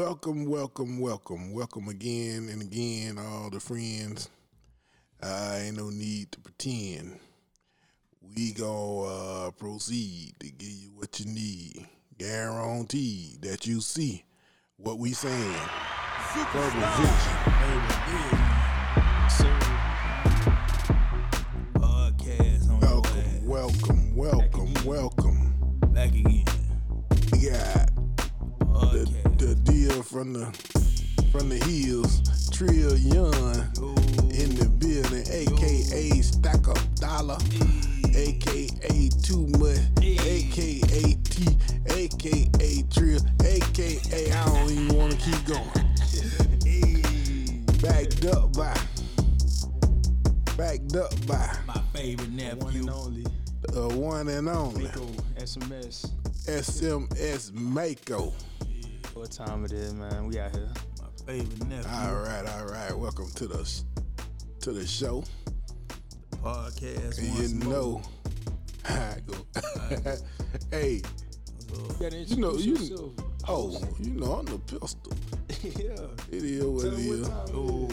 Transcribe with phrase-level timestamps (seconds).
[0.00, 4.30] Welcome, welcome, welcome, welcome again and again, all the friends.
[5.22, 7.20] Uh, ain't no need to pretend.
[8.34, 11.86] We gonna uh, proceed to give you what you need.
[12.16, 14.24] Guaranteed that you see
[14.78, 15.54] what we saying.
[16.34, 17.36] Representation.
[21.74, 23.42] Podcast on your ass.
[23.42, 25.92] Welcome, welcome, welcome, welcome.
[25.92, 26.46] Back again.
[27.32, 27.89] We got the,
[29.80, 29.88] Podcast.
[29.88, 30.46] the deal from the
[31.30, 32.20] from the hills,
[32.50, 33.54] Trill Young
[34.30, 37.38] in the building, aka Stack Up Dollar,
[38.14, 41.58] aka Too Much, aka T,
[41.90, 45.86] aka Trill, aka I don't even want to keep going.
[47.80, 48.76] Backed up by,
[50.56, 52.58] backed up by My favorite nephew.
[52.60, 53.26] One and only.
[53.62, 55.06] the one and only Mako
[55.38, 56.10] SMS.
[56.46, 58.32] SMS Mako.
[59.14, 60.26] What time it is, man?
[60.26, 60.68] We out here.
[61.00, 61.90] My favorite nephew.
[61.92, 62.96] All right, all right.
[62.96, 63.82] Welcome to the
[64.60, 65.24] to the show.
[66.42, 67.18] Podcast.
[67.18, 67.72] And once you more.
[67.72, 68.02] know
[68.88, 69.36] I go.
[70.70, 71.02] hey,
[72.00, 72.72] You you know you.
[72.72, 73.12] yourself.
[73.48, 75.12] Oh, you know I'm the pistol.
[75.62, 76.36] yeah.
[76.36, 77.28] It is what Tell it them what is.
[77.28, 77.88] time it Ooh.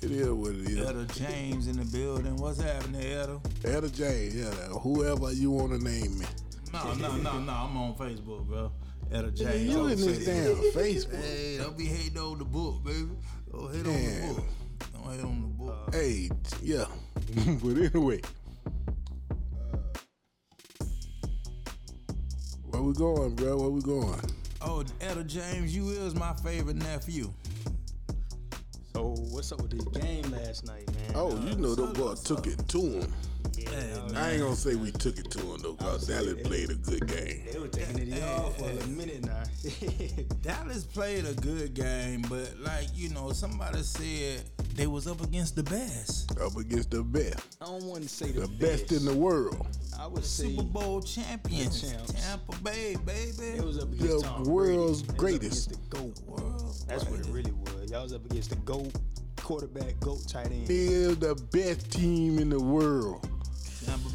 [0.00, 0.88] It is what it is.
[0.88, 2.36] Etta James in the building.
[2.36, 3.40] What's happening, Etta?
[3.64, 4.50] Etta James, yeah,
[4.80, 6.26] whoever you want to name me.
[6.72, 7.52] No, no, no, no.
[7.52, 8.70] I'm on Facebook, bro.
[9.12, 9.62] Etta James.
[9.62, 10.54] You in this damn.
[10.72, 11.22] Facebook.
[11.22, 13.08] Hey, don't be hating on the book, baby.
[13.50, 14.28] Don't hate on Damn.
[14.28, 14.44] the book.
[14.92, 15.94] Don't hate on the book.
[15.94, 16.30] Hey,
[16.62, 16.84] yeah.
[17.62, 18.20] but anyway.
[19.70, 19.78] Uh,
[22.66, 23.56] where we going, bro?
[23.56, 24.20] Where we going?
[24.60, 27.32] Oh, Etta James, you is my favorite nephew.
[28.94, 31.12] So what's up with this game last night, man?
[31.14, 33.12] Oh, you uh, know the boy took it to him.
[33.62, 36.70] Yeah, Hey, I ain't gonna say we took it to him though, cause Dallas played
[36.70, 37.44] a good game.
[37.52, 39.42] they were taking it off for a minute now.
[40.42, 44.42] Dallas played a good game, but like you know, somebody said
[44.74, 48.30] they was up against the best, Up against the best, I don't want to say
[48.32, 49.66] the, the best in the world,
[49.98, 52.12] I would say Super Bowl champions, champs.
[52.12, 53.56] Tampa Bay, baby.
[53.58, 55.70] it was up the against Tom world's It was up greatest.
[55.70, 56.20] the GOAT.
[56.26, 57.90] World That's what it really was.
[57.90, 58.92] Y'all was up against the GOAT
[59.42, 60.64] quarterback, GOAT tight end.
[60.66, 63.26] Still the best team in the world.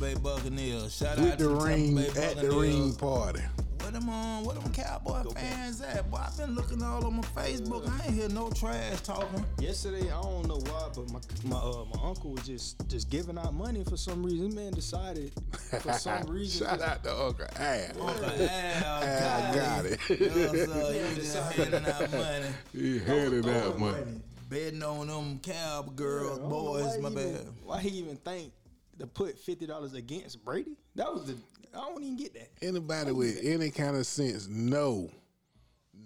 [0.04, 0.96] Tampa Bay Buccaneers.
[0.96, 2.56] Shout With out the to ring Tampa Bay at the Buccaneers.
[2.56, 3.42] ring party.
[3.82, 4.46] Where them on?
[4.46, 6.10] Where them Cowboy fans at?
[6.10, 7.88] Boy, I've been looking all on my Facebook.
[7.90, 9.46] I ain't hear no trash talking.
[9.60, 13.38] Yesterday, I don't know why, but my my uh, my uncle was just just giving
[13.38, 14.56] out money for some reason.
[14.56, 15.34] Man decided
[15.82, 16.66] for some reason.
[16.66, 18.08] Shout out to Uncle Al.
[18.08, 20.00] Uncle Al Al got it.
[20.10, 20.94] Yes, sir.
[20.94, 22.46] He was just handing out money.
[22.74, 24.22] He handed out money.
[24.50, 27.26] Betting on them cowgirls, I don't know boys, my he bad.
[27.28, 28.52] even- Why he even think
[29.00, 30.78] to put fifty dollars against Brady?
[30.96, 31.36] That was the
[31.76, 32.50] I don't even get that.
[32.62, 35.10] Anybody with any kind of sense, no,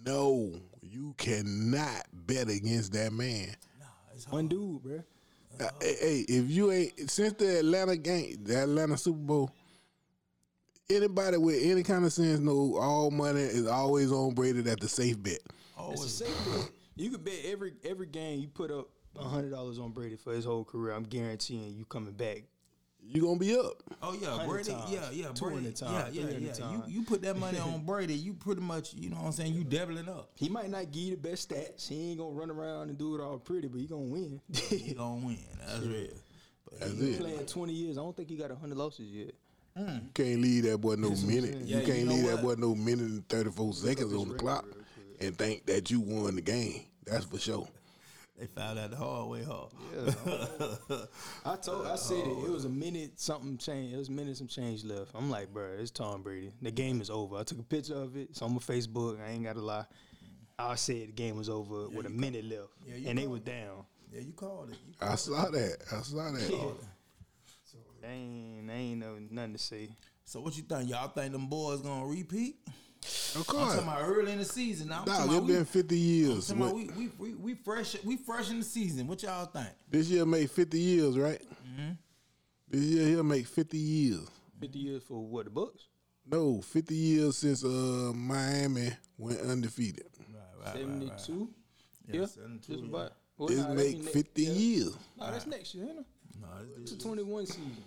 [0.06, 3.48] no, you cannot bet against that man.
[3.80, 5.04] Nah, it's One dude, bro.
[5.60, 9.52] Uh, hey, hey, if you ain't since the Atlanta game, the Atlanta Super Bowl,
[10.90, 14.62] anybody with any kind of sense know all money is always on Brady.
[14.62, 15.40] That's the safe bet.
[15.78, 16.72] Oh, It's the it's- same bet.
[16.96, 20.46] You could bet every every game you put up hundred dollars on Brady for his
[20.46, 20.94] whole career.
[20.94, 22.44] I'm guaranteeing you coming back.
[23.10, 23.82] You gonna be up.
[24.02, 24.70] Oh yeah, 100 Brady.
[24.72, 25.72] times, Yeah, yeah, Brady.
[25.72, 26.38] times, yeah, yeah, yeah.
[26.40, 26.84] You times.
[26.90, 29.64] you put that money on Brady, you pretty much, you know what I'm saying, you
[29.64, 30.30] doubling up.
[30.36, 31.88] He might not give you the best stats.
[31.88, 34.42] He ain't gonna run around and do it all pretty, but he gonna win.
[34.72, 35.38] You gonna win.
[35.66, 36.08] That's real.
[36.66, 37.20] But That's He it.
[37.22, 37.98] playing twenty years.
[37.98, 39.34] I don't think he got hundred losses yet.
[39.80, 40.04] Mm.
[40.04, 41.54] You can't leave that boy no That's minute.
[41.54, 41.68] saying.
[41.68, 44.34] You can't you know leave that boy no minute and thirty four seconds on the
[44.34, 44.76] record clock real
[45.22, 46.82] and think that you won the game.
[47.06, 47.68] That's for sure.
[48.38, 49.66] They found out the hard way, huh?
[49.96, 50.98] Yeah.
[51.46, 52.46] I told, I said it.
[52.46, 53.94] It was a minute something change.
[53.94, 55.12] It was a minute some change left.
[55.16, 56.52] I'm like, bro, it's Tom Brady.
[56.62, 57.38] The game is over.
[57.38, 58.30] I took a picture of it.
[58.30, 59.20] It's on my Facebook.
[59.20, 59.86] I ain't gotta lie.
[60.60, 63.86] I said the game was over with a minute left, Yeah, and they were down.
[64.12, 64.78] Yeah, you called it.
[64.88, 65.78] You I saw that.
[65.92, 66.76] I saw that.
[68.02, 69.90] They ain't, they ain't no nothing to say.
[70.26, 70.90] So what you think?
[70.90, 72.58] Y'all think them boys gonna repeat?
[73.36, 73.74] Of I'm course.
[73.76, 74.90] talking about early in the season.
[74.90, 76.48] Now, I'm Dog, talking it's about we, been 50 years.
[76.48, 79.08] talking about we, we, we, we fresh we fresh in the season.
[79.08, 79.70] What y'all think?
[79.90, 81.42] This year made 50 years, right?
[81.42, 81.92] Mm-hmm.
[82.70, 84.28] This year he'll make 50 years.
[84.60, 85.88] Fifty years for what the Bucks?
[86.30, 90.08] No, 50 years since uh, Miami went undefeated.
[90.20, 91.50] Right, right, Seventy two.
[92.08, 92.90] Yeah, Yeah, 72, Just yeah.
[92.90, 93.12] about.
[93.38, 94.52] Well, This nah, make 50 yeah.
[94.52, 94.98] years.
[95.18, 96.06] Nah, that's next year, ain't it?
[96.42, 96.48] No,
[96.82, 97.78] It's it's, a twenty one season.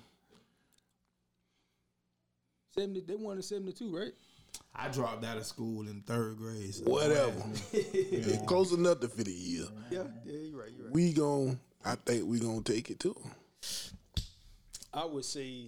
[2.75, 3.01] Seventy.
[3.01, 4.13] They won in seventy two, right?
[4.75, 6.75] I dropped out of school in third grade.
[6.75, 7.43] So Whatever.
[7.73, 9.65] It's close enough to 50 year.
[9.91, 10.71] Yeah, yeah, you're right.
[10.75, 10.95] You're right.
[10.95, 13.17] We gon' I think we gonna take it too.
[14.93, 15.67] I would say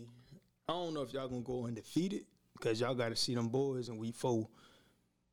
[0.68, 2.24] I don't know if y'all gonna go undefeated
[2.56, 4.48] because y'all got to see them boys in week four.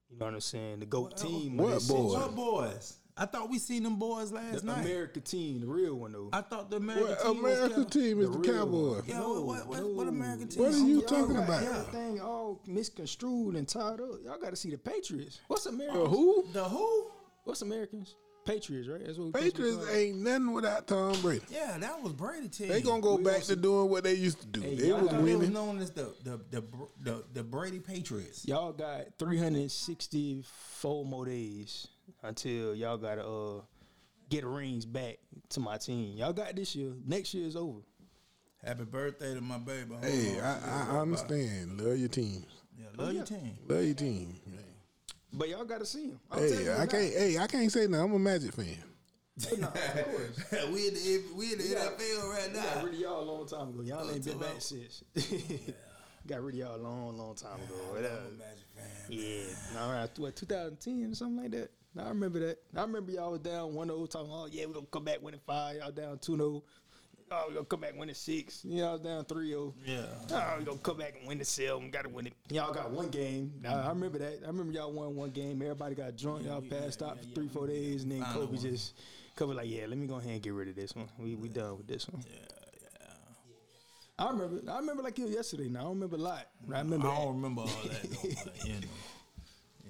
[0.10, 0.80] You know what I'm saying?
[0.80, 1.58] The GOAT team.
[1.58, 2.14] what when they said- boy?
[2.14, 2.94] What boys?
[3.20, 4.86] I thought we seen them boys last The night.
[4.86, 6.30] America team, the real one though.
[6.32, 8.96] I thought the American What team was American Cal- team is The the real Cowboys.
[8.96, 9.04] one.
[9.08, 10.64] Yeah, what, what, what, what American team?
[10.64, 11.64] What are you talking got about?
[11.64, 14.10] Everything all misconstrued and tied up.
[14.24, 15.42] Y'all got to see the Patriots.
[15.48, 16.06] What's Americans?
[16.06, 16.46] Uh, who?
[16.54, 17.12] The who?
[17.44, 18.16] What's Americans?
[18.46, 19.06] Patriots, right?
[19.06, 21.44] That's what we supposed to be Patriots ain't nothing without Tom Brady.
[21.52, 22.70] Yeah, that was Brady team.
[22.70, 24.62] They gonna go We back gonna to doing what they used to do.
[24.62, 27.80] Hey, they was got- They was known as the the the Br- the, the Brady
[27.80, 28.48] Patriots.
[28.48, 31.88] Y'all got 364 more days
[32.24, 33.62] until y'all got to uh,
[34.30, 35.18] get rings back
[35.50, 36.18] to my team.
[36.18, 36.92] Y'all got this year.
[37.06, 37.80] Next year is over.
[38.64, 39.92] Happy birthday to my baby.
[39.92, 40.44] Hold Hey, on.
[40.44, 41.80] I, I understand.
[41.82, 42.46] Love your team.
[42.78, 43.58] Yeah, love your team.
[43.68, 44.36] Love your team.
[45.32, 46.20] But y'all got to see him.
[46.32, 46.86] I'm Hey, you I now.
[46.88, 47.14] can't.
[47.14, 48.06] Hey, I can't say nothing.
[48.06, 48.78] I'm a Magic fan.
[49.58, 49.74] Nah, of
[50.06, 50.52] course.
[50.74, 52.84] we in the we in the got- NFL right We got now.
[52.84, 53.82] rid of y'all a long time ago.
[53.84, 54.62] Y'all ain't been back out.
[54.64, 55.04] since.
[56.28, 57.76] got rid of y'all a long, long time ago.
[57.94, 58.86] But, uh, I'm a Magic fan.
[59.08, 60.10] Yeah, all right.
[60.20, 61.70] What 2010 or something like that?
[61.98, 62.58] I remember that.
[62.76, 64.32] I remember y'all was down 1-0 talking.
[64.32, 65.78] Oh yeah, we're gonna come back winning five.
[65.78, 66.40] Y'all down 2-0.
[66.42, 66.64] Oh,
[67.32, 68.64] oh we're gonna come back winning six.
[68.64, 69.74] Y'all was down 3-0.
[69.86, 70.04] Yeah.
[70.32, 71.90] Oh, we gonna come back and win the seven.
[71.90, 72.34] Got to win it.
[72.50, 73.54] Y'all got one game.
[73.62, 74.40] Now, I remember that.
[74.44, 75.62] I remember y'all won one game.
[75.62, 76.46] Everybody got drunk.
[76.46, 78.94] Y'all passed out for three, four days, and then Final Kobe just
[79.36, 81.08] Kobe like, yeah, let me go ahead and get rid of this one.
[81.18, 82.24] We we done with this one.
[82.30, 82.46] Yeah.
[84.20, 84.72] I remember.
[84.72, 85.70] I remember like it was yesterday.
[85.70, 86.46] Now I don't remember a lot.
[86.74, 88.88] I remember I don't remember all that though, but, you know.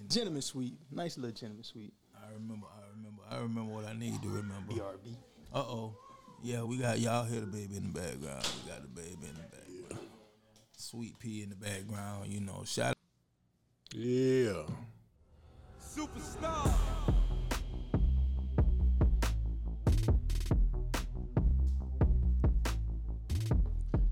[0.09, 0.77] Gentleman suite.
[0.91, 1.93] Nice little gentleman suite.
[2.15, 4.73] I remember I remember I remember what I need to remember.
[4.73, 5.15] BRB.
[5.53, 5.95] Uh oh.
[6.41, 8.47] Yeah, we got y'all hear the baby in the background.
[8.65, 10.07] We got the baby in the background.
[10.77, 12.63] Sweet pea in the background, you know.
[12.65, 12.95] Shout
[13.93, 14.63] Yeah.
[15.83, 16.73] Superstar.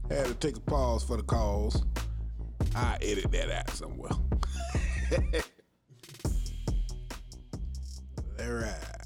[0.10, 1.84] Had to take a pause for the calls.
[2.76, 4.12] I edit that out somewhere.
[8.40, 8.98] All right.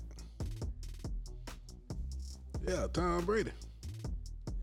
[2.67, 3.51] Yeah, Tom Brady.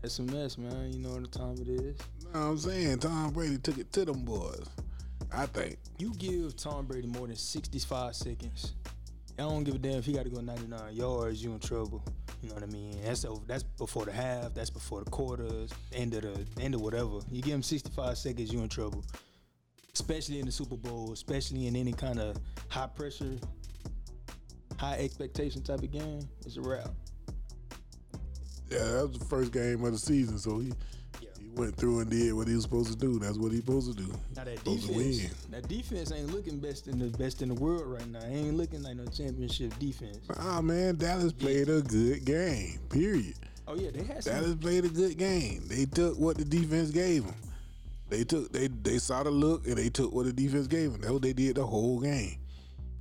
[0.01, 0.93] That's a mess, man.
[0.93, 1.97] You know what the time it is.
[2.23, 2.99] know what I'm saying?
[2.99, 4.65] Tom Brady took it to them boys.
[5.31, 5.77] I think.
[5.97, 8.73] You give Tom Brady more than 65 seconds.
[9.37, 11.43] I don't give a damn if he got to go 99 yards.
[11.43, 12.03] You in trouble.
[12.41, 13.01] You know what I mean?
[13.03, 14.53] That's over, that's before the half.
[14.53, 15.71] That's before the quarters.
[15.93, 17.19] End of the end of whatever.
[17.31, 18.51] You give him 65 seconds.
[18.51, 19.03] You in trouble.
[19.93, 21.11] Especially in the Super Bowl.
[21.11, 22.37] Especially in any kind of
[22.69, 23.37] high pressure,
[24.79, 26.21] high expectation type of game.
[26.45, 26.89] It's a wrap.
[28.71, 30.71] Yeah, that was the first game of the season, so he
[31.21, 31.29] Yeah.
[31.39, 33.19] he went through and did what he was supposed to do.
[33.19, 34.11] That's what he's supposed to do.
[34.35, 35.31] Now that defense, win.
[35.51, 38.19] that defense ain't looking best in the best in the world right now.
[38.19, 40.19] It ain't looking like no championship defense.
[40.37, 42.79] Ah man, Dallas played a good game.
[42.89, 43.35] Period.
[43.67, 44.33] Oh yeah, they had some.
[44.33, 45.63] Dallas played a good game.
[45.67, 47.35] They took what the defense gave them.
[48.09, 51.01] They took they they saw the look and they took what the defense gave them.
[51.01, 52.38] That's what they did the whole game.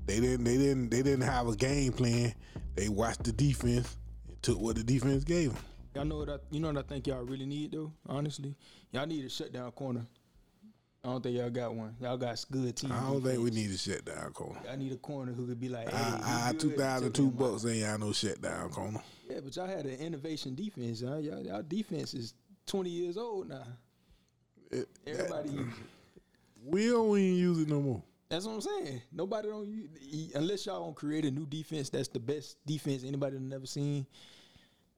[0.09, 2.35] They didn't they didn't they didn't have a game plan.
[2.75, 3.95] They watched the defense
[4.27, 5.63] and took what the defense gave them.
[5.95, 7.93] Y'all know what I, you know what I think y'all really need though.
[8.07, 8.55] Honestly,
[8.91, 10.07] y'all need a shutdown corner.
[11.05, 11.95] I don't think y'all got one.
[12.01, 12.91] Y'all got good team.
[12.91, 14.59] I don't think we need a shutdown corner.
[14.65, 17.67] Y'all need a corner who could be like, hey, I, I two thousand two bucks
[17.67, 19.01] ain't y'all no shutdown corner.
[19.29, 21.03] Yeah, but y'all had an innovation defense.
[21.03, 22.33] Y'all, y'all, y'all defense is
[22.67, 23.63] twenty years old now.
[24.71, 26.23] It- Everybody, use it.
[26.65, 28.03] we don't even use it no more.
[28.29, 29.03] That's what I'm saying.
[29.13, 29.89] Nobody don't
[30.35, 31.89] unless y'all don't create a new defense.
[31.89, 34.07] That's the best defense anybody never seen.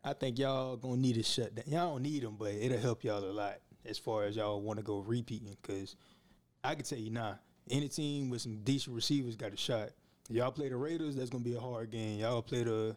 [0.03, 1.65] I think y'all gonna need a shutdown.
[1.69, 4.79] Y'all don't need them, but it'll help y'all a lot as far as y'all want
[4.79, 5.57] to go repeating.
[5.63, 5.97] Cause
[6.65, 7.39] I can tell you now,
[7.71, 9.91] any team with some decent receivers got a shot.
[10.29, 12.19] Y'all play the Raiders, that's gonna be a hard game.
[12.21, 12.97] Y'all play the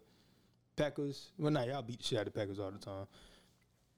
[0.76, 1.32] Packers.
[1.38, 3.08] Well, not y'all beat the shit out of the Packers all the time.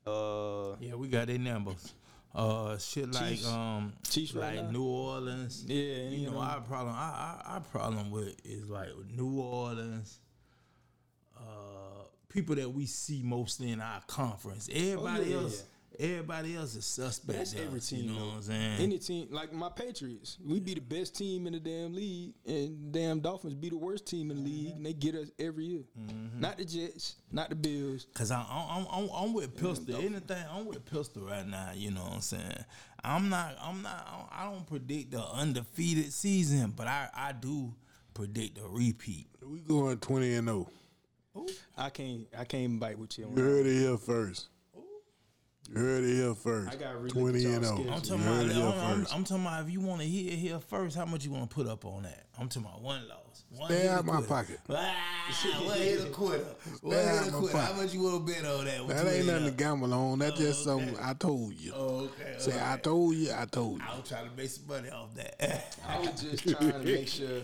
[0.05, 1.93] Uh, Yeah, we got their numbers.
[2.35, 3.47] Uh, shit like Chiefs.
[3.47, 4.69] um, Chiefs like.
[4.69, 5.63] New Orleans.
[5.65, 5.75] Yeah,
[6.09, 6.39] you, you know, know.
[6.39, 6.93] our problem.
[6.93, 10.19] Our, our, our problem with is like New Orleans.
[11.37, 14.69] Uh, people that we see mostly in our conference.
[14.73, 15.63] Everybody yeah, else,
[15.99, 17.37] everybody else is suspect.
[17.37, 18.03] That's every us, team.
[18.05, 18.25] You know though.
[18.27, 18.79] what I'm saying?
[18.79, 22.91] Any team, like my Patriots, we be the best team in the damn league, and
[22.91, 25.83] damn Dolphins be the worst team in the league, and they get us every year.
[25.99, 26.39] Mm-hmm.
[26.39, 28.07] Not the Jets, not the Bills.
[28.13, 29.95] Cause I, I'm, I'm, I'm with Pistol.
[29.95, 31.71] Anything, I'm with Pistol right now.
[31.73, 32.65] You know what I'm saying?
[33.03, 37.73] I'm not, I'm not, I don't predict the undefeated season, but I, I do
[38.13, 39.27] predict a repeat.
[39.43, 40.67] We going twenty and zero.
[41.77, 43.25] I can't, I can't bite with you.
[43.25, 43.41] You On that.
[43.41, 44.47] heard it here first.
[45.73, 46.69] You heard it here first.
[46.71, 47.67] I gotta relook at Twenty y'all and oh.
[47.75, 47.91] schedule.
[47.91, 48.45] I'm You talking about.
[48.45, 49.07] it here I'm, I'm.
[49.11, 51.49] I'm talking about if you want to hear it here first, how much you want
[51.49, 52.25] to put up on that?
[52.39, 53.43] I'm talking about one loss.
[53.49, 54.59] One Stay out a my pocket.
[54.69, 54.95] Ah,
[55.65, 56.45] one hit a quitter.
[56.81, 57.57] One Stay hit a my quitter.
[57.57, 58.79] How much you want to bet on that?
[58.85, 60.19] What That ain't ain't nothing to gamble on.
[60.19, 60.85] That's just okay.
[60.85, 61.73] something I told you.
[61.75, 62.35] Oh, okay.
[62.37, 63.31] Say I told you.
[63.35, 63.85] I told you.
[63.89, 65.77] I was trying to make some money off that.
[65.87, 67.41] I was just trying to make sure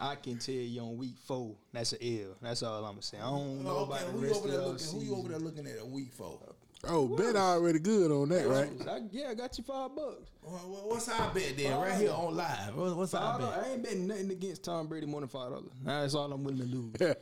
[0.00, 1.54] I can tell you on week four.
[1.72, 2.36] That's an L.
[2.42, 3.18] That's all I'm gonna say.
[3.18, 4.86] I don't know Oh, okay, about the who rest over of there the looking?
[4.88, 6.38] Who you over there looking at a week for?
[6.88, 8.70] Oh, bet already good on that, right?
[8.88, 10.30] I, yeah, I got you five bucks.
[10.46, 11.78] Well, well, What's our bet then?
[11.80, 12.76] Right here on live.
[12.76, 13.56] What's our Five dollars.
[13.56, 13.64] bet?
[13.66, 15.70] I ain't betting nothing against Tom Brady more than five dollars.
[15.82, 16.94] That's all I'm willing to lose.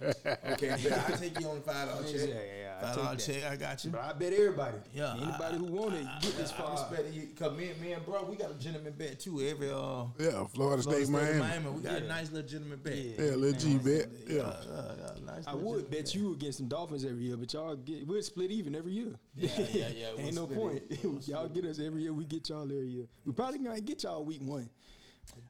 [0.53, 2.29] Okay, yeah, I take you on five dollar Yeah, check.
[2.29, 3.23] yeah, yeah, I Five take dollar that.
[3.27, 3.45] check.
[3.53, 3.91] I got you.
[3.93, 4.77] But I bet everybody.
[4.95, 6.71] Yeah, Anybody I- who want it, get this I five.
[6.91, 9.41] respect you because me, and- me and bro, we got a gentleman bet too.
[9.41, 11.39] Every uh, Yeah, Florida Florida State, State, Miami.
[11.39, 12.95] Miami, we got a nice little gentleman bet.
[12.97, 13.25] Yeah.
[13.25, 14.09] Yeah, little G bet.
[14.29, 14.41] Yeah.
[14.43, 17.77] Uh, uh, nice I would gentleman bet you against some Dolphins every year, but y'all
[17.77, 19.15] get we'd split even every year.
[19.37, 20.83] Yeah, yeah, yeah, Ain't no point.
[21.29, 22.13] y'all get us every year.
[22.13, 23.07] We get y'all every year.
[23.25, 24.69] We probably gonna get y'all week one.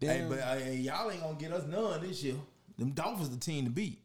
[0.00, 0.28] Hey, Damn.
[0.28, 2.34] but uh, y'all ain't gonna get us none this year.
[2.78, 3.98] Them Dolphins the team to beat.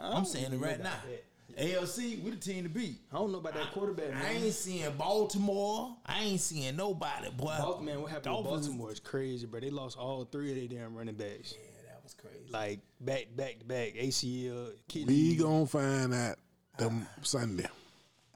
[0.00, 0.90] I I'm saying it right now.
[0.92, 1.24] about that.
[1.56, 2.98] ALC, we the team to beat.
[3.12, 4.22] I don't know about that quarterback, man.
[4.24, 5.96] I ain't seeing Baltimore.
[6.04, 7.54] I ain't seeing nobody, boy.
[7.58, 9.60] Baltimore, man, what happened Dolphins- with Baltimore is crazy, bro.
[9.60, 11.52] They lost all three of their damn running backs.
[11.52, 12.50] Yeah, that was crazy.
[12.50, 15.06] Like back back to back, ACL, Achilles.
[15.06, 16.36] We gonna find out
[16.76, 17.66] them Sunday.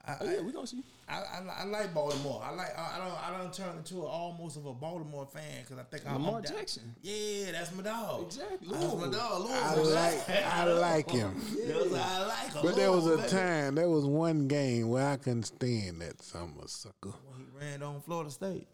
[0.07, 0.83] I, Oh yeah, we gonna see.
[1.09, 2.41] I, I, I like Baltimore.
[2.45, 5.63] I like I, I don't I don't turn into a, almost of a Baltimore fan
[5.63, 6.95] because I think I'm Lamar I'm down- Jackson.
[7.01, 8.25] Yeah, that's my dog.
[8.27, 8.67] Exactly.
[8.69, 9.11] That's my Louisville.
[9.11, 9.49] dog.
[9.49, 11.33] I like I like him.
[11.67, 12.61] That's why I like him.
[12.63, 13.29] But there was a Louisville, baby.
[13.41, 17.13] time, there was one game where I couldn't stand that summer sucker.
[17.27, 18.67] When he ran on Florida State.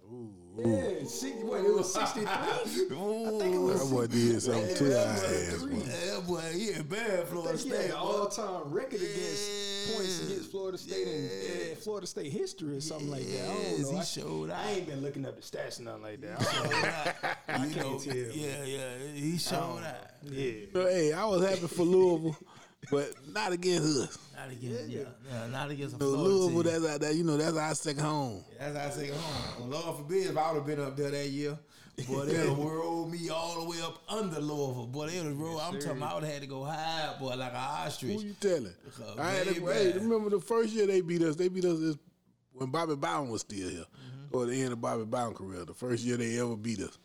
[0.58, 2.26] Yeah, six, what, it was 63?
[2.28, 5.68] I think it was That boy did something to our ass, boy.
[5.76, 7.94] That boy, he a bad Florida I think he had State.
[7.94, 13.26] all-time record against points against Florida State and uh, Florida State history or something like
[13.26, 13.44] that.
[13.44, 13.92] I don't know.
[13.92, 14.68] he I, showed I out.
[14.70, 17.38] ain't been looking up the stats nothing like that.
[17.50, 18.16] I you can't know, tell.
[18.16, 19.96] Yeah, yeah, he showed out.
[20.24, 20.52] yeah.
[20.74, 22.38] So, hey, I was happy for Louisville,
[22.92, 24.18] but not against us.
[24.36, 25.02] Not against, yeah,
[25.32, 26.82] yeah, not against a So Louisville, team.
[26.82, 28.44] that's out there, you know, that's our second home.
[28.60, 29.70] That's how I say home.
[29.70, 31.58] Well, Lord forbid if I would have been up there that year.
[32.10, 34.88] Boy, they would have rolled me all the way up under Louisville.
[34.88, 35.62] Boy, they would have rolled.
[35.62, 38.22] I'm talking about I would have had to go high, boy, like a Who ostrich.
[38.22, 38.74] you telling?
[39.02, 41.36] Uh, I had to, hey, remember the first year they beat us?
[41.38, 41.96] They beat us this,
[42.52, 44.36] when Bobby Bowden was still here, Mm-hmm.
[44.38, 45.64] or the end of Bobby Bowden career.
[45.66, 46.98] The first year they ever beat us.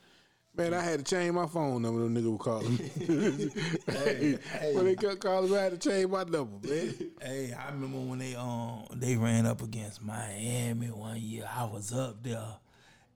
[0.56, 2.00] Man, I had to change my phone number.
[2.00, 3.50] Them niggas were calling me.
[3.86, 4.38] hey,
[4.74, 6.94] when they kept calling me, I had to change my number, man.
[7.22, 11.48] Hey, I remember when they um they ran up against Miami one year.
[11.54, 12.42] I was up there.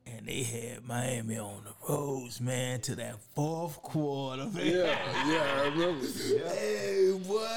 [0.06, 4.66] And they had Miami on the roads, man, to that fourth quarter, man.
[4.66, 6.06] Yeah, yeah, I remember.
[6.54, 7.48] Hey, boy.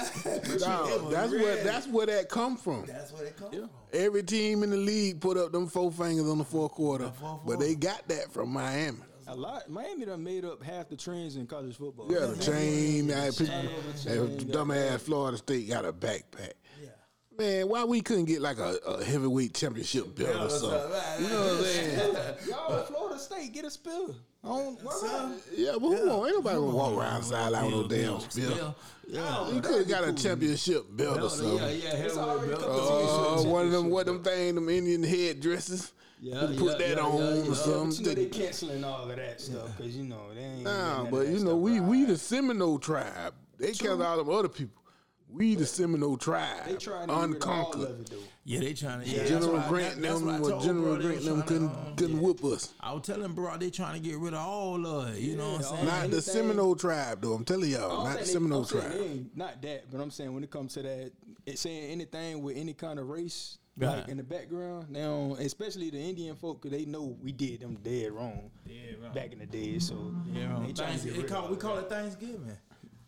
[1.11, 2.85] That's where that's where that come from.
[2.85, 3.69] That's where they come from.
[3.91, 7.41] Every team in the league put up them four fingers on the fourth quarter, fourth
[7.45, 8.97] but they got that from Miami.
[9.29, 9.69] A lot.
[9.69, 12.07] Miami done made up half the trends in college football.
[12.09, 16.53] Yeah, the chain, that people, over that chain, dumbass Florida State got a backpack.
[16.81, 16.89] Yeah.
[17.37, 20.79] Man, why we couldn't get like a, a heavyweight championship belt or something?
[21.19, 22.15] You know what I'm saying?
[22.47, 24.15] Y'all, Florida State, get a spill.
[24.43, 26.27] I don't, why Yeah, but who won't?
[26.27, 28.75] Ain't nobody gonna walk around sideline with no damn spill.
[29.09, 29.51] Yeah.
[29.51, 31.57] You could have got a championship belt or something.
[31.57, 32.61] yeah, It's heavyweight already belt.
[32.61, 35.91] come Uh, one of them, what them thing, them Indian head dresses.
[36.19, 37.35] Yeah, put yeah, that yeah, on yeah, or yeah.
[37.35, 37.53] But you know
[37.91, 38.15] something.
[38.15, 40.63] they canceling all of that stuff because you know they ain't.
[40.63, 43.33] Nah, but you know, we we the Seminole tribe.
[43.59, 44.81] They cancel all them other people.
[45.29, 46.65] We the Seminole tribe.
[46.67, 47.89] They trying to get rid of all unconquered.
[47.91, 48.17] of it though.
[48.45, 49.09] Yeah, they trying to.
[49.09, 51.67] Yeah, General that's Grant that- them, what I what told General bro, Grant them couldn't
[51.67, 52.21] um, couldn't yeah.
[52.21, 52.73] whoop us.
[52.79, 55.19] I was telling bro they trying to get rid of all of it.
[55.19, 55.89] You know what I'm saying?
[55.89, 57.33] all Not the Seminole tribe, though.
[57.33, 59.29] I'm telling y'all, don't not the think they- Seminole tribe.
[59.35, 61.11] Not that, but I'm saying when it comes to that,
[61.45, 63.57] it's saying anything with any kind of race.
[63.79, 63.97] Right.
[63.97, 67.75] Like in the background, now especially the Indian folk, 'cause they know we did them
[67.83, 69.13] dead wrong Yeah, right.
[69.13, 69.77] back in the day.
[69.77, 71.85] So Yeah, they trying to get rid call, of we call that.
[71.85, 72.57] it Thanksgiving.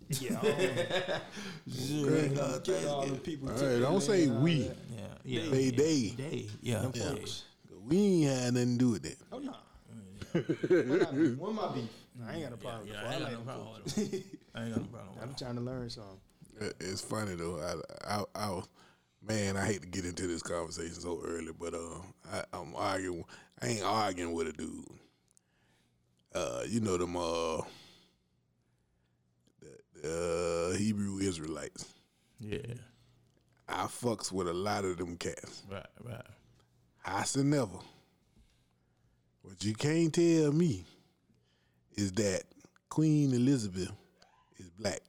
[0.22, 1.20] Yeah, Yeah,
[1.66, 3.20] we call it get all the Thanksgiving.
[3.22, 3.50] people.
[3.50, 4.62] All together right, don't say we.
[4.64, 4.78] that.
[4.96, 5.50] Yeah, yeah.
[5.50, 5.72] They- yeah.
[5.72, 6.08] they.
[6.18, 6.80] They, yeah.
[6.82, 7.04] Them yeah.
[7.10, 7.44] folks.
[7.88, 9.18] We ain't had nothing to do with that.
[9.32, 9.56] Oh no.
[10.34, 11.90] What I my beef?
[12.28, 12.88] I ain't got a problem.
[12.88, 13.16] Yeah, with I it.
[13.16, 14.12] ain't I got no like problem them with folks.
[14.12, 14.24] them.
[14.56, 16.20] I ain't got no problem with I'm trying to learn something.
[16.62, 17.84] Uh, it's funny though.
[18.06, 18.68] I, I, I was,
[19.30, 22.00] man, I hate to get into this conversation so early, but uh,
[22.34, 23.24] I, I'm arguing.
[23.62, 24.86] I ain't arguing with a dude.
[26.34, 27.62] Uh, you know them uh,
[29.62, 31.86] the, the uh, Hebrew Israelites.
[32.40, 32.74] Yeah,
[33.68, 35.64] I fucks with a lot of them cats.
[35.72, 36.22] right, right.
[37.06, 37.78] I said never.
[39.42, 40.86] What you can't tell me
[41.96, 42.44] is that
[42.90, 43.92] Queen Elizabeth
[44.58, 45.00] is black.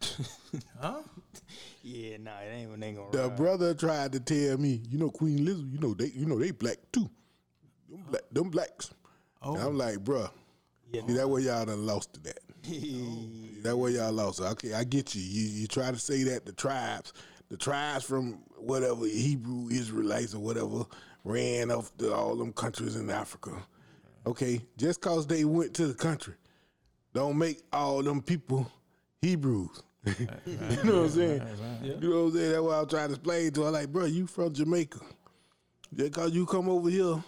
[0.80, 1.02] Huh?
[1.82, 3.36] Yeah, nah, it ain't, it ain't gonna The ride.
[3.36, 6.50] brother tried to tell me, you know, Queen Elizabeth, you know they, you know they
[6.50, 7.08] black too.
[7.88, 8.90] Them, black, them blacks.
[9.42, 9.54] Oh.
[9.54, 9.70] And I'm oh.
[9.70, 10.30] like, bruh,
[10.92, 12.38] Yeah, see, that way y'all done lost to that.
[13.62, 14.40] That way y'all lost.
[14.40, 15.22] Okay, I get you.
[15.22, 17.12] You you try to say that the tribes,
[17.48, 20.84] the tribes from whatever Hebrew Israelites or whatever
[21.24, 23.52] ran off to all them countries in Africa.
[24.26, 26.34] Okay, just cause they went to the country,
[27.14, 28.70] don't make all them people
[29.22, 29.82] Hebrews.
[30.04, 30.14] You
[30.84, 31.42] know what I'm saying?
[31.82, 32.50] You know what I'm saying?
[32.52, 33.70] That's what I'm trying to explain to her.
[33.70, 35.00] Like, bro, you from Jamaica.
[35.94, 37.22] Just cause you come over here,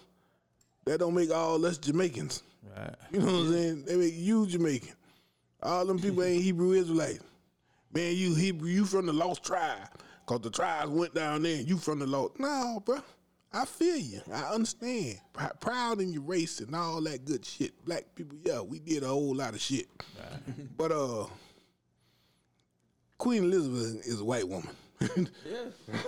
[0.84, 2.42] that don't make all us Jamaicans.
[2.76, 2.94] Right.
[3.10, 3.84] You know what I'm saying?
[3.86, 4.94] They make you Jamaican.
[5.62, 7.24] All them people ain't Hebrew Israelites.
[7.92, 9.88] Man, you Hebrew, you from the lost tribe.
[10.26, 12.38] Cause the tribes went down there and you from the lost.
[12.38, 13.00] No, bro.
[13.52, 14.20] I feel you.
[14.32, 15.16] I understand.
[15.32, 17.72] Pr- proud in your race and all that good shit.
[17.84, 19.88] Black people, yeah, we did a whole lot of shit.
[20.76, 21.24] but uh
[23.20, 24.68] Queen Elizabeth is a white woman.
[25.00, 25.64] Yeah.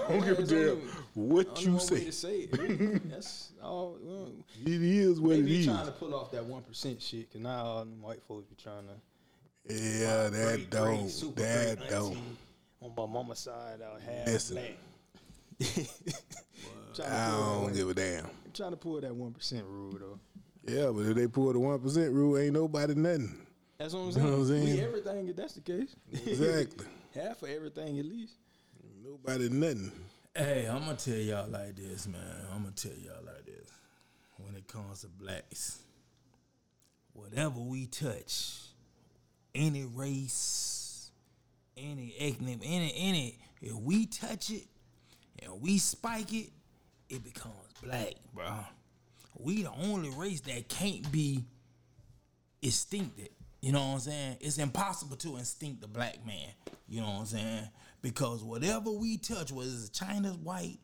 [0.06, 0.76] I don't give a damn
[1.14, 2.04] what you say.
[2.04, 2.58] To say it.
[2.58, 2.98] really.
[3.04, 3.96] That's all.
[4.02, 4.28] Well,
[4.66, 7.64] It is what it be trying to pull off that one percent shit, cause now
[7.64, 9.74] all them white folks be trying to.
[9.74, 11.08] Yeah, that great, great, don't.
[11.08, 12.18] super That great don't.
[12.82, 14.58] On my mama's side, I'll have Listen.
[15.58, 15.86] black.
[17.08, 18.26] I don't give a damn.
[18.52, 20.18] trying to pull that one percent rule though.
[20.70, 23.34] Yeah, but if they pull the one percent rule, ain't nobody nothing.
[23.78, 24.26] That's what I'm You saying.
[24.26, 24.64] know what I'm saying?
[24.76, 25.96] We everything if that's the case.
[26.26, 26.86] Exactly.
[27.14, 28.34] Half of everything at least.
[29.04, 29.92] nobody nothing.
[30.34, 32.22] Hey, I'm gonna tell y'all like this, man.
[32.50, 33.70] I'm gonna tell y'all like this.
[34.38, 35.80] When it comes to blacks,
[37.12, 38.60] whatever we touch,
[39.54, 41.10] any race,
[41.76, 44.64] any ethnic, any any, if we touch it
[45.42, 46.48] and we spike it,
[47.10, 48.64] it becomes black, bro.
[49.38, 51.44] We the only race that can't be
[52.62, 53.28] instincted.
[53.62, 54.36] You know what I'm saying?
[54.40, 56.48] It's impossible to instinct the black man.
[56.88, 57.68] You know what I'm saying?
[58.02, 60.78] Because whatever we touch, whether it's China's white,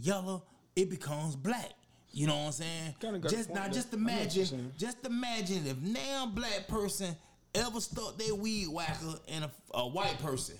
[0.00, 0.44] yellow,
[0.76, 1.72] it becomes black.
[2.12, 2.94] You know what I'm saying?
[3.00, 6.26] Kinda got a Just now, just I know what you're imagine, just imagine if now
[6.26, 7.16] black person
[7.56, 10.56] ever stuck their weed whacker in a, a white person,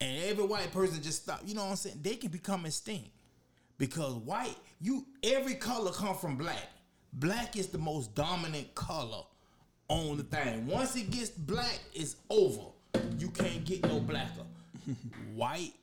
[0.00, 1.42] and every white person just stop.
[1.44, 2.00] You know what I'm saying?
[2.00, 3.10] They can become extinct
[3.76, 6.70] because white, you every color come from black.
[7.12, 9.22] Black is the most dominant color
[9.88, 10.66] on the thing.
[10.66, 12.62] Once it gets black, it's over.
[13.18, 14.42] You can't get no blacker.
[15.34, 15.74] White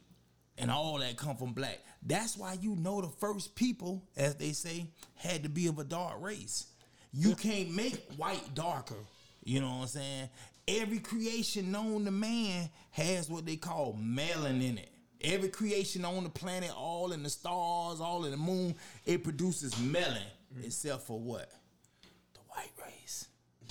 [0.58, 1.80] and all that come from black.
[2.06, 5.84] That's why you know the first people, as they say, had to be of a
[5.84, 6.68] dark race.
[7.14, 8.96] You can't make white darker.
[9.44, 10.30] You know what I'm saying?
[10.68, 14.90] Every creation known to man has what they call melanin in it.
[15.22, 18.76] Every creation on the planet, all in the stars, all in the moon,
[19.06, 20.22] it produces melanin,
[20.58, 20.66] mm.
[20.66, 21.50] except for what?
[22.34, 23.28] The white race.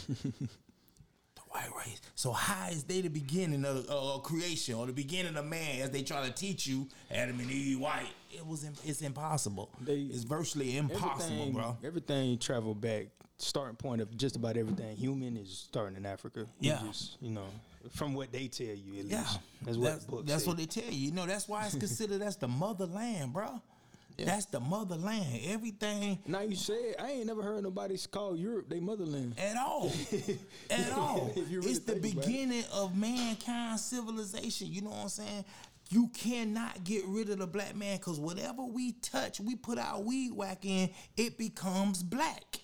[0.08, 2.00] The white race.
[2.14, 5.90] So how is they the beginning of uh, creation or the beginning of man as
[5.90, 8.08] they try to teach you Adam and Eve white?
[8.30, 9.70] It was it's impossible.
[9.80, 11.76] They- it's virtually impossible, everything, bro.
[11.84, 13.06] Everything travel back.
[13.38, 16.46] Starting point of just about everything human is starting in Africa.
[16.60, 16.78] Yeah.
[16.86, 17.46] just, you know,
[17.90, 19.10] from what they tell you at least.
[19.10, 19.24] Yeah,
[19.64, 21.06] That's what that's, that's what they tell you.
[21.06, 23.60] You know, that's why it's considered as the motherland, bro.
[24.18, 25.26] That's the motherland.
[25.46, 29.38] Everything Now you say I ain't never heard nobody call Europe they motherland.
[29.38, 29.92] at all,
[30.70, 31.32] at all.
[31.36, 32.14] Really it's the about it.
[32.20, 34.68] beginning of mankind's civilization.
[34.70, 35.44] You know what I'm saying?
[35.90, 40.00] You cannot get rid of the black man because whatever we touch, we put our
[40.00, 42.60] weed whack in, it becomes black.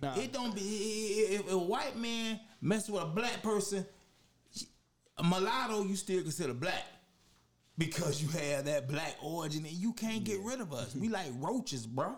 [0.00, 3.84] Nah, It don't be if if a white man mess with a black person,
[5.18, 6.84] a mulatto you still consider black
[7.80, 10.94] because you have that black origin and you can't get rid of us.
[10.94, 12.14] We like roaches, bro.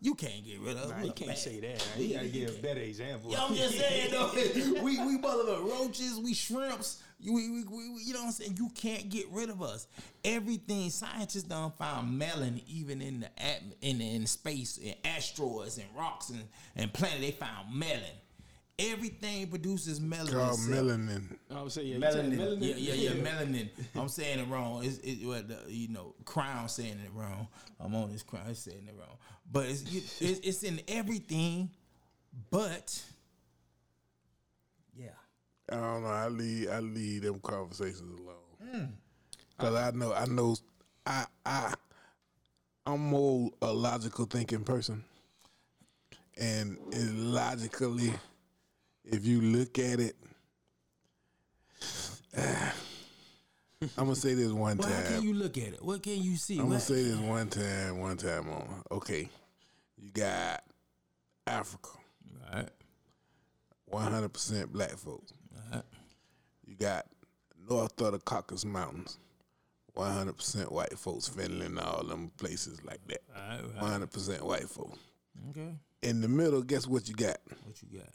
[0.00, 0.90] You can't get rid of us.
[0.90, 1.78] nah, you can't bad- say that.
[1.78, 1.78] man.
[2.08, 3.30] You gotta give a better example.
[3.30, 4.30] Yeah, I'm just saying though.
[4.82, 7.02] we we motherfucking roaches, we shrimps.
[7.24, 8.56] We, we, we, you know what I'm saying?
[8.58, 9.86] You can't get rid of us.
[10.24, 15.86] Everything scientists done found melanin even in the at in in space in asteroids and
[15.96, 16.42] rocks and
[16.76, 17.20] and planet.
[17.20, 18.18] They found melanin.
[18.76, 20.32] Everything produces melanin.
[20.32, 21.36] Called melanin.
[21.54, 22.56] I would say yeah, you Melanin.
[22.60, 23.68] Yeah, yeah, yeah, melanin.
[23.94, 24.84] I'm saying it wrong.
[24.84, 27.46] It's it, well, the, you know, Crown saying it wrong.
[27.78, 29.16] I'm on this Crown it's saying it wrong.
[29.50, 31.70] But it's you- it's, it's in everything.
[32.50, 33.00] But
[34.96, 35.10] yeah,
[35.70, 36.08] I don't know.
[36.08, 36.68] I leave.
[36.68, 38.34] I leave them conversations alone.
[38.72, 38.84] Hmm.
[39.56, 40.12] Cause I know.
[40.12, 40.56] I know.
[41.06, 41.26] I.
[41.46, 41.74] I.
[42.86, 45.04] I'm more a logical thinking person,
[46.36, 48.12] and it logically,
[49.04, 50.16] if you look at it,
[52.36, 55.82] I'm gonna say this one well, how can you look at it?
[55.84, 56.58] What can you see?
[56.58, 58.82] I'm gonna say this one time, one time on.
[58.90, 59.28] Okay,
[59.98, 60.64] you got
[61.46, 61.90] Africa,
[62.52, 62.68] Right.
[63.92, 65.32] 100% black folks.
[65.72, 65.82] Right.
[66.66, 67.06] You got
[67.68, 69.18] north of the Caucasus Mountains.
[69.92, 73.22] One hundred percent white folks, Finland, all them places like that.
[73.36, 74.98] All right, One hundred percent white folks.
[75.50, 75.72] Okay.
[76.02, 77.36] In the middle, guess what you got?
[77.64, 78.08] What you got?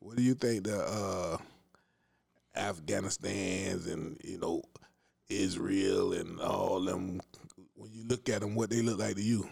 [0.00, 1.36] What do you think the uh,
[2.56, 4.62] Afghanistan's and you know
[5.28, 7.20] Israel and all them?
[7.74, 9.48] When you look at them, what they look like to you?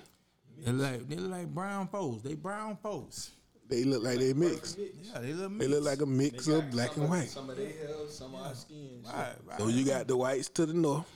[0.65, 2.23] They like they look like brown folks.
[2.23, 3.33] They brown folks.
[3.69, 4.79] They look like they mixed.
[4.79, 5.59] Yeah, they look.
[5.59, 7.29] They look like a mix of black and white.
[7.29, 9.03] Some of their hair, some of our skin.
[9.05, 9.59] Right, right.
[9.59, 11.07] So you got the whites to the north,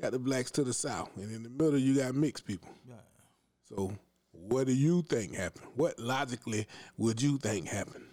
[0.00, 2.70] got the blacks to the south, and in the middle you got mixed people.
[2.88, 2.98] Right.
[3.68, 3.92] So
[4.30, 5.66] what do you think happened?
[5.74, 8.04] What logically would you think happened?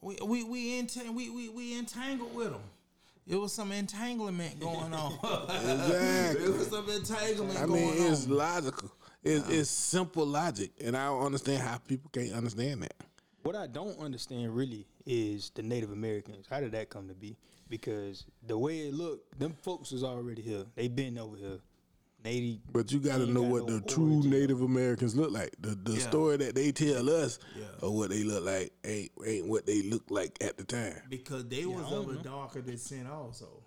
[0.00, 2.62] We we we entang- we, we we entangled with them.
[3.28, 5.12] It was some entanglement going on.
[5.50, 6.44] Exactly.
[6.44, 8.32] it was some entanglement I going mean, it's on.
[8.36, 8.90] logical.
[9.22, 12.94] It's, it's simple logic, and I don't understand how people can't understand that.
[13.42, 16.46] What I don't understand really is the Native Americans.
[16.48, 17.36] How did that come to be?
[17.68, 20.64] Because the way it looked, them folks was already here.
[20.74, 21.58] They been over here.
[22.24, 22.58] Native.
[22.72, 24.30] But you got to know got what no the true origin.
[24.30, 25.54] Native Americans look like.
[25.60, 25.98] The the Yeah.
[26.08, 27.64] story that they tell us Yeah.
[27.82, 31.00] or what they look like ain't ain't what they look like at the time.
[31.08, 33.62] because they was of a darker descent also.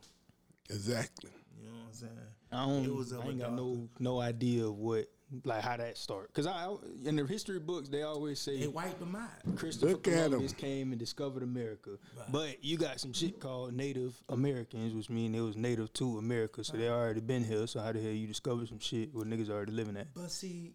[0.69, 1.31] Exactly.
[1.59, 2.11] You know what I'm saying?
[2.51, 2.85] I don't.
[2.85, 5.07] It was of I a ain't got darker- no no idea of what
[5.45, 6.31] like how that start.
[6.33, 9.55] Cause I I- in the history books they always say They wiped them out.
[9.55, 10.29] Christopher Look at 'em.
[10.31, 11.91] Columbus came and discovered America.
[12.31, 16.63] But you got some shit called Native Americans, which mean it was native to America,
[16.63, 17.65] so they already been here.
[17.67, 20.13] So how the hell you discover some shit where niggas already living at?
[20.13, 20.73] But see,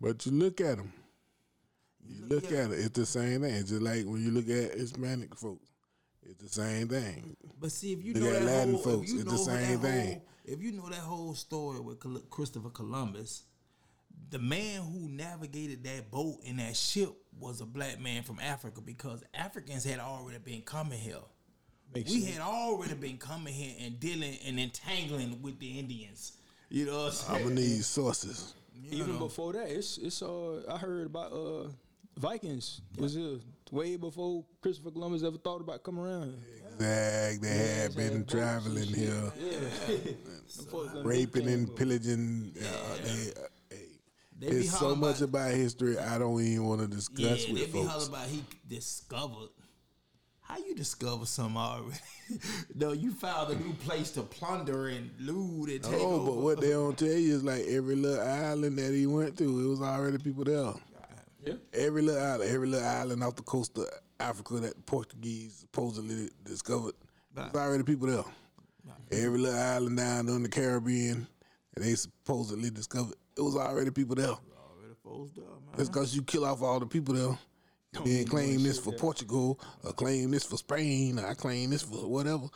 [0.00, 0.92] But you look at them.
[2.08, 2.78] You look at it.
[2.80, 3.54] It's the same thing.
[3.54, 5.68] It's just like when you look at Hispanic folks.
[6.24, 7.36] It's the same thing.
[7.60, 9.38] but see if you Look know at that Latin whole, folks, you it's know the
[9.38, 10.08] same that thing.
[10.12, 11.98] Whole, if you know that whole story with
[12.30, 13.42] Christopher Columbus,
[14.32, 18.80] the man who navigated that boat and that ship was a black man from Africa
[18.80, 21.18] because Africans had already been coming here.
[21.94, 22.36] Makes we sense.
[22.38, 26.32] had already been coming here and dealing and entangling with the Indians.
[26.70, 28.54] You know what I'm I'm gonna need sources.
[28.74, 29.18] You Even know.
[29.26, 31.68] before that, it's it's uh I heard about uh
[32.16, 33.36] Vikings was here
[33.70, 36.38] way before Christopher Columbus ever thought about coming around.
[36.80, 39.58] Zag, they had had been boats traveling here, Yeah,
[40.56, 41.76] Them folks raping and came up.
[41.78, 42.52] pillaging.
[42.58, 42.62] Uh,
[43.04, 43.32] they, uh, hey,
[44.42, 47.52] They be so much about- about history I don't even want to discuss Yeah, they
[47.52, 47.88] with be folks.
[47.92, 49.48] hollering about he discovered.
[50.40, 51.96] How you discover something already?
[52.74, 56.26] no, you found a new place to plunder and loot and take Oh, over.
[56.32, 59.44] but what they don't tell you is like every little island that he went to,
[59.44, 60.72] it was already people there.
[61.46, 61.54] Yeah.
[61.72, 63.86] Every little island, every little island off the coast of
[64.20, 66.94] Africa that the Portuguese supposedly discovered,
[67.34, 68.24] there's already people there.
[69.10, 71.26] Every little island down in the Caribbean
[71.76, 74.28] they supposedly discovered, it was already people there.
[74.28, 75.76] Already froze up, man.
[75.78, 77.38] Just because you kill off all the people there,
[77.94, 81.82] and then claim this for Portugal, or claim this for Spain, or I claim this
[81.82, 82.46] for whatever.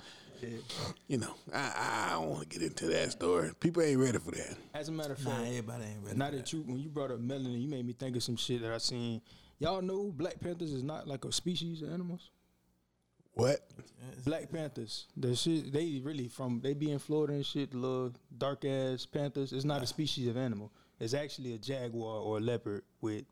[1.08, 3.50] You know, I, I don't want to get into that story.
[3.58, 4.56] People ain't ready for that.
[4.74, 6.16] As a matter of Nah, fact, everybody ain't ready.
[6.18, 8.36] now for that you when you brought up melanin, you made me think of some
[8.36, 9.22] shit that I seen.
[9.58, 12.30] Y'all know Black Panthers is not like a species of animals.
[13.36, 13.60] What?
[14.24, 17.70] Black Panthers, the shit they really from they be in Florida and shit.
[17.70, 19.52] The little dark ass panthers.
[19.52, 20.72] It's not a species of animal.
[20.98, 23.24] It's actually a jaguar or a leopard with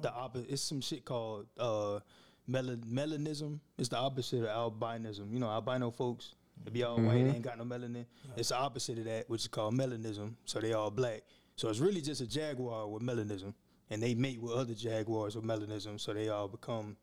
[0.00, 0.50] the opposite.
[0.50, 2.00] It's some shit called uh,
[2.46, 3.60] mel- melanism.
[3.78, 5.32] It's the opposite of albinism.
[5.32, 6.34] You know, albino folks.
[6.62, 8.04] They be all white, they ain't got no melanin.
[8.36, 10.34] It's the opposite of that, which is called melanism.
[10.44, 11.22] So they all black.
[11.56, 13.54] So it's really just a jaguar with melanism,
[13.88, 16.96] and they mate with other jaguars with melanism, so they all become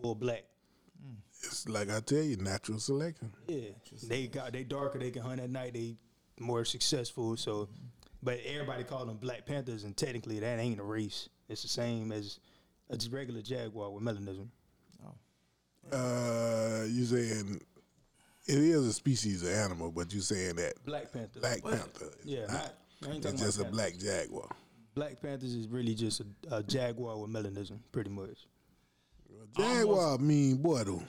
[0.00, 0.44] full black.
[1.42, 3.32] It's like I tell you, natural selection.
[3.48, 3.70] Yeah,
[4.08, 4.98] they got they darker.
[4.98, 5.74] They can hunt at night.
[5.74, 5.96] They
[6.38, 7.36] more successful.
[7.36, 7.68] So,
[8.22, 11.28] but everybody call them Black Panthers, and technically that ain't a race.
[11.48, 12.40] It's the same as
[12.90, 14.48] a regular jaguar with melanism.
[15.92, 17.60] Uh, you saying
[18.46, 21.40] it is a species of animal, but you saying that Black Panther.
[21.40, 22.52] Black Panther is yeah, not.
[22.52, 22.74] not,
[23.08, 24.48] I ain't it's just a about black jaguar.
[24.94, 28.46] Black Panthers is really just a, a jaguar with melanism, pretty much.
[29.56, 31.02] Jaguar mean boy though.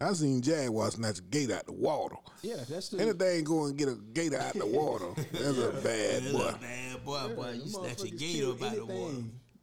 [0.00, 2.16] I seen jaguars snatch a gator out the water.
[2.42, 3.00] Yeah, that's the.
[3.00, 6.32] Anything go and get a gator out the water, that's a bad that.
[6.32, 6.38] boy.
[6.38, 9.16] Little bad boy, boy, you snatch a motherfuckers gator up out the water.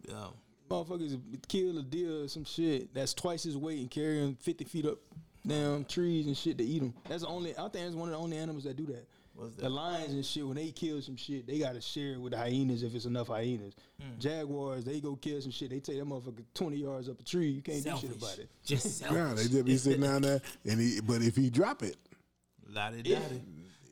[0.08, 0.28] Yeah.
[0.70, 4.64] motherfuckers kill a deer or some shit that's twice his weight and carry him 50
[4.66, 5.00] feet up
[5.46, 6.94] damn trees and shit to eat them.
[7.10, 9.08] That's the only, I think that's one of the only animals that do that.
[9.42, 12.34] What's The lions and shit, when they kill some shit, they gotta share it with
[12.34, 13.74] the hyenas if it's enough hyenas.
[14.00, 14.20] Hmm.
[14.20, 17.48] Jaguars, they go kill some shit, they take that motherfucker 20 yards up a tree.
[17.50, 18.02] You can't Selfish.
[18.02, 18.50] do shit about it.
[18.64, 19.18] Just selfish.
[19.18, 21.98] Yeah, they just be sitting down there, and he, but if he drop it,
[22.72, 23.42] Lottie dottie.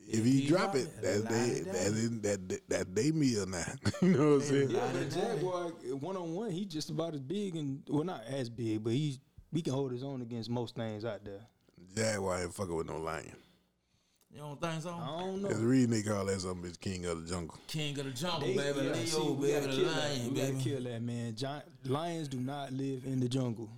[0.08, 2.18] if he drop it, that's they, lottie that, dottie.
[2.18, 3.64] that that they meal now.
[4.02, 4.70] you know what I'm saying?
[4.70, 5.62] Yeah, but a jaguar,
[5.98, 9.18] one on one, he just about as big and, well, not as big, but he,
[9.52, 11.40] he can hold his own against most things out there.
[11.96, 13.34] Jaguar ain't fucking with no lion.
[14.32, 14.90] You don't think so?
[14.90, 15.48] I don't know.
[15.48, 17.58] There's a reason they call that something bitch king of the jungle.
[17.66, 18.78] King of the jungle, They- baby.
[18.86, 19.96] yeah, Leo, see, we baby, gotta the kill that.
[19.96, 21.34] lion, We gotta kill that man.
[21.36, 23.68] Giant, lions do not live in the jungle.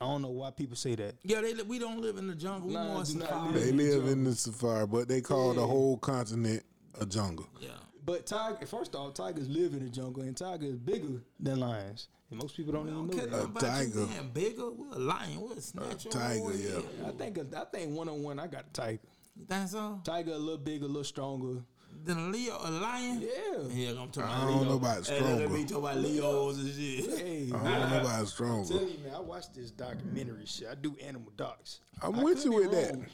[0.00, 1.16] I don't know why people say that.
[1.24, 2.68] Yeah, they, we don't live in the jungle.
[2.68, 3.60] We Lions more do not safari.
[3.60, 6.62] They in the live in the safari, but they call the whole continent
[7.00, 7.48] a jungle.
[7.60, 7.70] Yeah.
[8.06, 12.06] But tiger, first off, tigers live in the jungle, and tigers bigger than lions.
[12.30, 13.30] And most people don't We even don't know that.
[13.32, 14.00] nothing about tiger.
[14.00, 14.70] you bigger.
[14.70, 15.40] We're a lion.
[15.40, 16.78] We're a snatch your tiger, whole yeah.
[17.08, 19.00] I think I think one on one, I got a tiger.
[19.38, 20.00] You think so?
[20.04, 21.62] Tiger a little bigger, a little stronger.
[22.04, 23.20] Than a Leo, a lion?
[23.22, 23.62] Yeah.
[23.70, 24.68] Yeah, I'm talking I about don't Leo.
[24.70, 25.48] know about Hey, let stronger.
[25.48, 27.18] me talk about Leos and shit.
[27.18, 28.54] Hey, I don't know about stronger.
[28.56, 28.84] Tell stronger.
[28.86, 30.68] you, man, I watched this documentary shit.
[30.70, 31.80] I do animal docs.
[32.02, 32.94] I'm I with you could with that.
[32.94, 33.06] wrong.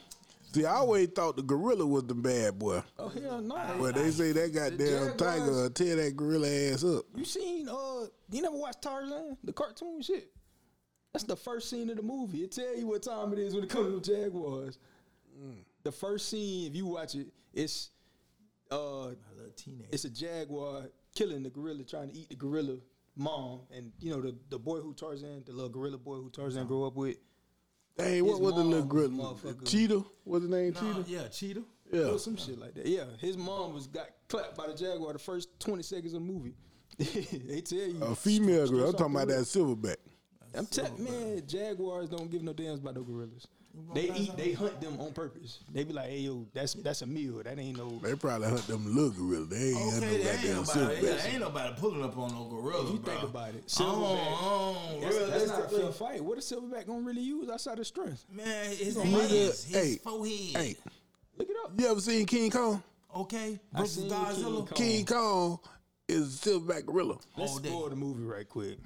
[0.53, 2.81] See, I always thought the gorilla was the bad boy.
[2.99, 3.57] Oh hell no!
[3.81, 7.05] But they say that goddamn Jaguars- tiger will tear that gorilla ass up.
[7.17, 10.31] You seen uh you never watched Tarzan, the cartoon shit?
[11.13, 12.45] That's the first scene of the movie.
[12.45, 14.79] It tell you what time it is when it comes to Jaguars.
[15.85, 17.90] The first scene, if you watch it, it's
[18.73, 19.88] uh A little teenager.
[19.92, 22.77] it's a jaguar killing the gorilla, trying to eat the gorilla
[23.16, 26.66] mom, and you know the the boy who Tarzan, the little gorilla boy who Tarzan
[26.66, 27.16] grew up with.
[27.97, 29.64] Hey, what was the little mom, gorilla?
[29.64, 30.03] Cheetah?
[30.25, 30.73] What's the name?
[30.73, 31.05] Nah, Cheetah?
[31.07, 31.62] yeah, cheetah.
[31.92, 32.01] Yeah.
[32.07, 32.87] Or some shit like that.
[32.87, 36.27] Yeah, his mom was got clapped by the jaguar the first twenty seconds of the
[36.27, 36.55] movie.
[36.99, 38.87] they tell you A female gorilla.
[38.88, 39.97] I'm talking about that silverback.
[40.57, 43.47] I'm telling man, jaguars don't give no damns about no gorillas.
[43.93, 45.59] They eat, they hunt them on purpose.
[45.73, 47.43] They be like, hey yo, that's that's a meal.
[47.45, 47.99] That ain't no.
[48.03, 49.49] They probably hunt them little gorillas.
[49.49, 51.31] They ain't hunt Okay, no there ain't goddamn nobody, yeah, silverback.
[51.33, 52.85] ain't nobody pulling up on no gorilla.
[52.87, 53.13] If you bro.
[53.15, 54.27] think about it, Oh, silverback.
[54.41, 55.33] oh, That's, that's not a
[55.63, 56.25] realistically, fair fight.
[56.25, 58.25] What is silverback gonna really use outside of strength?
[58.31, 60.57] man, his Nigga, hands, his hey, forehead.
[60.57, 60.77] Hey,
[61.37, 61.73] Look it up.
[61.77, 62.83] you ever seen King Kong?
[63.17, 64.35] Okay, I versus seen Godzilla.
[64.37, 64.77] King Kong.
[64.77, 65.59] King Kong
[66.09, 67.17] is a silverback gorilla.
[67.37, 67.69] Let's all day.
[67.71, 68.79] spoil the movie right quick.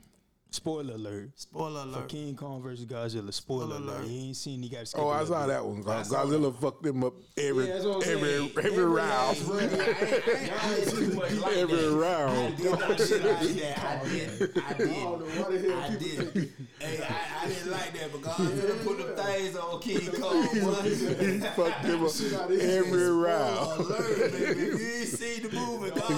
[0.51, 1.31] Spoiler alert.
[1.35, 2.09] Spoiler For alert.
[2.09, 3.33] King Kong versus Godzilla.
[3.35, 3.97] Spoiler, Spoiler alert.
[4.01, 4.09] alert.
[4.09, 4.63] You ain't seen.
[4.63, 5.03] He got escape.
[5.03, 5.89] Oh, I saw little that one.
[5.99, 7.69] I saw Godzilla fucked them up every bit.
[7.69, 8.51] Yeah, that's what I'm every saying.
[8.65, 8.99] every round.
[8.99, 9.61] last round.
[9.83, 11.91] I ain't too much like Every that.
[11.93, 12.39] round.
[12.39, 13.79] I did not shit like that.
[13.79, 14.59] I did.
[14.59, 14.89] I did.
[14.91, 16.53] I don't know why the hell I did.
[16.81, 20.43] Hey, I, I didn't like that because Godzilla put them things on King Kong.
[20.45, 23.81] he fucked them up Shit out every round.
[23.81, 24.61] Alert, baby.
[24.61, 26.17] You ain't seen the movie, Godzilla whooped his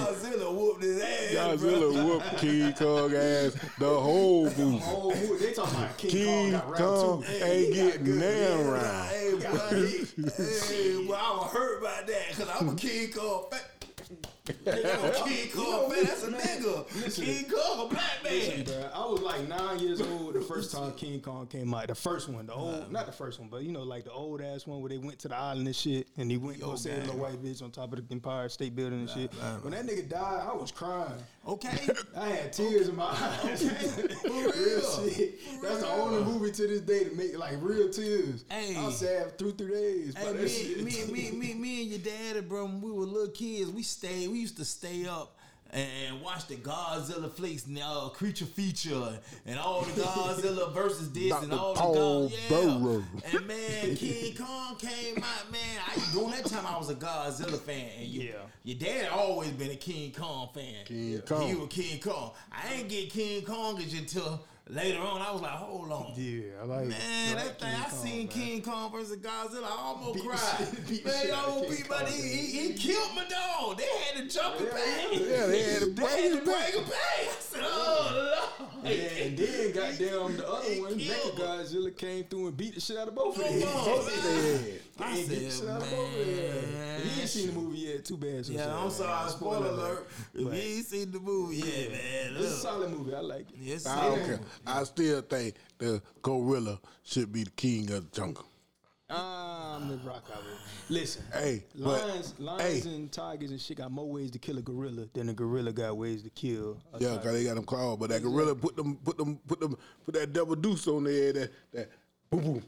[1.41, 4.81] Godzilla whooped King Kong ass the whole movie.
[4.85, 7.43] Oh, they talking about King, King Kong got Kong round two.
[7.43, 9.09] ain't getting damn round.
[9.09, 9.39] Hey, boy,
[10.37, 13.59] hey, boy, I was hurt by that because I'm a King Kong fan.
[14.47, 17.15] King Kong man, That's a nigga.
[17.23, 18.65] King Kong, a black Listen, man.
[18.65, 21.87] bro, I was like nine years old the first time King Kong came out.
[21.87, 24.41] The first one, the old, not the first one, but you know, like the old
[24.41, 26.97] ass one where they went to the island and shit, and he went go save
[26.97, 29.31] a little white bitch on top of the Empire State Building and shit.
[29.61, 31.11] When that nigga died, I was crying.
[31.47, 31.87] Okay.
[32.15, 33.63] I had tears in my eyes.
[34.21, 35.09] For real real.
[35.09, 35.39] shit.
[35.61, 38.45] That's the only movie to this day to make like real tears.
[38.47, 38.75] Hey.
[38.77, 40.15] I was sad through three days.
[40.15, 42.65] Hey, me, me, me, me, me, and your daddy, bro.
[42.65, 44.29] When we were little kids, we stayed.
[44.29, 45.35] We used to stay up
[45.71, 51.31] and watch the Godzilla flicks, and, uh, creature feature, and all the Godzilla versus this,
[51.41, 53.03] and all Paul the God, Burrow.
[53.23, 53.37] yeah.
[53.37, 55.79] And man, King Kong came out, man.
[55.87, 58.31] I during that time I was a Godzilla fan, and you, Yeah.
[58.63, 60.85] your dad always been a King Kong fan.
[60.85, 61.47] King Kong.
[61.47, 62.31] He was King Kong.
[62.51, 65.21] I ain't get King Kong until later on.
[65.21, 66.13] I was like, hold on.
[66.15, 68.27] Yeah, I like Man, that thing, King I Kong, seen man.
[68.27, 69.63] King Kong versus Godzilla.
[69.65, 70.67] I almost Beat cried.
[70.89, 73.77] beat man, I almost beat my he, he, killed my dog.
[73.77, 75.07] They had to jump and bang.
[75.11, 76.69] Yeah, they had to They had to it bring back.
[76.73, 77.19] it back.
[77.19, 78.95] I said, oh, Lord.
[78.95, 82.81] Yeah, and then goddamn the other He one, Mecha Godzilla came through and beat the
[82.81, 83.59] shit out of both of them.
[83.61, 84.65] Both of them.
[85.01, 86.35] I He beat the said, shit out of both of them.
[86.35, 87.01] man.
[87.01, 88.45] If you ain't seen the movie yet, too bad.
[88.45, 88.91] so Yeah, sad, I'm man.
[88.91, 89.29] sorry.
[89.31, 90.07] Spoiler alert.
[90.33, 92.35] If you ain't seen the movie, yeah, man.
[92.37, 93.15] It's a solid movie.
[93.15, 93.55] I like it.
[93.59, 94.39] Yes, I don't care.
[94.67, 98.45] I still think the gorilla should be the king of the jungle.
[99.13, 100.87] I'm the rock out with.
[100.89, 102.95] Listen, Hey, but- lions, lions hey.
[102.95, 105.97] and tigers and shit got more ways to kill a gorilla than a gorilla got
[105.97, 106.77] ways to kill.
[106.93, 107.21] A Yeah, tiger.
[107.23, 110.13] cause they got them claws, but that gorilla put them, put them, put them, put
[110.15, 111.33] that double deuce on there.
[111.33, 111.89] That that
[112.29, 112.63] boom boom.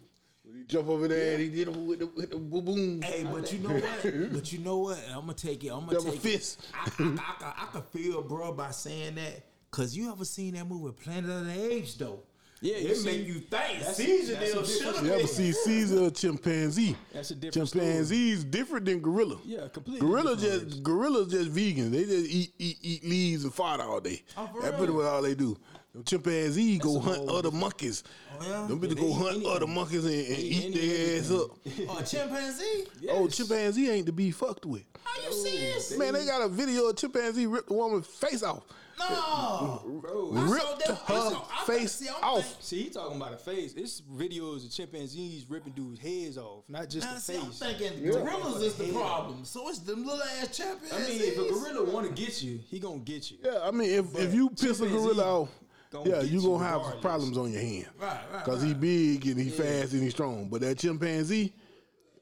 [0.64, 3.02] When he jump over there and he did him with the, with the boom boom.
[3.02, 4.34] Hey, but you know what?
[4.34, 5.00] But you know what?
[5.10, 5.70] I'm gonna take it.
[5.70, 6.60] I'm gonna Double take fist.
[6.60, 6.66] it.
[6.74, 9.44] I, I, I, I, I could feel, bro, by saying that.
[9.72, 12.20] Cause you ever seen that movie Planet of the Apes though?
[12.62, 13.50] Yeah, it see- make you think.
[13.52, 14.98] that's- Caesar that's a deal should difference.
[15.00, 16.96] have You ever see Caesar a chimpanzee?
[17.12, 17.84] That's a different story.
[17.86, 19.38] Chimpanzees different than gorilla.
[19.44, 20.08] Yeah, completely.
[20.08, 21.92] Gorilla just gorillas just vegan.
[21.92, 24.22] They just eat eat eat leaves and fart all day.
[24.38, 24.78] Oh, for That's real?
[24.78, 25.58] pretty much all they do.
[25.94, 28.04] Them chimpanzees go hunt whole other monkeys.
[28.40, 28.66] Oh, yeah?
[28.68, 29.52] Them bitches they go hunt anything.
[29.56, 31.50] other monkeys and, and eat eat their ass up.
[31.90, 32.86] Oh, a chimpanzee?
[33.10, 34.84] Oh, chimpanzee ain't to be fucked with.
[35.06, 35.96] Are you serious?
[35.98, 38.64] Man, they got a video of chimpanzee rip the woman's face off.
[39.00, 39.82] No.
[40.02, 42.44] Bro, I saw Ripped that- her saw- face see, off.
[42.44, 43.74] think- See, he talking about a face.
[43.76, 47.60] It's videos of chimpanzees ripping dudes' heads off, not just Now, the see, I'm face.
[47.60, 49.46] thinking gorillas is the problem.
[49.46, 50.94] So it's them little ass chimpanzees.
[50.94, 53.38] I mean, if a gorilla want to get you, he gonna get you.
[53.44, 55.50] Yeah, I mean, if, if you piss a gorilla off,
[55.94, 57.02] gonna yeah, get you you gonna have regardless.
[57.02, 57.86] problems on your hand.
[58.00, 60.50] Right, right, Cause he big and he fast and he strong.
[60.50, 61.54] But that chimpanzee,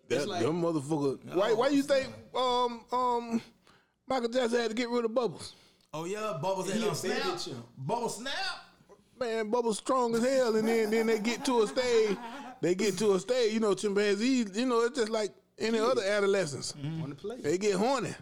[0.10, 1.34] that like- them motherfucker.
[1.36, 3.41] Why why you think um um
[4.07, 5.53] Michael Jackson had to get rid of Bubbles?
[5.93, 7.55] Oh yeah, Bubbles ain't He on offended snap.
[7.57, 7.63] you.
[7.77, 8.34] Bubbles snap.
[9.19, 12.17] Man, Bubbles strong as hell, and then then they get to a stage,
[12.62, 13.53] they get to a stage.
[13.53, 14.57] You know, chimpanzees.
[14.57, 16.73] You know, it's just like any other adolescents.
[17.03, 17.38] On the play.
[17.39, 18.13] They get horny.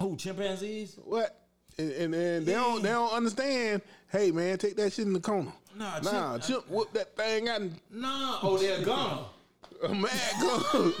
[0.00, 0.96] Oh, chimpanzees.
[1.04, 1.38] What?
[1.78, 3.82] And, and, and they don't they don't understand.
[4.10, 5.52] Hey man, take that shit in the corner.
[5.76, 8.38] Nah, nah, chimp- chimp, whoop that thing out and No.
[8.42, 9.26] Oh, they're gone.
[9.82, 10.92] a mad gun.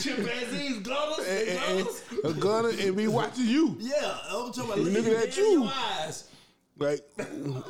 [0.00, 2.02] Chimpanzees, gunners, and, and, gunners.
[2.24, 3.76] a gunner and be watching you.
[3.78, 5.70] Yeah, I'm talking about looking at you.
[5.72, 6.28] Eyes.
[6.78, 7.00] Like,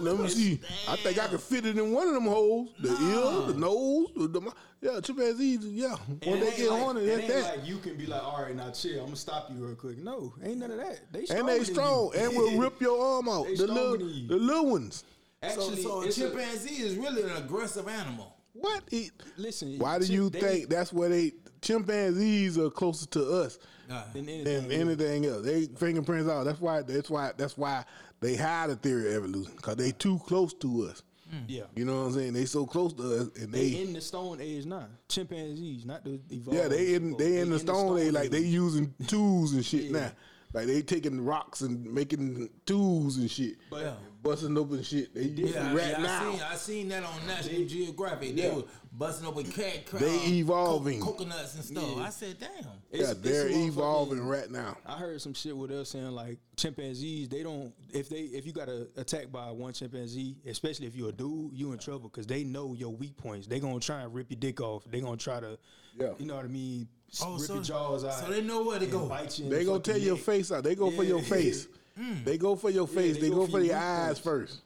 [0.00, 0.60] let me see.
[0.88, 2.70] I think I can fit it in one of them holes.
[2.80, 5.64] The ear, the nose, the, the yeah, chimpanzees.
[5.64, 7.58] Yeah, when they get like, horny, it that's ain't that.
[7.58, 8.98] like you can be like, all right, now chill.
[9.00, 9.98] I'm gonna stop you real quick.
[9.98, 11.00] No, ain't none of that.
[11.12, 12.20] They and stronger they than strong you.
[12.20, 13.44] and will rip your arm out.
[13.46, 14.28] They The stronger little, than you.
[14.28, 15.04] the little ones.
[15.42, 18.34] So, Actually, so a it's a- chimpanzee is really an aggressive animal.
[18.54, 18.82] What?
[18.90, 19.78] It, listen.
[19.78, 24.02] why do chim- you they- think that's where they chimpanzees are closer to us Nah.
[24.12, 24.68] than anything?
[24.68, 25.44] than anything else?
[25.44, 26.44] They fingerprints out.
[26.44, 26.82] That's why.
[26.82, 27.32] That's why.
[27.36, 27.84] That's why
[28.26, 31.02] they hide the theory of evolution because they too close to us.
[31.34, 31.44] Mm.
[31.48, 32.32] yeah, You know what I'm saying?
[32.34, 34.86] They so close to us, and they they in the stone age now.
[35.08, 36.58] Chimpanzees, not the evolved.
[36.58, 37.18] Yeah, they in folk.
[37.18, 39.90] they in the stone age, like they using tools and shit Yeah.
[40.00, 40.12] now.
[40.52, 43.56] Like they taking rocks and making tools and shit.
[43.70, 43.94] But- Yeah.
[44.26, 45.14] Busting open shit.
[45.14, 46.28] They using Yeah, right yeah, now.
[46.28, 48.36] I seen I seen that on National Geographic.
[48.36, 48.54] They Yeah.
[48.56, 51.00] were busting open cat crab, They evolving.
[51.00, 51.84] coconuts and stuff.
[51.96, 52.02] Yeah.
[52.02, 52.50] I said, damn.
[52.50, 54.76] yeah, It's- it's they're a evolving right now.
[54.86, 58.52] I heard some shit with they're saying like chimpanzees, they don't if they if you
[58.52, 62.26] got a attacked by one chimpanzee, especially if you're a dude, you in trouble because
[62.26, 63.46] they know your weak points.
[63.46, 64.84] They gonna try and rip your dick off.
[64.90, 65.58] They gonna try to,
[65.98, 66.12] Yeah.
[66.18, 66.88] you know what I mean,
[67.22, 68.18] Oh, rip so, your jaws out.
[68.24, 69.06] so they know where to go.
[69.08, 70.64] bite you They the gonna tear your face out.
[70.64, 71.24] They go for your Yeah.
[71.96, 72.24] face.
[72.24, 73.16] They go for your face.
[73.16, 74.20] they they, go go for for your your eyes points.
[74.20, 74.60] first.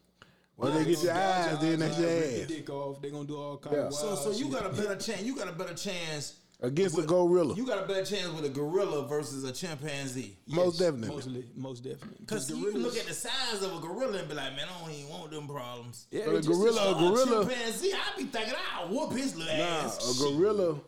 [0.56, 2.46] Well, They they get gonna your gouge eyes, then that's out, your ass.
[2.48, 3.00] dick off.
[3.02, 3.76] They gonna do all kinds.
[3.76, 3.82] Yeah.
[3.86, 4.52] of So so you shit.
[4.52, 5.22] got a better chance.
[5.22, 6.36] You got a better chance.
[6.62, 7.54] Against a gorilla.
[7.54, 10.36] You got a better chance with a gorilla versus a chimpanzee.
[10.46, 11.08] Most definitely.
[11.08, 12.18] Mostly, most definitely.
[12.20, 14.78] Because you can look at the size of a gorilla and be like, man, I
[14.84, 16.06] don't even want them problems.
[16.10, 19.56] yeah, But a gorilla- oh, A gorilla- chimpanzee, I be thinking, I'll whoop his little
[19.56, 20.20] Nah, ass.
[20.20, 20.78] a gorilla,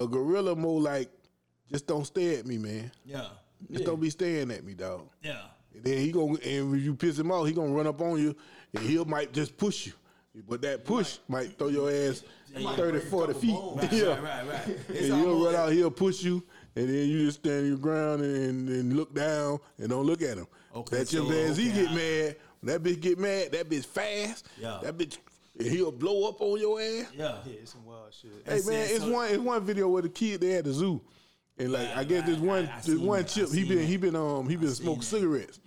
[0.00, 1.08] a gorilla more like
[1.70, 2.90] just don't stare at me, man.
[3.04, 3.28] Yeah,
[3.70, 5.02] Just don't be staring at me, dog.
[5.22, 5.42] yeah.
[5.74, 8.18] And then he gonna and if you piss him off, he gonna run up on
[8.18, 8.36] you
[8.74, 9.92] and he might just push you.
[10.48, 12.22] But that push might throw your ass
[12.58, 13.56] might 30, break 40 feet.
[13.74, 14.04] Right, yeah.
[14.06, 14.78] right, right, right.
[14.88, 16.42] And he'll run out, he'll push you,
[16.74, 20.38] and then you just stand your ground and, and look down and don't look at
[20.38, 20.46] him.
[20.74, 22.36] Okay, That's so, chimpanzee okay, get mad.
[22.60, 24.46] When that bitch get mad, that bitch fast.
[24.58, 24.78] Yeah.
[24.82, 25.18] That bitch
[25.58, 27.06] and he'll blow up on your ass.
[27.14, 27.36] Yeah.
[27.44, 28.30] Yeah, it's some wild shit.
[28.44, 30.58] Hey That's man, it, it's so- one it's one video where the kid they had
[30.60, 31.00] at the zoo.
[31.58, 32.74] And like Right, I guess this one right.
[32.74, 33.84] I this one that, I chip he been that.
[33.84, 35.60] he been um he been smoking cigarettes.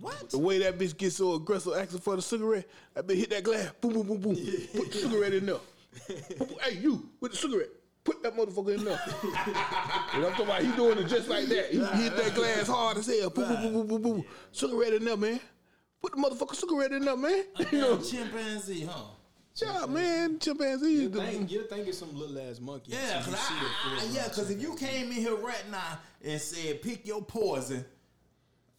[0.00, 0.30] What?
[0.30, 3.44] The way that bitch gets so aggressive asking for the cigarette, that bitch hit that
[3.44, 4.34] glass, boom, boom, boom, boom.
[4.74, 5.56] Put the cigarette in there.
[6.60, 7.68] Hey, you with the cigarette,
[8.02, 9.00] put that motherfucker in there.
[10.14, 11.70] and I'm talking about he doing it just like that.
[11.70, 13.30] He hit that glass hard as hell.
[13.30, 14.24] Boom, boom, boom, boom, boom, boom.
[14.50, 15.40] Cigarette in there, man.
[16.00, 17.44] Put the motherfucker cigarette in there, man.
[17.70, 19.04] you know, chimpanzee, huh?
[19.56, 20.38] Yeah, man.
[20.38, 21.00] Chimpanzees.
[21.02, 22.92] You the- think, you think it's some little ass monkey.
[22.92, 25.64] Yeah, cause you see it I, I, yeah, cause if you came in here right
[25.70, 27.84] now and said pick your poison,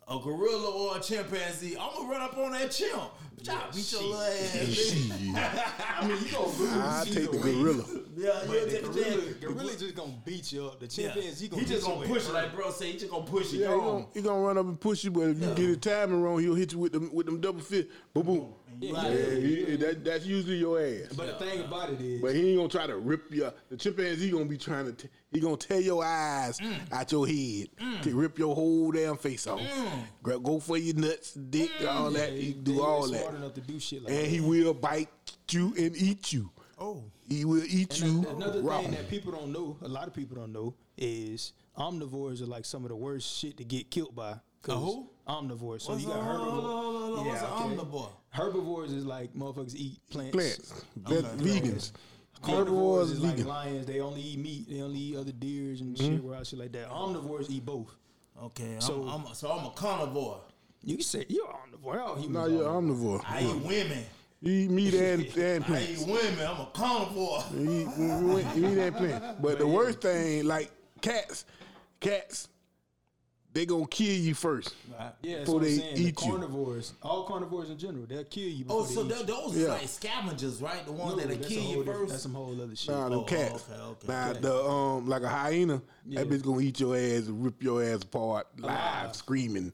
[0.08, 3.02] a gorilla or a chimpanzee, I'm gonna run up on that chimp.
[3.40, 4.56] Bitch, I'll beat your little ass.
[4.58, 5.36] bitch.
[6.02, 6.72] I mean, you gonna lose.
[6.72, 7.54] I take the way.
[7.54, 7.84] gorilla.
[8.16, 10.80] Yeah, But yeah, the the gorilla, chimp- gorilla just gonna beat you up.
[10.80, 12.92] The chimpanzee He gonna just gonna you push it like bro say.
[12.92, 13.58] He just gonna push it.
[13.58, 15.76] Yeah, he gonna, he gonna run up and push you, but if you get the
[15.78, 17.88] timing wrong, he'll hit you with them with them double fist.
[18.14, 18.54] Boom, boom.
[18.80, 21.14] You Yeah, Yeah, he, that, that's usually your ass.
[21.16, 23.54] But the thing about it is, But he ain't gonna try to rip your.
[23.70, 24.94] The chimpanzee gonna be trying to.
[24.94, 26.92] T- he gonna tear your eyes Mm.
[26.92, 27.68] out your head
[28.04, 29.60] to rip your whole damn face off.
[29.62, 30.44] Mm.
[30.44, 32.32] Go for your nuts, dick, all that.
[32.32, 34.30] they- He they do all smart that, to do shit like and that.
[34.30, 35.10] he will bite
[35.50, 36.50] you and eat you.
[36.80, 38.82] Oh, He will eat you And another raw.
[38.82, 42.66] thing that people don't know, a lot of people don't know, is omnivores are like
[42.66, 44.40] some of the worst shit to get killed by.
[44.62, 45.10] 'Cause A who?
[45.28, 45.82] Omnivores.
[45.82, 47.28] So what's you got hold on, hold on, hold on, hold herbivores.
[47.28, 47.82] What's Yeah, an okay.
[47.82, 48.10] omnivore?
[48.30, 50.32] Herbivores is like motherfuckers eat plants.
[50.36, 51.28] Plants, Ve- Okay.
[51.38, 51.92] vegans.
[52.42, 53.48] Carnivores Carnivores is is like vegan.
[53.48, 53.86] lions.
[53.88, 54.70] They only eat meat.
[54.70, 56.16] They only eat other deers and Mm-hmm.
[56.16, 56.90] shit, wild shit like that.
[56.90, 57.96] Omnivores eat both.
[58.42, 60.42] Okay, So- I'm, I'm so I'm a carnivore.
[60.84, 62.02] You can say you're omnivore.
[62.02, 63.22] All humans No, are you're omnivores.
[63.22, 63.26] omnivore.
[63.26, 64.04] I eat women.
[64.42, 66.02] He eat meat and, and I plants.
[66.02, 66.46] eat women.
[66.46, 67.44] I'm a carnivore.
[67.44, 67.88] He eat,
[68.48, 69.42] he eat that plant.
[69.42, 70.70] But the worst thing, like
[71.00, 71.46] cats,
[72.02, 72.50] cats,
[73.54, 74.74] they gonna kill you first.
[74.90, 75.98] Yeah, that's Before what I'm they saying.
[75.98, 76.32] eat the you.
[76.32, 78.66] carnivores, all carnivores in general, they'll kill you.
[78.66, 79.26] Before Oh, so they eat th- you.
[79.36, 79.62] those Yeah.
[79.64, 80.86] is like scavengers, right?
[80.86, 82.10] The ones No, that'll kill you first.
[82.12, 82.90] That's some whole other shit.
[82.90, 83.64] Nah, them Oh, cats.
[83.70, 84.08] okay, okay.
[84.08, 84.40] Now Okay.
[84.42, 86.24] the um like a hyena, Yeah.
[86.24, 88.72] that bitch gonna eat your ass and rip your ass apart live,
[89.04, 89.16] Alive.
[89.16, 89.72] screaming.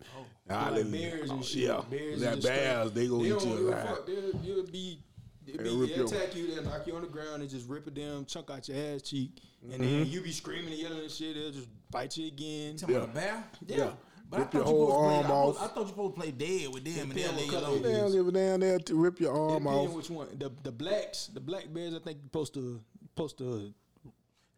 [0.50, 1.64] Nah, like bears and oh, shit.
[1.64, 3.98] Yeah, bears that is just bears, they gonna eat you alive.
[4.08, 5.00] They'll, you'll be,
[5.46, 7.86] they'll They'll be they'll attack you, they'll knock you on the ground and just rip
[7.88, 9.32] a damn chunk out your ass cheek,
[9.64, 9.82] and Mm-hmm.
[9.84, 11.36] then you be screaming and yelling and shit.
[11.36, 12.78] They'll just bite you again.
[12.78, 13.12] Talking about Yeah.
[13.12, 13.44] a bear?
[13.68, 13.92] Yeah.
[14.30, 15.56] But Rip I your thought you whole supposed to play, arm I off.
[15.58, 17.64] I thought you supposed to play dead with them and they'll Depend leave you what
[17.64, 17.82] color alone.
[17.82, 18.60] They don't give a damn.
[18.60, 19.96] They'll rip your arm Depending off.
[19.96, 20.28] which one.
[20.38, 22.82] The the blacks, the black bears, I think you're supposed to
[23.16, 23.74] supposed to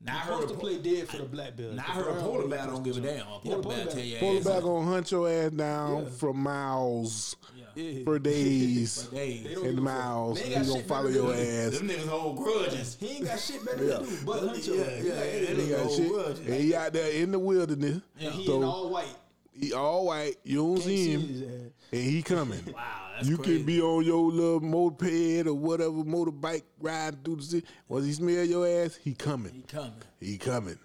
[0.02, 1.72] Now I heard a to play dead for the black bear.
[1.72, 3.16] now I heard a polar bear bear don't give a damn.
[3.28, 3.94] A Yeah, polar polar bear bear.
[3.94, 6.10] tell your Polar bear gonna hunt your ass down Yeah.
[6.10, 7.61] from miles Yeah.
[8.06, 9.48] For days For days.
[9.54, 9.84] And give a fuck.
[9.84, 10.40] miles.
[10.42, 11.78] He gonna follow your ass.
[11.80, 12.98] Them niggas hold grudges.
[13.00, 13.98] He ain't got shit better Yeah.
[14.00, 15.04] to do but hunt your Yeah, ass.
[15.04, 16.12] yeah, He like, yeah, He got shit.
[16.12, 16.40] grudges.
[16.40, 18.02] And he out there in the wilderness.
[18.20, 19.16] And he So- in all white.
[19.54, 20.38] He all white.
[20.44, 22.64] You don't Can't see see him, his and he coming.
[22.74, 22.84] Wow,
[23.18, 23.58] that's you crazy.
[23.58, 27.68] can be on your little moped or whatever motorbike riding through the city.
[27.88, 29.64] Once he smell your ass, he He coming.
[29.68, 29.92] coming.
[30.22, 30.78] He coming.
[30.78, 30.80] He coming.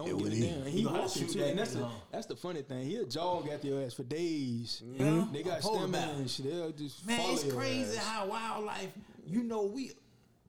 [0.00, 2.26] Don't Yeah, give when a he- He You walking too, that and that's the that's
[2.26, 2.86] the funny thing.
[2.88, 4.82] He'll jog after your ass for days.
[4.82, 4.98] Yeah.
[4.98, 5.48] They mm-hmm.
[5.48, 6.46] got stamina and shit.
[6.46, 8.04] They'll just Man, it's crazy ass.
[8.06, 8.88] how wildlife,
[9.26, 9.92] you know, we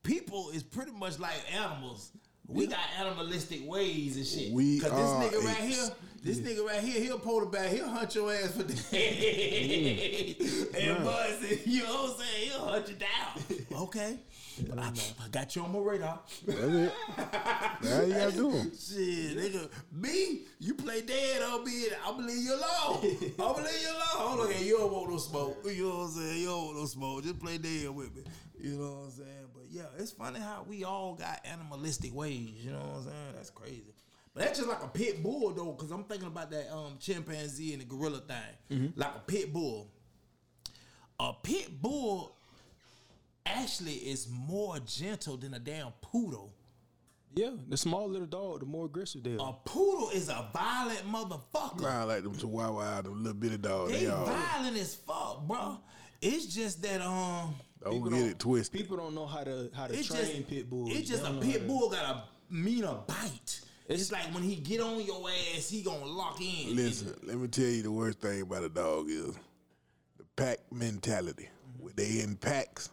[0.04, 2.12] people is pretty much like animals.
[2.48, 4.52] We got animalistic ways and shit.
[4.54, 5.90] We Cause this nigga right here,
[6.24, 10.36] this nigga right here, he'll pull the bear, he'll hunt your ass for days.
[10.38, 10.90] Mm.
[10.96, 12.50] and Buzz, you know what I'm saying?
[12.52, 13.78] He'll hunt you down.
[13.84, 14.18] Okay.
[14.70, 16.20] But I, I got you on my radar.
[16.46, 16.94] That's it.
[17.84, 18.52] Now you gotta do.
[18.80, 19.70] Shit, nigga.
[19.92, 23.34] Me, you play dead on me, I'll leave you alone.
[23.40, 24.18] I'll leave you alone.
[24.18, 25.66] Hold on, you don't want no smoke.
[25.66, 26.42] You know what I'm saying?
[26.42, 27.24] You don't want no smoke.
[27.24, 28.24] Just play dead with me.
[28.60, 29.48] You know what I'm saying?
[29.54, 32.52] But yeah, it's funny how we all got animalistic ways.
[32.64, 33.34] You know what I'm saying?
[33.36, 33.94] That's crazy.
[34.34, 37.74] But that's just like a pit bull though, because I'm thinking about that um chimpanzee
[37.74, 38.94] and the gorilla thing.
[38.96, 39.90] Like a pit bull.
[41.20, 42.36] A pit bull
[43.46, 46.54] actually is more gentle than a damn poodle.
[47.34, 49.50] Yeah, the small little dog, the more aggressive they are.
[49.50, 51.86] A poodle is a violent motherfucker.
[51.86, 53.94] I like them chihuahua, them little bitty dogs.
[53.94, 55.78] They They all violent as fuck, bro.
[56.22, 58.78] It's just that um, don't People get don't- it twisted.
[58.80, 60.90] People don't know how to how to it's train just pit bulls.
[60.92, 63.62] It's just They a don't know how pit to- bull got a mean a bite.
[63.88, 66.76] It's like when he get on your ass, he gonna lock in.
[66.76, 69.34] Listen, let me tell you the worst thing about a dog is
[70.18, 71.50] the pack mentality.
[71.80, 72.90] When they in packs,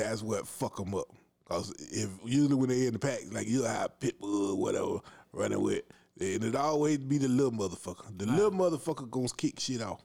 [0.00, 1.06] that's what fuck them up.
[1.48, 5.00] Cause if usually when they in the pack, like you have pit bull or whatever
[5.32, 5.82] running with,
[6.20, 8.16] and it always be the little motherfucker.
[8.16, 10.00] The little motherfucker gonna kick shit off.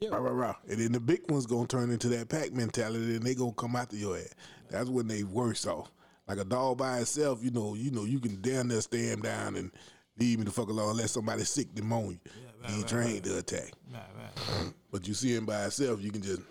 [0.00, 0.10] Yeah.
[0.10, 0.54] Rah, rah, rah.
[0.68, 3.76] And then the big one's gonna turn into that pack mentality and they gonna come
[3.76, 4.34] after your ass.
[4.70, 5.90] That's when they worse off.
[6.26, 9.56] Like a dog by itself, you know, you know, you can damn near him down
[9.56, 9.70] and
[10.18, 12.18] leave me the fuck alone unless somebody sick to moan you.
[12.60, 13.72] right, he ain't right, trained to attack.
[13.92, 14.72] Right, right.
[14.90, 16.42] But you see him by itself, you can just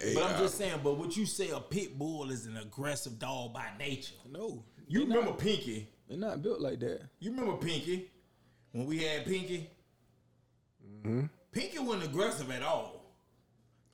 [0.00, 0.80] hey, But I'm just saying.
[0.82, 4.14] But what you say, a pit bull is an aggressive dog by nature.
[4.30, 5.88] No, You they're remember not, Pinky?
[6.08, 7.02] they're not built like that.
[7.20, 8.10] You remember Pinky
[8.72, 9.70] when we had Pinky?
[11.02, 11.26] Mm-hmm.
[11.52, 13.00] Pinky wasn't aggressive at all.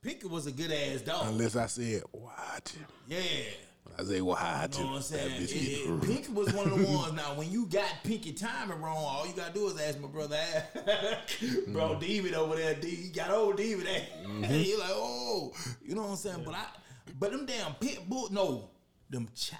[0.02, 1.26] Pinky was a good ass dog.
[1.28, 2.86] unless I said watch him.
[3.06, 3.18] yeah.
[4.00, 5.42] I say watch You know what I'm saying?
[5.42, 7.12] It- it- Pinky was one of the ones.
[7.14, 10.38] Now, when you got Pinky timing wrong, all you gotta do is ask my brother,
[11.68, 12.00] bro, Mm-hmm.
[12.00, 12.74] David over there.
[12.74, 13.86] D, you got old David.
[14.30, 14.44] Mm-hmm.
[14.44, 15.52] He like, oh,
[15.84, 16.42] you know what I'm saying?
[16.44, 16.64] But I,
[17.18, 18.70] but them damn pit bull, no,
[19.10, 19.58] them chows,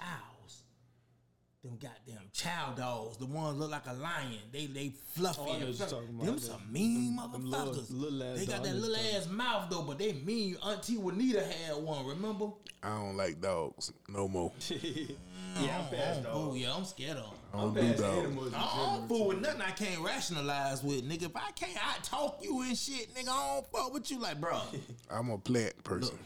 [1.63, 4.39] them goddamn chow dogs, the ones look like a lion.
[4.51, 5.41] They they fluffy.
[5.45, 5.95] Oh, and fluffy.
[5.95, 6.07] about.
[6.07, 7.87] Them Them- some mean them little- motherfuckers.
[7.91, 9.15] little ass they got that little tough.
[9.15, 10.57] ass mouth though, but they mean.
[10.65, 12.05] Auntie Juanita had one.
[12.07, 12.47] Remember?
[12.81, 14.51] I don't like dogs no more.
[14.69, 16.57] yeah, I'm past Oh, dog.
[16.57, 17.25] yeah, I'm scared of.
[17.25, 17.31] 'em.
[17.53, 18.17] I don't I'm do past dogs.
[18.25, 18.53] animals.
[18.55, 21.23] I general, don't fool with nothing I can't rationalize with, nigga.
[21.23, 24.41] If I can't I talk you and shit, nigga, I don't fuck with you like,
[24.41, 24.59] bro.
[25.11, 26.17] I'm a plant person.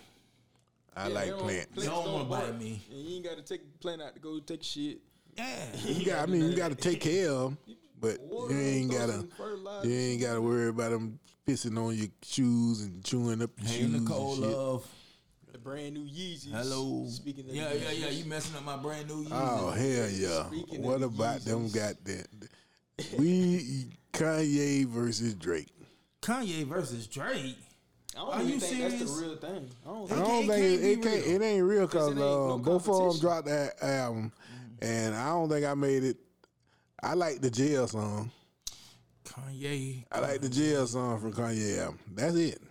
[0.95, 1.67] I Yeah, like they don't- plants.
[1.75, 2.81] You don't wanna bite me.
[2.89, 4.99] And you ain't got to take the plant out to go take shit.
[5.35, 5.55] Yeah.
[5.85, 7.57] You got, I mean, you got to take care of them,
[7.99, 8.17] but
[8.49, 9.25] you ain't gotta.
[9.83, 13.79] You ain't gotta worry about them pissing on your shoes and chewing up your Hey,
[13.81, 13.91] shoes.
[14.01, 14.57] Nicole and shit.
[14.57, 14.87] Love.
[15.51, 16.51] The brand new Yeezys.
[16.51, 17.05] Hello.
[17.07, 18.09] Speaking of yeah, the yeah, yeah.
[18.09, 19.29] You messing up my brand new Yeezy.
[19.31, 20.47] Oh hell yeah!
[20.47, 21.67] Speaking what of about them?
[21.67, 21.75] Yeezys.
[21.75, 25.67] Goddamn, we Kanye versus Drake.
[26.21, 27.57] Kanye versus Drake.
[28.15, 29.15] I don't Are even you think that's serious?
[29.19, 29.69] the real thing.
[29.85, 31.25] I don't I think It don't think it it, it be can't.
[31.25, 31.35] real.
[31.35, 34.31] It ain't real because it no um, both of them dropped that album,
[34.81, 36.17] and I don't think I made it.
[37.01, 38.31] I like the jail song.
[39.25, 40.05] Kanye.
[40.11, 41.99] I like the jail song from Kanye album.
[42.13, 42.61] That's it.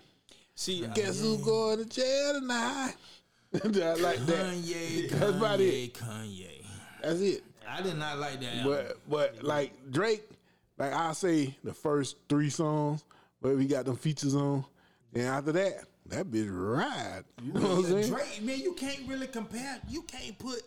[0.55, 2.95] See, Guess who's going to jail tonight?
[3.55, 3.59] I
[3.95, 4.47] like that.
[4.47, 5.95] Kanye, That's about Kanye, it.
[5.95, 6.65] Kanye.
[7.03, 7.45] That's it.
[7.69, 8.57] I did not like that.
[8.57, 8.73] album.
[8.73, 10.29] But but like Drake,
[10.79, 13.05] like I say the first three songs,
[13.41, 14.65] but we got them features on,
[15.13, 17.25] and after that, that bitch ride.
[17.43, 18.13] You know what I'm saying?
[18.13, 19.79] Drake, man, you can't really compare.
[19.89, 20.63] You can't put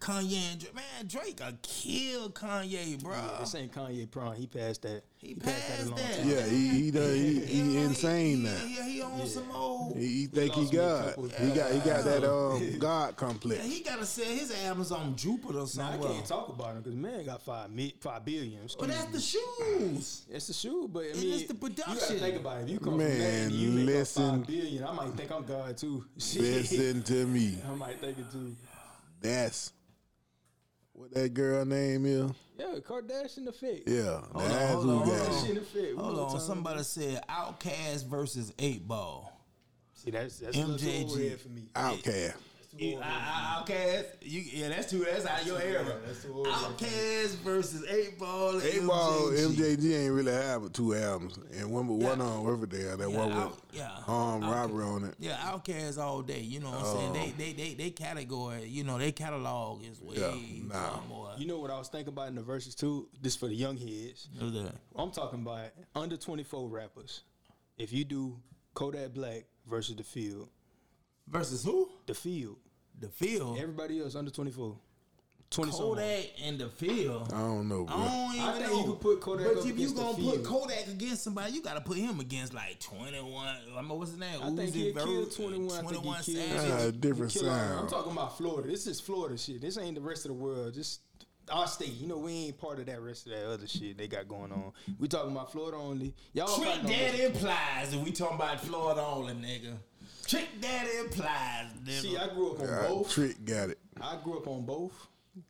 [0.00, 0.74] Kanye and Drake.
[0.74, 3.14] Man, Drake a kill Kanye, bro.
[3.40, 4.36] This ain't Kanye prime.
[4.36, 5.02] He passed that.
[5.16, 6.18] He a passed long that.
[6.18, 6.28] time.
[6.28, 8.56] Yeah, he he done, he, he You know, insane he, now.
[8.66, 9.96] Yeah, he on some old.
[9.96, 11.32] He, he think he lost me a God.
[11.40, 13.60] He got he got that um God complex.
[13.64, 16.82] Yeah, he gotta sell his albums on Jupiter or Nah, I can't talk about him
[16.82, 18.60] because man got five mi- five billion.
[18.78, 20.22] But that's the shoes.
[20.30, 21.94] It's the shoe, but I And mean, it's the production.
[21.94, 22.18] You gotta production.
[22.20, 22.64] think about it.
[22.64, 24.24] If you come Man, from that and you listen.
[24.24, 26.04] up five billion, I might think I'm God too.
[26.16, 27.58] Listen to me.
[27.68, 28.54] I might think it too.
[29.20, 29.72] That's
[30.98, 32.30] what that girl name is.
[32.58, 33.88] Yeah, Kardashian effect.
[33.88, 35.32] Yeah, on, that's hold who on, hold got on.
[35.34, 35.94] Kardashian effect.
[35.96, 36.40] One Hold more on, time.
[36.40, 39.32] somebody said Outkast versus Eight Ball.
[39.94, 41.04] See, that's that's a little too MJG.
[41.12, 41.62] overhead for me.
[41.74, 42.34] Outkast.
[42.78, 43.00] Yeah,
[43.60, 45.00] Outkast, you, yeah, that's too.
[45.04, 45.84] That's out your era.
[46.06, 46.46] That's too old.
[46.46, 48.60] Outkast versus Eight Ball.
[48.62, 49.56] Eight Ball MJG.
[49.56, 52.24] MJG ain't really have two albums, and one with one Yeah.
[52.24, 53.96] on Riverdale, that Yeah, one with Out- yeah.
[54.06, 54.52] um Outkast.
[54.52, 55.14] Robert on it.
[55.18, 56.40] Yeah, Outkast all day.
[56.40, 57.12] You know what I'm saying?
[57.36, 58.66] They, they, they, they category.
[58.68, 60.34] You know, they catalog is way Yeah,
[60.68, 60.74] nah.
[60.90, 61.30] far more.
[61.36, 63.08] You know what I was thinking about in the verses too?
[63.20, 64.28] This for the young heads.
[64.94, 67.22] I'm talking about under 24 rappers.
[67.76, 68.38] If you do
[68.74, 70.48] Kodak Black versus The Field,
[71.30, 71.90] Versus who?
[72.06, 72.56] The Field,
[73.00, 73.58] The Field.
[73.58, 74.76] everybody else under 24.
[75.50, 75.88] 20 something.
[75.94, 77.32] Kodak and the Field.
[77.32, 78.78] I don't know, I don't even I think know.
[78.80, 80.44] you could put Kodak but up if you against gonna put Field.
[80.44, 83.56] Kodak against somebody, you gotta put him against like 21.
[83.74, 84.40] I mean, what's his name?
[84.42, 85.70] I think he killed 21.
[85.70, 86.46] I think 21 he killed.
[86.50, 86.70] Savage.
[86.70, 87.78] Ah, he different killed all- sound.
[87.80, 88.68] I'm talking about Florida.
[88.68, 89.62] This is Florida shit.
[89.62, 90.74] This ain't the rest of the world.
[90.74, 91.00] Just
[91.50, 91.94] our state.
[91.98, 94.52] You know, we ain't part of that rest of that other shit they got going
[94.52, 94.72] on.
[94.98, 96.14] We talking about Florida only.
[96.34, 99.76] Y'all Trick probably implies, and we talking about Florida only, nigga.
[100.28, 102.00] Trick Daddy implies, nigga.
[102.02, 103.10] See, I grew up on Uh, both.
[103.10, 103.78] Trick got it.
[104.00, 104.92] I grew up on both.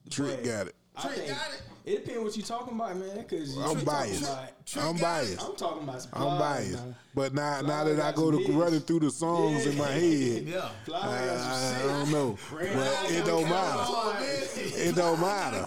[0.09, 0.75] Trick got it.
[0.97, 1.63] I Trick got it?
[1.85, 3.25] It depends what you talking about, man.
[3.25, 4.23] Cause you I'm biased.
[4.23, 5.43] about- Trick I'm biased.
[5.43, 6.07] I'm talking about.
[6.13, 6.73] I'm biased.
[6.87, 6.95] now.
[7.15, 8.51] But now, now that I go to hits.
[8.51, 10.69] running through the songs in my head, Yeah.
[10.85, 12.39] Fly I, I don't know.
[12.53, 12.63] But
[13.11, 14.19] it don't matter.
[14.55, 15.65] It don't matter.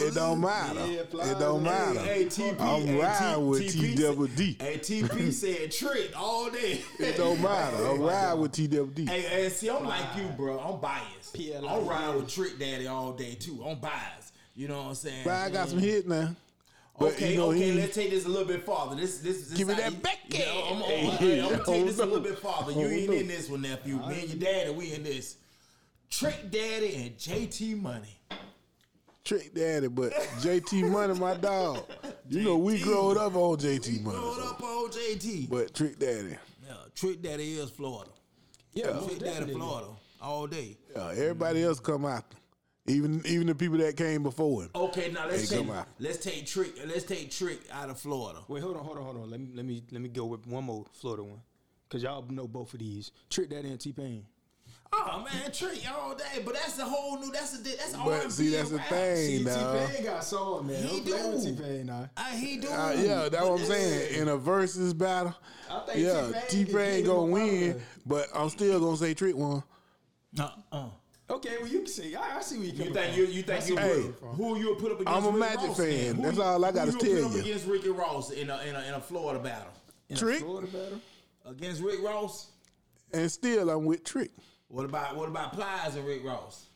[0.00, 0.86] It don't matter.
[0.86, 2.00] Yeah, Fly It don't matter.
[2.00, 2.60] Hey, TP.
[2.60, 4.56] I'm hey, riding with TP T double D.
[4.60, 6.82] Hey, TP said trick all day.
[6.98, 7.76] It don't matter.
[7.86, 9.06] I'm riding with T double D.
[9.06, 10.58] Hey, hey, see, I'm like you, bro.
[10.58, 11.34] I'm biased.
[11.34, 13.62] PLI, I'm riding with Trick Daddy all day too.
[13.66, 14.34] I'm biased.
[14.54, 15.22] You know what I'm saying?
[15.24, 16.34] But I got some hit now.
[16.98, 17.70] But okay, you know, okay.
[17.70, 18.94] he, Let's take this a little bit farther.
[18.94, 21.08] This, this, this Give me that you- back Yeah, I'm, I'm, end.
[21.08, 22.72] I'm, Hey, I'm gonna take this a little bit farther.
[22.72, 23.16] You ain't no.
[23.16, 23.96] in this one, nephew.
[24.06, 25.36] Me and your daddy, we in this.
[26.10, 28.18] Trick Daddy and JT Money.
[29.30, 31.84] Trick Daddy, but JT Money, my dog.
[32.28, 32.82] You know, we JT.
[32.82, 34.18] growed up on JT Money.
[34.18, 35.48] Growing so- up on JT.
[35.48, 38.10] But Trick Daddy, yeah, Trick Daddy is Florida.
[38.72, 39.54] Yeah, most Trick Daddy definitely.
[39.54, 39.86] Florida
[40.20, 40.76] all day.
[40.96, 41.68] yeah, everybody mm-hmm.
[41.68, 42.36] else come after.
[42.88, 44.70] Even even the people that came before him.
[44.74, 45.68] Okay, now let's take
[46.00, 48.40] let's take Trick let's take Trick out of Florida.
[48.48, 49.30] Wait, hold on, hold on, hold on.
[49.30, 51.40] Let me let me let me go with one more Florida one.
[51.88, 53.12] Cause y'all know both of these.
[53.30, 54.26] Trick Daddy and T Pain.
[54.92, 57.30] Oh man, Trick all day, but that's a whole new.
[57.30, 58.88] That's a that's R&B see, that's and the rap.
[58.88, 59.88] thing, T dog.
[59.90, 60.82] Pain got song, man.
[60.82, 61.54] He Don't play with do.
[61.56, 62.10] T Pain now.
[62.16, 62.68] Uh, he do.
[62.68, 64.20] Uh, yeah, that's what I'm saying.
[64.20, 65.34] In a versus battle,
[65.70, 69.14] I think yeah, T-Pain T can Pain get gonna win, but I'm still gonna say
[69.14, 69.62] Trick won.
[70.38, 70.88] Uh, uh.
[71.30, 72.16] Okay, well you can see.
[72.16, 74.02] I, I see where you You coming think you you think you see where Hey,
[74.02, 74.28] you're from.
[74.30, 75.16] who you put up against?
[75.16, 75.88] I'm a Rick Magic Ross, fan.
[75.88, 76.14] then?
[76.16, 77.40] Who That's you- all I gotta you tell put up you.
[77.40, 79.72] against Ricky Ross in a in a in a Florida battle
[80.08, 80.40] In a Trick?
[80.40, 81.00] Florida battle?
[81.46, 82.48] against Rick Ross.
[83.12, 84.32] And still, I'm with Trick.
[84.70, 86.66] What about what about Plies and Rick Ross?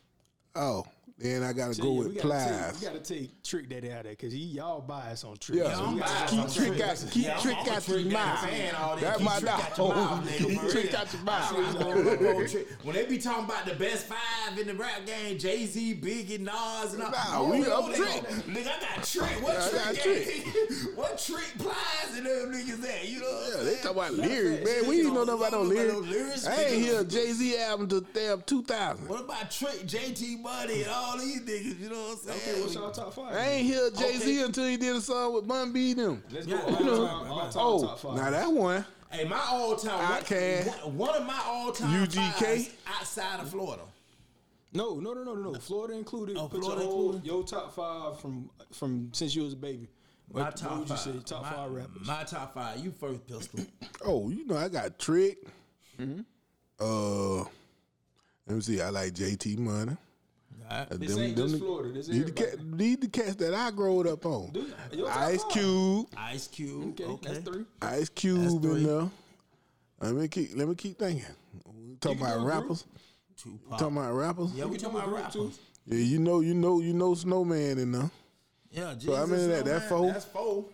[0.57, 0.84] Oh,
[1.16, 2.80] then I gotta go with we gotta take- Plies.
[2.80, 5.59] We gotta take Trick Daddy out there because he y'all bias on Trick.
[5.59, 6.82] Yeah, So I'm biased keep on keep Trick Trick.
[6.88, 8.40] out, keep Yeah, I'm- Trick I'm out your Daddy mouth.
[8.40, 9.01] fan all day.
[9.03, 10.28] That's Keep my Trick out your dog.
[10.38, 11.53] Keep Trick out your I mouth.
[11.53, 12.68] rock on- on Trick.
[12.84, 16.40] When they be talking about the best five in the rap game, Jay Z, Biggie,
[16.40, 17.11] Nas, and all.
[17.11, 18.09] Nah, we no, up Trick.
[18.09, 19.42] Nigga, I got Trick.
[19.42, 20.45] What I got Trick?
[20.97, 23.07] what Trick Plies and them niggas at?
[23.09, 24.88] You know what I'm Yeah, they talk about lyrics, man.
[24.88, 25.90] We you ain't know know, nothing about no lyrics.
[25.92, 26.47] about no lyrics.
[26.47, 29.07] I ain't hear a Jay Z album to damn 2000.
[29.07, 31.78] What about Trick, JT Money, and all these niggas?
[31.80, 32.40] You know what I'm saying?
[32.55, 33.34] Okay, what's y'all top five?
[33.35, 34.43] I ain't hear Jay Z Okay.
[34.45, 36.22] until he did a song with Bun B them.
[36.30, 36.68] Let's Yeah, go.
[36.68, 38.14] you All know, time, all time Oh, top five.
[38.16, 38.85] now that one.
[39.11, 40.85] Hey, my all time Outkast.
[40.87, 42.70] one, one of my all time UGK?
[42.87, 43.82] outside of Florida.
[44.72, 45.59] No, no, no, no, no, no.
[45.61, 46.37] Florida included.
[46.37, 47.26] Oh, Put Florida your whole, included?
[47.26, 49.89] your top five from from since you was a baby.
[50.32, 50.99] My what top would you five.
[50.99, 51.12] say?
[51.24, 52.07] Top my, five rappers.
[52.07, 52.78] My top five.
[52.78, 53.61] You first, pistol.
[54.07, 55.39] Oh, you know I got Trick.
[55.99, 56.20] Mm-hmm.
[56.80, 57.45] Uh,
[58.49, 58.80] let me see.
[58.80, 59.97] I like JT Money.
[60.70, 60.92] Alright.
[60.92, 61.92] Uh, This ain't just Florida.
[61.92, 62.56] This these the, everybody.
[62.56, 64.50] cat, these the cats that I growed up on.
[64.50, 64.72] Dude,
[65.08, 65.44] Ice.
[65.50, 66.92] Cube, Ice Cube.
[67.00, 67.64] Okay, Okay, that's three.
[67.82, 68.76] Ice Cube three.
[68.80, 69.08] in there.
[70.00, 70.50] Let me keep.
[70.56, 71.24] Let me keep thinking.
[71.66, 72.54] We talking about do a group.
[72.54, 72.84] rappers.
[73.36, 73.78] Tupac.
[73.78, 74.52] Talking about rappers?
[74.54, 75.58] yeah, we talking about rappers.
[75.86, 78.10] Yeah, you know, you know, you know, Snowman in there.
[78.70, 79.64] Yeah, So how many that?
[79.66, 80.12] That Snowman, four?
[80.12, 80.64] That's four.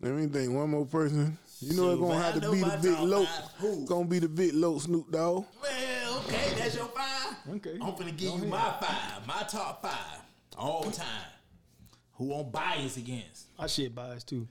[0.00, 0.52] Let me think.
[0.52, 1.38] One more person.
[1.60, 3.24] You know, it's Shoot, gonna man, have to be the big top low.
[3.24, 3.86] five.
[3.86, 5.44] Gonna be the big low Snoop Dogg.
[5.62, 7.21] Well, okay, that's your five.
[7.56, 7.72] Okay.
[7.80, 8.48] I'm gonna give Go you ahead.
[8.50, 10.20] my five, my top five,
[10.56, 11.06] all time.
[12.14, 13.46] Who on bias against?
[13.58, 14.46] I shit biased too.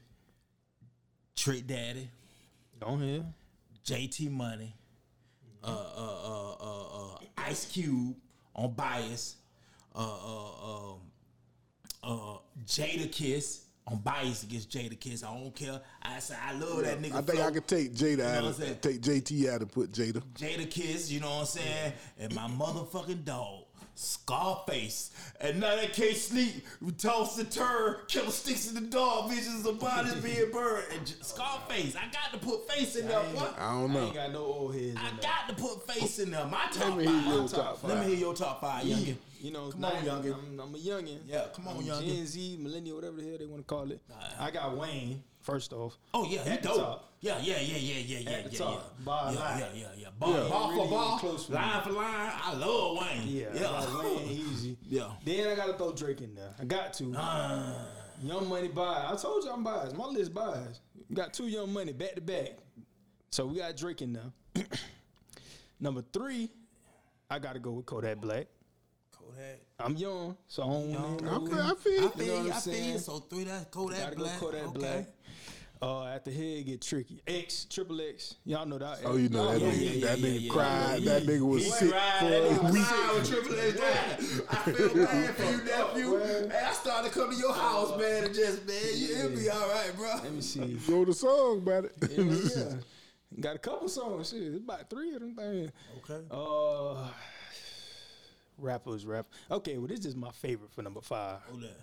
[1.35, 2.09] Trick Daddy,
[2.79, 3.33] Go ahead.
[3.85, 4.75] JT Money,
[5.63, 8.15] uh, uh, uh, uh, uh, Ice Cube
[8.55, 9.37] on bias,
[9.95, 10.99] uh, uh, um,
[12.03, 15.23] uh, Jadakiss on bias against Jadakiss.
[15.23, 15.79] I don't care.
[16.01, 17.13] I say I love that nigga.
[17.13, 17.47] I think flow.
[17.47, 18.77] I could take Jada know out, what I'm of, saying?
[18.81, 20.21] take JT out and put Jada.
[20.35, 21.93] Jada Kiss, you know what I'm saying?
[22.19, 23.65] And my motherfucking dog,
[23.95, 25.11] Scarface.
[25.39, 26.65] And now they can't sleep.
[26.81, 30.85] We toss the turn, killer sticks in the dog, visions of bodies being burned.
[30.97, 33.47] And Scarface, I got to put face in there, boy.
[33.57, 33.99] I don't know.
[33.99, 34.05] I know.
[34.05, 34.97] ain't got no old heads.
[34.97, 36.45] I in got to put face in there.
[36.45, 37.83] My top Let me hear your five.
[37.83, 39.15] Let me hear your top five, youngin.
[39.41, 40.33] You know, Come on, youngin.
[40.35, 41.17] I'm, I'm a youngin.
[41.27, 42.05] Yeah, come on, I'm youngin.
[42.15, 43.99] Gen Z, millennial, whatever the hell they want to call it.
[44.39, 45.97] I got Wayne first off.
[46.13, 46.75] Oh yeah, he dope.
[46.77, 47.13] top.
[47.21, 48.93] Yeah, yeah, yeah, yeah, yeah, yeah, yeah, top.
[48.99, 49.03] yeah.
[49.05, 49.59] Bar yeah, line.
[49.59, 50.07] yeah, yeah, yeah.
[50.19, 50.49] Bar, Yeah.
[50.49, 51.57] bar Really for bar, close for me.
[51.57, 52.31] line for line.
[52.43, 53.27] I love Wayne.
[53.27, 53.99] Yeah, I yeah.
[53.99, 54.77] Wayne easy.
[54.87, 55.11] Yeah.
[55.25, 56.53] Then I gotta throw Drake in there.
[56.59, 57.13] I got to.
[57.15, 57.73] Uh,
[58.23, 59.11] Young Money bias.
[59.11, 59.95] I told you I'm biased.
[59.95, 60.31] My list.
[61.09, 62.51] We got two Young Money back to back.
[63.31, 64.63] So we got Drake in there.
[65.79, 66.49] Number three,
[67.29, 68.45] I gotta go with Kodak Black.
[69.41, 69.59] Kodak.
[69.79, 71.45] I'm young, so I don't want I to.
[71.49, 72.09] feel, I feel I you.
[72.09, 72.79] feel know what I I'm feel you.
[72.79, 72.99] saying?
[72.99, 74.39] So three that Kodak Gotta go Black.
[74.39, 74.79] Kodak okay.
[74.79, 75.05] Black.
[75.83, 77.23] Uh, at the head get tricky.
[77.25, 78.35] X, triple X.
[78.45, 78.99] Y'all know that.
[79.03, 79.81] Oh, you know that Y'all nigga.
[79.81, 81.01] yeah, yeah, that yeah, nigga yeah, cried.
[81.05, 82.83] that nigga was He sick cried, for that a nigga week.
[82.83, 84.19] cried with Triple H died.
[84.51, 86.15] I feel bad for you, nephew.
[86.43, 89.49] And I started to come to your house, man, and just, man, you, it'll be
[89.49, 90.13] all right, bro.
[90.21, 90.77] Let me see.
[90.87, 91.95] Wrote a song about it.
[92.11, 92.73] Yeah, yeah.
[93.39, 94.29] Got a couple songs.
[94.29, 95.71] Shit, it's about three of them things.
[96.07, 96.23] Okay.
[96.29, 97.07] Uh,
[98.57, 99.25] rappers, rap.
[99.49, 101.37] Okay, well, this is my favorite for number five.
[101.51, 101.77] Who that?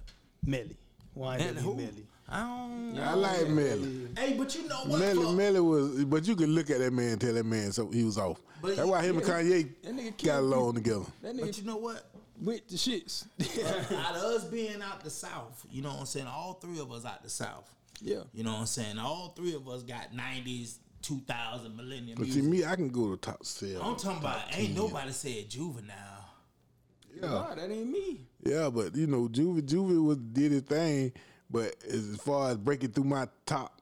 [0.44, 0.76] Melly.
[1.14, 1.74] Wine Melly, who?
[1.74, 2.06] Melly.
[2.28, 4.08] I don't I like Melly.
[4.16, 5.00] Hey, but you know what?
[5.00, 5.34] Melly, fuck?
[5.34, 8.04] Melly was, but you could look at that man and tell that man so he
[8.04, 8.40] was off.
[8.60, 11.04] But That's why him and Kanye that nigga got killed along together.
[11.22, 12.04] That But you know what?
[12.40, 13.24] with the shits.
[13.98, 16.26] out of us being out the South, you know what I'm saying?
[16.28, 17.68] All three of us out the South.
[18.00, 18.20] yeah.
[18.32, 18.98] You know what I'm saying?
[18.98, 22.44] All three of us got 90s, 2000 millennium But see, music.
[22.44, 23.78] me, I can go to top seven.
[23.82, 24.74] I'm talking about, ain't 10.
[24.76, 26.17] nobody said juvenile.
[27.14, 28.20] Yeah, Nah, that ain't me.
[28.44, 31.12] yeah, but you know, Juvie, Juvie was did his thing.
[31.50, 33.80] But as far as breaking through my top,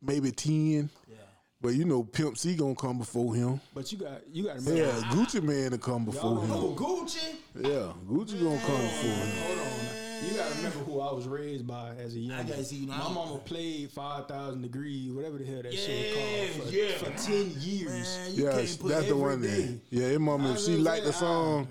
[0.00, 0.88] maybe ten.
[1.08, 1.16] Yeah.
[1.60, 3.60] But you know, Pimp C gonna come before him.
[3.74, 4.76] But you got you got to.
[4.76, 6.50] Yeah, Gucci Mane to come before him.
[6.52, 7.34] Oh, Gucci?
[7.60, 9.65] Yeah, Gucci gonna come before him.
[10.20, 10.30] Hold on.
[10.30, 12.46] You gotta remember who I was raised by as a young.
[12.46, 15.72] gotta see, you know, My I'm- mama played five thousand degrees, whatever the hell that
[15.72, 16.88] Yeah, shit called, for, yeah.
[16.98, 17.90] for ten years.
[18.18, 19.42] Man, you Yes, can't put that's the one.
[19.42, 19.48] day.
[19.62, 21.68] That, yeah, his mama, if she liked the song,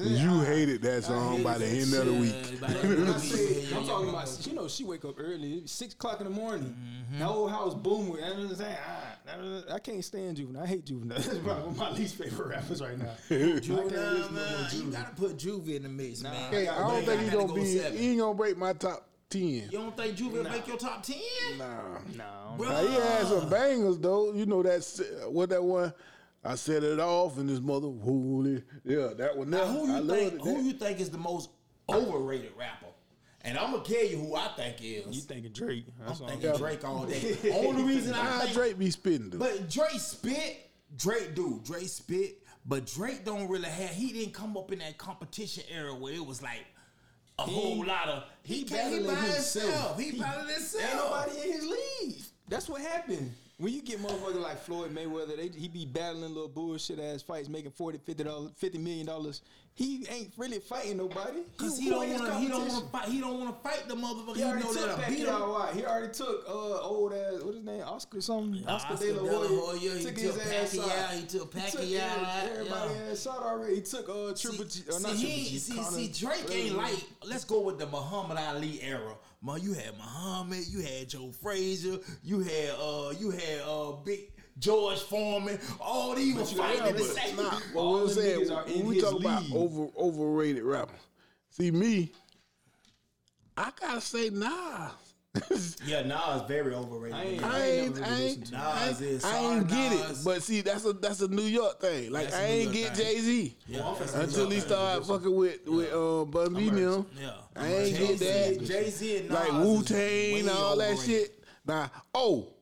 [0.00, 2.60] you hated that song by the end of the week.
[2.60, 4.68] By the end When I of the say, week, yeah, I'm talking about, you know,
[4.68, 6.74] she wake up early, six o'clock in the morning.
[7.10, 7.18] Mm-hmm.
[7.18, 10.62] The whole house boom with, I'm saying, ah, I can't stand Juvenile.
[10.62, 11.18] I hate Juvenile.
[11.20, 13.10] That's probably one of my least favorite rappers right now.
[13.30, 16.52] I Juvenile, listen no more man, you gotta put Juvie in the mix, man.
[16.52, 17.73] Hey, I don't think he gotta gonna go be.
[17.82, 17.98] Seven.
[17.98, 19.42] He ain't gonna break my top ten.
[19.42, 21.16] You don't think Juvie will make your top ten?
[21.58, 21.98] Nah.
[22.16, 22.68] No, Bro.
[22.68, 24.32] Now, he had some bangers though.
[24.32, 25.92] You know that's what that one.
[26.46, 28.62] I set it off and this mother holy.
[28.84, 29.48] Yeah, that one.
[29.50, 30.42] Now, who you loved think?
[30.42, 31.48] Who you think is the most
[31.88, 32.86] overrated rapper?
[33.46, 35.06] And I'm gonna tell you who I think is.
[35.14, 35.86] you thinking Drake?
[36.00, 36.28] I'm That's all.
[36.28, 37.36] thinking Drake all day.
[37.66, 39.38] Only reason I Nah, think Drake be spitting though.
[39.38, 43.90] But Drake spit, Drake do, Drake spit, but Drake don't really have.
[43.90, 46.64] He didn't come up in that competition era where it was like
[47.38, 48.24] a whole lot of.
[48.42, 49.64] He, he came he by battling himself.
[49.66, 49.98] himself.
[50.00, 50.94] He, He- battling Ain't himself.
[50.94, 52.22] nobody in his league.
[52.48, 53.32] That's what happened.
[53.58, 57.48] When you get motherfuckers like Floyd Mayweather, they, he be battling little bullshit ass fights,
[57.48, 59.42] making 40 50 dollars, fifty million dollars.
[59.76, 61.40] He ain't really fighting nobody.
[61.56, 62.38] Cause he don't want to.
[62.38, 63.08] He don't want to fight.
[63.08, 64.36] He don't want to fight the motherfucker.
[64.36, 64.98] He He, already took that.
[64.98, 65.74] Pacquiao out.
[65.74, 67.42] He already took uh, old ass.
[67.42, 67.82] What his name?
[67.82, 68.64] Oscar something.
[68.68, 69.78] Oscar, Oscar De La Hoya.
[69.80, 71.10] He took took his ass Pacquiao, out.
[71.14, 73.10] he took took Pacquiao out, Everybody yeah.
[73.10, 73.74] ass out already.
[73.74, 74.82] He took uh, Triple G.
[74.88, 75.58] Uh, See, not he, Triple G.
[75.58, 77.04] see, Conor, see, Drake whatever ain't like.
[77.24, 79.16] Let's go with the Muhammad Ali era.
[79.42, 84.30] Man, you had Muhammad, you had Joe Frazier, you had uh, you had uh, big
[84.58, 85.58] George Foreman.
[85.80, 87.36] All these were you gotta fighting the same.
[87.36, 89.88] Nah, but All what I'm saying, niggas are in when we his talk about over
[89.98, 90.94] overrated rapper.
[91.50, 92.12] See me,
[93.56, 94.90] I gotta say nah.
[95.84, 97.18] Yeah, Nas is very overrated.
[97.18, 99.68] I ain't- I ain't ain't, never I ain't, listened to I Nas is I ain't
[99.70, 100.16] sorry, get it.
[100.24, 102.12] But see, that's a that's a New York thing.
[102.12, 102.94] Like That's a I New ain't get.
[102.94, 107.04] Jay Z Yeah, until he started fucking with with uh, Bun B now.
[107.20, 108.64] Yeah, I ain't get that.
[108.64, 111.42] Jay Z and Nas Like is Wu Tang and all that shit.
[111.66, 112.53] Nah, oh,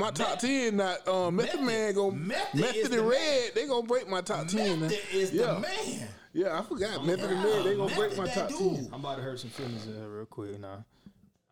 [0.00, 0.76] my top ten.
[0.76, 3.50] Not um, Method, Method- Man go Method Method, and the Red.
[3.54, 4.80] They gonna break my top ten.
[4.80, 4.86] now.
[4.88, 5.46] Method is yeah.
[5.46, 6.08] the man.
[6.32, 7.64] Yeah, I forgot Method and Red.
[7.64, 8.58] They gonna break my top dude.
[8.76, 8.88] ten.
[8.92, 10.84] I'm about to hurt some feelings in here real quick now.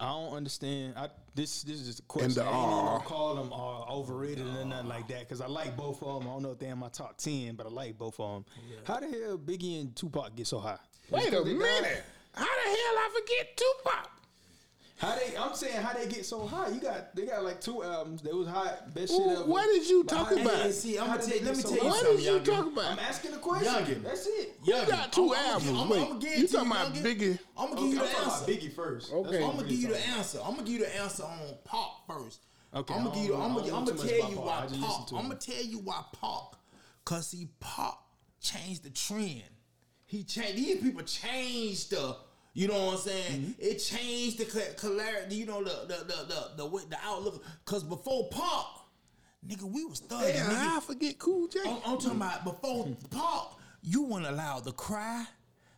[0.00, 0.94] I don't understand.
[0.96, 2.26] I this this is just a question.
[2.26, 5.46] And the I ain't even call them uh, overrated or nothing like that because I
[5.48, 6.28] like both of them.
[6.28, 8.44] I don't know if they're in my top ten, but I like both of them.
[8.84, 10.78] How the hell Biggie and Tupac get so high?
[11.10, 12.04] Wait a Because they minute.
[12.32, 14.10] How the hell I forget Tupac?
[14.98, 15.36] How they?
[15.36, 16.68] I'm saying how they get so high.
[16.70, 18.20] You got they got like two albums.
[18.20, 18.92] They was hot.
[18.94, 19.44] Best Wh- shit ever.
[19.44, 20.62] what is you But how talking they- about?
[20.62, 21.86] Hey, see, I'm how gonna tell let me get tell you high?
[21.88, 22.44] What something, is you youngin.
[22.44, 22.84] talking about?
[22.92, 23.72] I'm asking a question.
[23.74, 24.02] Youngin.
[24.02, 24.58] That's it.
[24.64, 25.70] You got two I'm- I'm- albums.
[25.78, 26.94] I'm- Wait, I'ma you talking about.
[26.94, 27.38] Biggie?
[27.56, 28.18] I'm gonna Okay, give you I'm the answer.
[28.18, 29.12] about Biggie first.
[29.12, 29.44] Okay.
[29.44, 30.38] I'm gonna give you the answer.
[30.44, 32.40] I'm gonna give you the answer on Pac first.
[32.74, 33.34] Okay, I'm gonna give you.
[33.36, 33.76] I'm gonna.
[33.76, 34.62] I'm gonna tell you why Pac.
[34.64, 35.06] I just listen Pac.
[35.08, 36.42] to I'm gonna tell you why Pac.
[37.04, 37.94] Cause see, Pac
[38.40, 39.42] changed the trend.
[40.06, 40.56] He changed.
[40.56, 42.16] These people changed the.
[42.58, 43.40] You know what I'm saying?
[43.40, 43.50] Mm-hmm.
[43.60, 45.36] It changed the cl- clarity.
[45.36, 47.44] You know the the the the the, the outlook.
[47.64, 48.66] Cause before Pac,
[49.46, 50.34] nigga, we was thugging.
[50.34, 50.76] Yeah, nigga.
[50.76, 51.60] I forget Cool J.
[51.64, 55.24] I'm, I'm talking about before Pac, you weren't allowed to cry.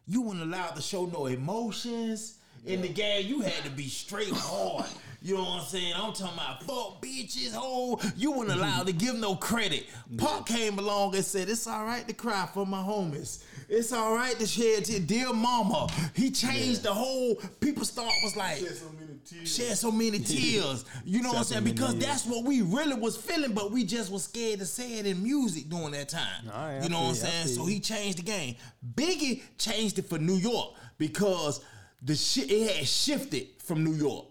[0.06, 2.38] You weren't allowed to show no emotions.
[2.64, 4.86] In the game, you had to be straight hard.
[5.22, 5.92] You know what I'm saying?
[5.94, 8.00] I'm talking about fuck bitches, hoe.
[8.16, 9.86] You weren't allowed to give no credit.
[10.16, 13.44] Pac came along and said, It's all right to cry for my homies.
[13.72, 15.86] It's all right to share to Dear mama.
[16.14, 18.58] He changed the whole people start was like
[19.44, 20.84] shed so many tears.
[21.04, 21.64] You know what I'm so saying?
[21.64, 22.04] Because tears.
[22.04, 25.22] that's what we really was feeling, but we just was scared to say it in
[25.22, 26.48] music during that time.
[26.52, 27.46] Right, you know what I'm saying?
[27.46, 28.56] So he changed the game.
[28.94, 31.64] Biggie changed it for New York because
[32.02, 34.26] the shit it had shifted from New York.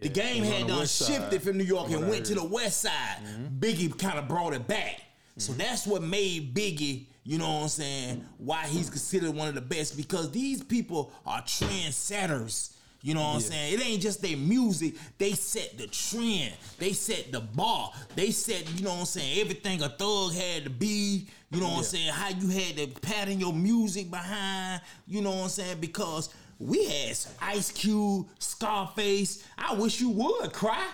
[0.00, 2.34] The game it was on had done shifted from New York and went to.
[2.34, 2.48] Mm-hmm.
[2.48, 3.18] the west side.
[3.60, 5.02] Biggie kind of brought it back.
[5.38, 9.56] So that's what made Biggie, you know what I'm saying, why he's considered one of
[9.56, 12.72] the best because these people are trendsetters.
[13.02, 13.74] You know what I'm saying?
[13.74, 14.94] It ain't just their music.
[15.18, 16.54] They set the trend.
[16.78, 17.92] They set the bar.
[18.14, 21.26] They set, you know what I'm saying, everything a thug had to be.
[21.50, 22.12] You know what I'm saying?
[22.12, 24.80] How you had to pattern your music behind.
[25.06, 25.78] You know what I'm saying?
[25.80, 29.44] Because we had Ice Cube, Scarface.
[29.58, 30.86] I wish you would cry.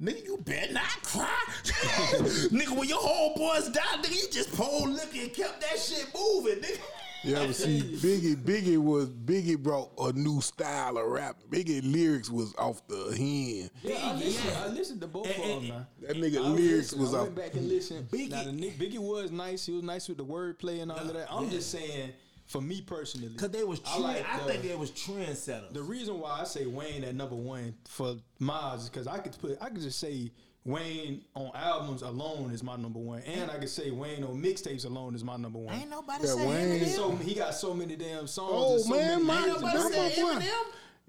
[0.00, 1.28] Nigga, you better not cry.
[1.64, 6.56] nigga, when your homeboys died, nigga, you just poured liquor and kept that shit moving,
[6.62, 6.80] nigga.
[7.24, 11.36] Yeah, but see, Biggie, Biggie was Biggie brought a new style of rap.
[11.50, 13.70] Biggie lyrics was off the hand.
[13.82, 15.68] Yeah, I listened, I listened to both of them.
[15.68, 15.86] Now.
[16.02, 17.00] That nigga I lyrics listened.
[17.00, 17.22] was I off.
[17.24, 18.08] went back and listened.
[18.10, 19.66] Biggie- now, the Biggie was nice.
[19.66, 21.26] He was nice with the wordplay and all of that.
[21.32, 22.12] I'm just saying,
[22.46, 25.72] for me personally, Cause they was I trend, like I, the- think they was trendsetters.
[25.72, 29.36] The reason why I say Wayne at number one for Miles is because I could
[29.38, 30.30] put I could just say
[30.64, 34.84] Wayne on albums alone is my number one, and I could say Wayne on mixtapes
[34.84, 35.74] alone is my number one.
[35.74, 36.94] Ain't nobody Yeah, saying Wayne- Eminem.
[36.94, 38.52] So he got so many damn songs.
[38.52, 39.60] Oh so man, many mine, Ain't hits.
[39.60, 40.26] nobody that's saying.
[40.26, 40.42] Eminem.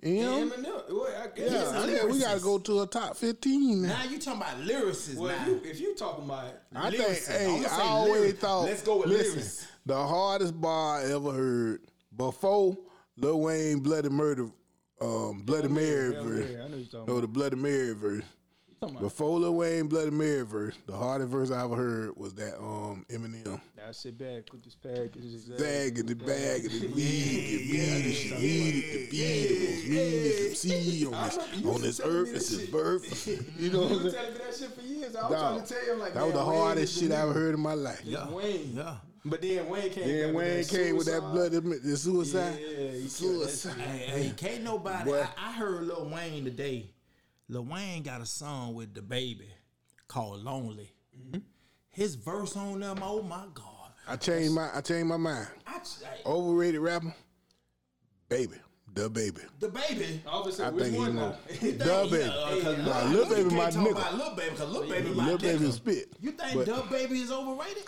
[0.03, 0.51] Him?
[0.51, 0.63] Eminem.
[0.91, 3.87] Well, I, Yeah, he's a I think we gotta go to a top fifteen now.
[3.89, 5.41] Now you talking about lyricists Well, now.
[5.41, 8.37] if you, if you talking about I think, hey, I'ma I say always lyric.
[8.39, 8.61] thought.
[8.65, 9.67] Let's go with listen, lyrics.
[9.87, 11.81] The hardest bar I ever heard
[12.15, 12.77] before
[13.17, 14.49] Lil Wayne Bloody Murder,
[15.01, 16.49] um, Bloody Mary verse.
[16.51, 18.23] yeah, I know what you're talking No, the Bloody Mary verse.
[18.99, 23.05] Before Lil Wayne Bloody Mary verse, the hardest verse I ever heard was that um
[23.09, 23.59] Eminem.
[23.75, 25.47] Now sit back, put this package.
[25.57, 29.65] Bag in the bag of the weed, the weed is the weed, the beat, the
[29.65, 32.33] most meanest MC on this on this was telling me earth.
[32.33, 33.27] this It's his birth.
[33.59, 34.13] You know what You I'm saying?
[34.13, 35.15] telling me that shit for years.
[35.15, 37.33] I was trying to tell you, I'm like, that was the hardest shit I ever
[37.33, 38.01] heard in my life.
[38.05, 38.73] It's Wayne.
[38.75, 38.95] Yeah.
[39.29, 40.07] But then Wayne came.
[40.07, 41.31] Then Wayne with that came with that suicide.
[41.33, 42.59] blood, the suicide.
[42.59, 43.79] Yeah, he killed that suicide.
[43.81, 45.09] Hey, hey, can't nobody.
[45.11, 45.25] Boy.
[45.37, 46.89] I, I heard Lil Wayne today.
[47.49, 49.47] Lil Wayne got a song with DaBaby
[50.07, 51.39] called "Lonely." Mm-hmm.
[51.89, 53.91] His verse on them, oh my god!
[54.07, 55.47] I changed my I changed my mind.
[55.65, 57.13] I, I, Overrated rapper,
[58.29, 58.55] baby,
[58.93, 59.41] the baby.
[59.59, 60.21] the baby.
[60.27, 61.29] Obviously, I which think he one know.
[61.29, 61.37] now?
[61.49, 62.83] The baby.
[62.83, 64.17] Nah, Lil Baby my nigga.
[64.17, 66.09] Lil baby, cause Lil baby, Lil my Baby spit.
[66.21, 67.83] You think But- Dub Baby is overrated?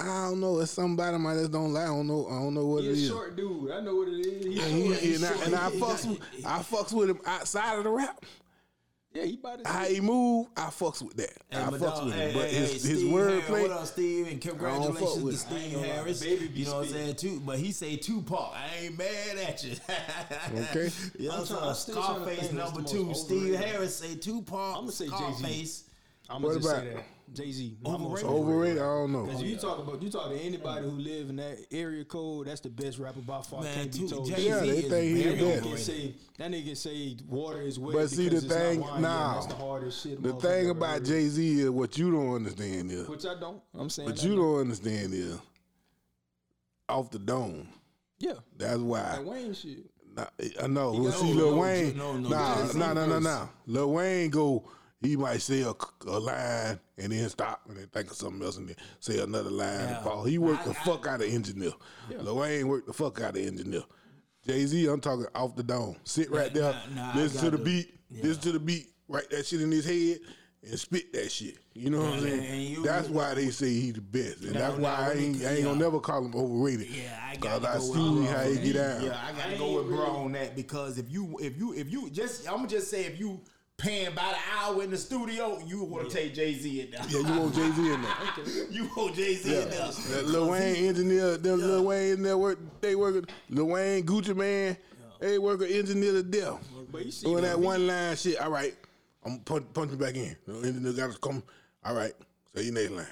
[0.00, 0.58] I don't know.
[0.60, 1.84] It's somebody I just don't like.
[1.84, 2.26] I don't know.
[2.26, 3.08] I don't know what He it a is.
[3.08, 3.70] short dude.
[3.70, 4.44] I know what it is.
[4.44, 4.98] He And, he, short.
[5.00, 5.46] He and, I, short.
[5.46, 8.24] and I fucks with I fucks with him outside of the rap.
[9.12, 9.70] Yeah, he about to.
[9.70, 11.30] How he move, I fucks with that.
[11.52, 12.34] I Hey, fucks dog, with hey, him.
[12.34, 14.26] But hey, his hey, his Steve word What up, Steve?
[14.26, 15.54] And congratulations to him.
[15.54, 16.20] I ain't Steve Harris.
[16.20, 18.52] baby you know what I'm saying too, but he say Tupac.
[18.56, 19.76] I ain't mad at you.
[20.70, 20.90] Okay.
[21.18, 21.96] you know I'm what I'm I'm saying?
[21.98, 23.14] trying to Scarface number two.
[23.14, 23.54] Steve.
[23.54, 24.78] Harris say Tupac.
[24.78, 25.16] I'ma say Jay-Z.
[25.38, 25.84] Scarface.
[26.30, 27.76] I'm What gonna just about- say that Jay Z.
[27.84, 28.30] Overrated?
[28.30, 28.78] Overrated.
[28.78, 29.24] I don't know.
[29.24, 32.60] Because you talk about you talk to anybody who live in that area code, that's
[32.60, 33.62] the best rapper by far.
[33.62, 34.28] Man, Can't be told.
[34.28, 35.62] Jay-Z Yeah, they is think he very the best.
[35.62, 37.94] That nigga say that nigga say water is wet.
[37.94, 39.00] But see, the because it's not thing- wine yet.
[39.00, 39.34] nah.
[39.34, 40.22] that's the hardest shit.
[40.22, 41.02] The thing about.
[41.02, 43.60] Jay Z is what you don't understand is, which I don't.
[43.74, 44.42] I'm saying, but you know.
[44.52, 45.38] don't understand is,
[46.88, 47.68] off the dome.
[48.18, 49.00] Yeah, That's why.
[49.02, 49.90] that Wayne shit.
[50.16, 50.26] Nah,
[50.62, 50.92] I know.
[50.92, 51.96] We'll got- see no, Lil no, Wayne.
[51.98, 53.46] no, no, nah, Jay-Z nah, nah, nah, nah.
[53.66, 54.64] Lil Wayne go.
[55.04, 55.72] He might say a,
[56.06, 59.50] a line and then stop and then think of something else and then say another
[59.50, 59.96] line Yeah.
[59.96, 60.24] and fall.
[60.24, 61.72] He worked I- the fuck out of engineer.
[62.10, 63.82] Lil Wayne worked the fuck out of engineer.
[64.46, 65.96] Jay Z, I'm talking off the dome.
[66.04, 69.30] Sit right there, nah, nah, listen to the got beat, listen to the beat, write
[69.30, 70.18] that shit in his head,
[70.62, 71.56] and spit that shit.
[71.74, 72.44] You know what I'm saying?
[72.46, 75.12] and you- that's why they say he the best, and Now- that's why now I
[75.14, 76.88] ain't, I ain't gonna never call him overrated.
[76.90, 78.32] Yeah, I Cause got I to go with seen bro.
[78.32, 79.02] how he get out.
[79.02, 81.90] Yeah, I got to go with bro on that because if you if you if
[81.90, 83.40] you just I'm gonna just say if you
[83.78, 87.00] paying by the hour in the studio, you want to take Jay Z in there.
[87.08, 88.66] Yeah, you want Jay Z in there.
[88.70, 89.86] you want Jay Z Yeah, in there.
[89.90, 93.28] that Lil Wayne engineer, them Lil Wayne they work, they work.
[93.50, 94.76] Lil Wayne Gucci Mane,
[95.20, 96.66] they work an engineer to death.
[96.90, 98.38] But you see Doing that one line shit.
[98.40, 98.74] All right,
[99.24, 100.36] I'm punch, punching back in.
[100.46, 101.42] The engineer got to come.
[101.84, 102.12] All right,
[102.54, 103.06] say your next line.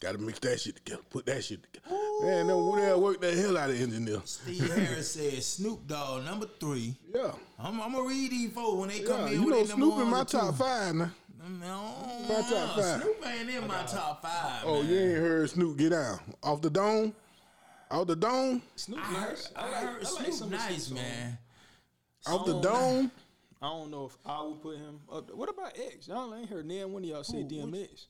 [0.00, 1.02] Got to mix that shit together.
[1.10, 1.96] Put that shit together.
[2.22, 4.20] Man, them they work the hell out of engineer.
[4.24, 6.94] Steve Harris said Snoop Dogg number three.
[7.12, 9.34] Yeah, I'm, I'm gonna read these folks when they come yeah.
[9.34, 9.42] in.
[9.42, 10.38] You know Snoop in my or two.
[10.38, 11.10] top five now.
[11.60, 11.94] No,
[12.28, 13.02] My top five.
[13.02, 14.62] Snoop ain't in my top five.
[14.64, 14.92] Oh, man.
[14.92, 17.14] you ain't heard Snoop get out off the dome,
[17.90, 19.50] off the dome, Snoop I heard, nice.
[19.56, 21.38] I like- heard I like Snoop some nice, Snoop's man.
[22.26, 22.62] off the Song.
[22.62, 23.10] dome.
[23.60, 25.26] I don't know if I would put him up.
[25.26, 25.34] there.
[25.36, 26.06] What about X?
[26.06, 28.06] Y'all ain't heard none one of y'all say DMX.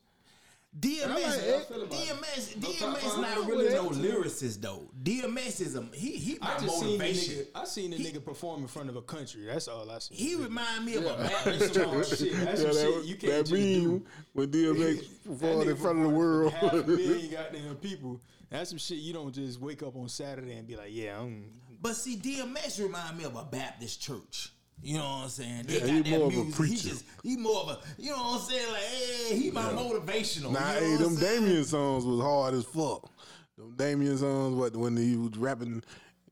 [0.79, 1.91] DMX, I like.
[1.91, 3.21] DMX, DMX five.
[3.21, 4.89] not really no lyricist though.
[5.03, 7.47] DMX is a he he my I just seen the nigga.
[7.55, 9.47] I seen the nigga perform in front of a country.
[9.47, 10.15] That's all I see.
[10.15, 12.09] He remind me of a That's Baptist some church.
[12.19, 12.33] shit.
[12.35, 14.07] That's Yeah, some that, shit you can't that meme do.
[14.35, 16.53] when DMX performed in front of the world.
[16.53, 18.21] Half a million goddamn people.
[18.51, 21.51] That's some shit you don't just wake up on Saturday and be like, yeah, I'm.
[21.81, 24.53] But see, DMX remind me of a Baptist church.
[24.83, 25.65] You know what I'm saying?
[25.67, 26.75] They Yeah, got he more of a preacher.
[26.75, 28.73] He just he more of a you know what I'm saying?
[28.73, 30.53] Like, hey, he my motivational.
[30.53, 31.43] Nah, you know hey, them saying?
[31.43, 33.11] Damien songs was hard as fuck.
[33.57, 35.83] Them Damien songs, what when he was rapping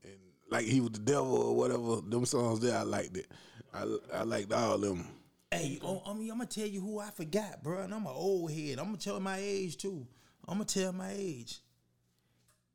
[0.03, 0.13] and
[0.49, 2.01] like he was the devil or whatever.
[2.01, 3.27] Them songs there, I liked it.
[3.73, 5.05] I I liked all of them.
[5.51, 7.81] Hey, oh, I mean, I'm gonna tell you who I forgot, bro.
[7.81, 8.79] And I'm an old head.
[8.79, 10.05] I'm gonna tell my age too.
[10.47, 11.61] I'm gonna tell my age.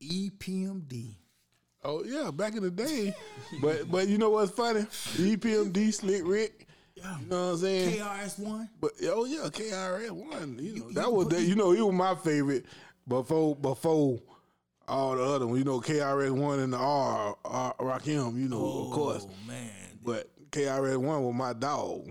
[0.00, 1.16] E EPMD.
[1.84, 3.14] Oh yeah, back in the day.
[3.62, 4.80] but but you know what's funny?
[4.80, 6.66] EPMD, Slick Rick.
[6.94, 7.18] Yeah.
[7.18, 7.98] You know what I'm saying?
[7.98, 8.68] KRS One.
[8.80, 10.58] But oh yeah, KRS One.
[10.60, 11.42] You know you that was put- that.
[11.42, 12.66] You know he was my favorite
[13.08, 14.20] before before
[14.86, 15.58] all the other ones.
[15.58, 18.38] You know KRS One and the R, R Rakim.
[18.38, 19.26] You know of oh, course.
[19.28, 19.70] Oh man.
[20.04, 22.10] But KRS One was my dog.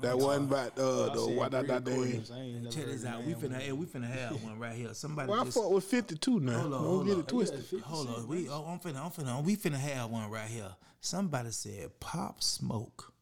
[0.00, 1.90] That wasn't about uh, the seen what that that day.
[1.92, 2.30] recordings.
[2.30, 3.24] Ain't Check this out.
[3.24, 4.94] We finna, hey, we finna have one right here.
[4.94, 6.52] Somebody Well, I fought with 52 now.
[6.60, 7.20] Hold on, Don't hold get on.
[7.20, 7.64] it twisted.
[7.70, 10.70] Yeah, Hold on, we oh, I'm finna, I'm finna, we finna have one right here.
[11.00, 13.12] Somebody said Pop Smoke.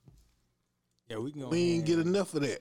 [1.08, 1.48] Yeah, we can go.
[1.48, 2.60] We ain't get enough of that.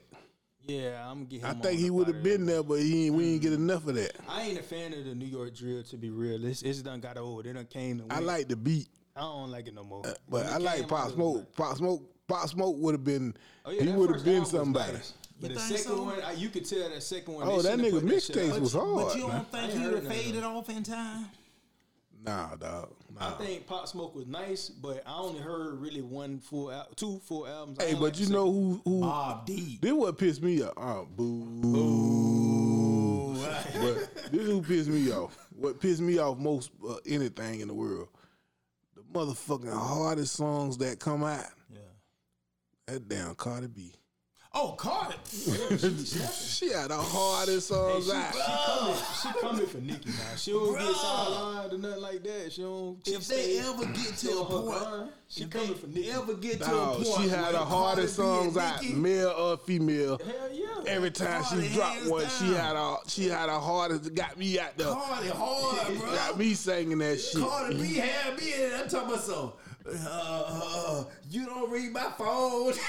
[0.66, 1.44] Yeah, I'm gonna get.
[1.44, 3.86] I on think he would have been there, but he ain't, we ain't get enough
[3.86, 4.12] of that.
[4.28, 5.82] I ain't a fan of the New York drill.
[5.82, 7.46] To be real, it's, it's done got old.
[7.46, 10.02] It done came and I like the beat, I don't like it no more.
[10.28, 11.54] but I like Pop Smoke.
[11.56, 12.02] Pop Smoke.
[12.28, 13.34] Pop Smoke would have been.
[13.64, 14.98] Oh, yeah, he would have been somebody.
[15.40, 16.02] But You the second so?
[16.02, 17.46] one, I, you could tell that second one.
[17.48, 19.06] Oh, they that nigga put that mixtapes was hard.
[19.08, 21.26] But you don't think he would heard have faded off in time?
[22.24, 22.90] Nah, dog.
[23.20, 27.20] I think Pop Smoke was nice, but I only heard really one full, al- two
[27.24, 27.78] full albums.
[27.82, 28.80] Hey, but like you know who?
[28.84, 29.78] who Bob D.
[29.80, 30.72] this what pissed me off.
[30.76, 33.34] Oh, boo.
[33.34, 35.36] but this who pissed me off.
[35.56, 38.08] What pissed me off most uh, anything in the world.
[38.94, 41.46] The motherfucking hardest songs that come out.
[41.72, 41.78] Yeah.
[42.88, 43.92] That damn Cardi B.
[44.54, 45.14] Oh, Carter.
[45.28, 48.32] She had the hardest songs she, out.
[48.34, 50.36] she coming, she coming for Nicki now.
[50.36, 50.94] She don't get Bruh.
[50.94, 52.52] sidelined or nothing like that.
[52.52, 52.98] She don't.
[53.06, 55.10] She If they ever get to a point, grind.
[55.28, 56.10] she if coming for Nicki.
[56.10, 59.34] ever get to a point, she had the hardest Cardi B and songs out, male
[59.38, 60.18] or female.
[60.24, 60.66] Hell yeah.
[60.92, 64.14] Every time Cardi she dropped hands one, she had a she had a hardest.
[64.14, 64.94] Got me out there.
[64.94, 66.10] Cardi hard, bro.
[66.14, 67.42] Got me singing that shit.
[67.42, 68.72] Cardi B had me in.
[68.72, 69.56] I'm talking about so.
[70.06, 72.72] Uh, you don't read my phone.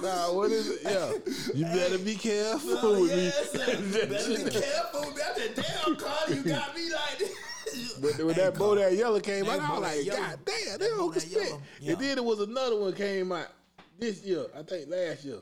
[0.00, 0.80] Nah, what is it?
[0.84, 1.12] Yeah,
[1.54, 3.58] you better be careful with yes, me.
[4.06, 5.00] Better be careful.
[5.00, 5.22] with me.
[5.22, 7.98] I said, damn, Cardi, you got me like this.
[8.00, 8.80] But when that Cardi.
[8.82, 10.20] that Yellow came out, I was like, Yellow.
[10.20, 11.42] God damn, That they don't Bodak spit.
[11.48, 11.62] Yellow.
[11.86, 13.48] And then there was another one came out
[13.98, 15.40] this year, I think last year.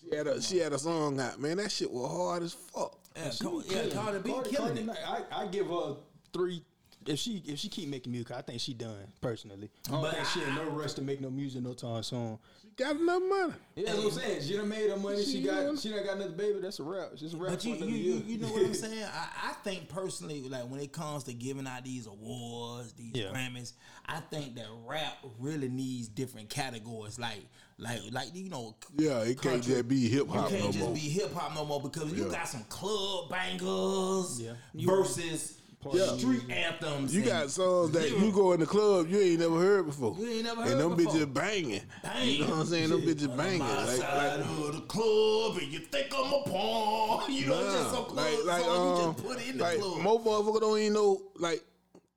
[0.00, 1.56] She had a she had a song out, man.
[1.58, 2.98] That shit was hard as fuck.
[3.16, 5.06] Yeah, Cardi, yeah, Cardi B Cardi- killing Cardi it.
[5.06, 5.96] I, I give her
[6.32, 6.64] three.
[7.08, 9.70] If she if she keep making music, I think she done personally.
[9.88, 12.38] I don't But think she in no rush to make no music no time soon.
[12.62, 13.52] She got enough money.
[13.76, 14.42] Yeah, that's what I'm saying.
[14.42, 15.24] She done made her money.
[15.24, 16.60] She, She got done- she done got another baby.
[16.60, 17.08] That's a wrap.
[17.12, 19.04] It's just a wrap But you, you, you, you know what I'm saying?
[19.04, 23.32] I, I think personally, like when it comes to giving out these awards, these Yeah.
[23.32, 23.72] Grammys,
[24.06, 27.18] I think that rap really needs different categories.
[27.18, 27.40] Like,
[27.78, 30.50] like, like you know, Yeah, it can't just be hip hop.
[30.50, 30.94] you can't no just more.
[30.94, 34.52] be hip hop no more because you got some club bangers Yeah.
[34.74, 35.98] versus party.
[35.98, 36.16] Yeah.
[36.16, 37.14] street anthems.
[37.14, 40.16] You got songs that you go in the club you ain't never heard before.
[40.18, 41.12] You ain't never heard and them before.
[41.14, 41.80] bitches banging.
[42.22, 42.88] You know what I'm saying?
[42.90, 43.58] Them bitches banging.
[43.60, 47.32] My Like, side like, of the club, and you think I'm a pawn.
[47.32, 49.58] You know, it's just some nah, club like, like, song you um, just put in
[49.58, 50.02] the like club.
[50.02, 51.22] most motherfuckers don't even know.
[51.36, 51.64] Like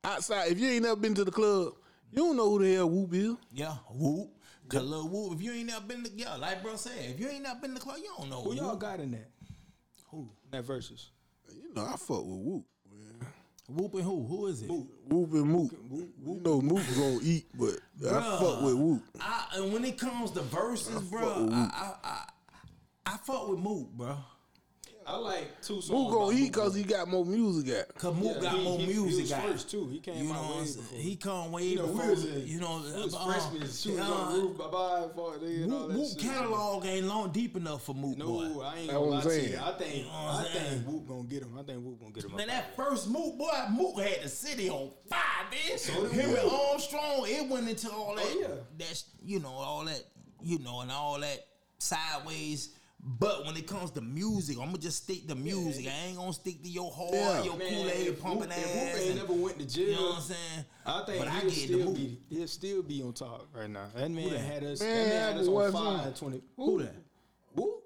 [0.03, 1.73] outside, if you ain't never been to the club,
[2.11, 3.35] you don't know who the hell Whoop is.
[3.53, 4.29] yeah, whoop.
[4.67, 5.33] Cause little whoop.
[5.37, 7.71] If you ain't never been to, yeah, like bro said, if you ain't never been
[7.71, 8.79] to the club, you don't know Who y'all whoop.
[8.79, 9.29] got in that?
[10.11, 10.29] Who?
[10.49, 11.09] That versus.
[11.53, 12.65] You know, I fuck with Whoop.
[13.73, 14.25] Whoop and who?
[14.25, 14.69] Who is it?
[14.69, 15.71] Whoop and Mook.
[15.91, 19.03] You know Mook gonna eat, but I fuck with Whoop.
[19.19, 22.23] I, and when it comes to verses, bro, with I, I, I,
[23.05, 24.17] I fuck with Mook, bro.
[25.05, 25.89] I like two songs.
[25.89, 27.95] Mook gonna eat because he got more music at.
[27.95, 29.41] Cause Mook Yeah, got he- more he- he music was out.
[29.49, 29.87] first, too.
[29.89, 30.81] He came you know out what way I'm saying?
[30.85, 30.99] before.
[30.99, 32.09] He come way You know, we before.
[32.11, 33.61] was you know, We was uh, freshmen.
[33.71, 34.57] She was uh, on the roof.
[34.57, 35.07] Bye bye.
[35.15, 38.61] For nigga Mook, Mook catalog ain't long deep enough for Mook No, boy.
[38.63, 39.59] I ain't gonna lie I'm to you.
[39.61, 41.57] I think know I think Whoop gonna get him.
[41.57, 42.35] I think Whoop gonna get him.
[42.35, 45.77] Man, that first Mook boy, Mook had the city on fire, man.
[45.79, 48.23] So did Him and Armstrong, it went into all that.
[48.27, 48.57] Oh.
[48.77, 50.03] That's you know all that,
[50.43, 51.47] you know, and all that
[51.79, 52.75] sideways.
[53.03, 55.87] But when it comes to music, I'm gonna just stick to music.
[55.87, 57.43] I ain't gonna stick to your hard, Yeah.
[57.43, 58.97] your Kool Aid pumping Whoop- if Whoop ass.
[58.99, 59.87] ain't and- never went to jail.
[59.87, 60.65] you know what I'm saying?
[60.85, 61.95] I think but he'll get still Mook.
[61.95, 63.87] be he'll still be on top right now.
[63.95, 64.39] That man that?
[64.39, 64.79] had us.
[64.81, 65.99] Man, that man had us on fire on?
[66.01, 66.41] at twenty.
[66.57, 66.95] Who that?
[67.55, 67.77] Whoop.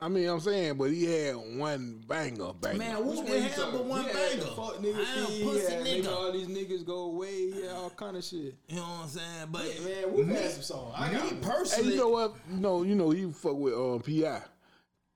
[0.00, 2.78] I mean, I'm saying, but he had one banger, banger.
[2.78, 4.40] Man, Which Whoop one didn't have but one he had banger.
[4.44, 6.10] the Fuck I am pussy he had nigga.
[6.16, 7.52] all these niggas go away.
[7.54, 8.54] Yeah, all kind of shit.
[8.68, 9.48] You know what I'm saying?
[9.52, 10.94] But Man, Whoop had some songs.
[10.96, 11.66] I got me one.
[11.66, 12.34] Hey, you know what?
[12.50, 14.42] You know, you know, he fuck with um Pi,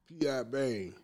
[0.08, 0.94] Pi Bang.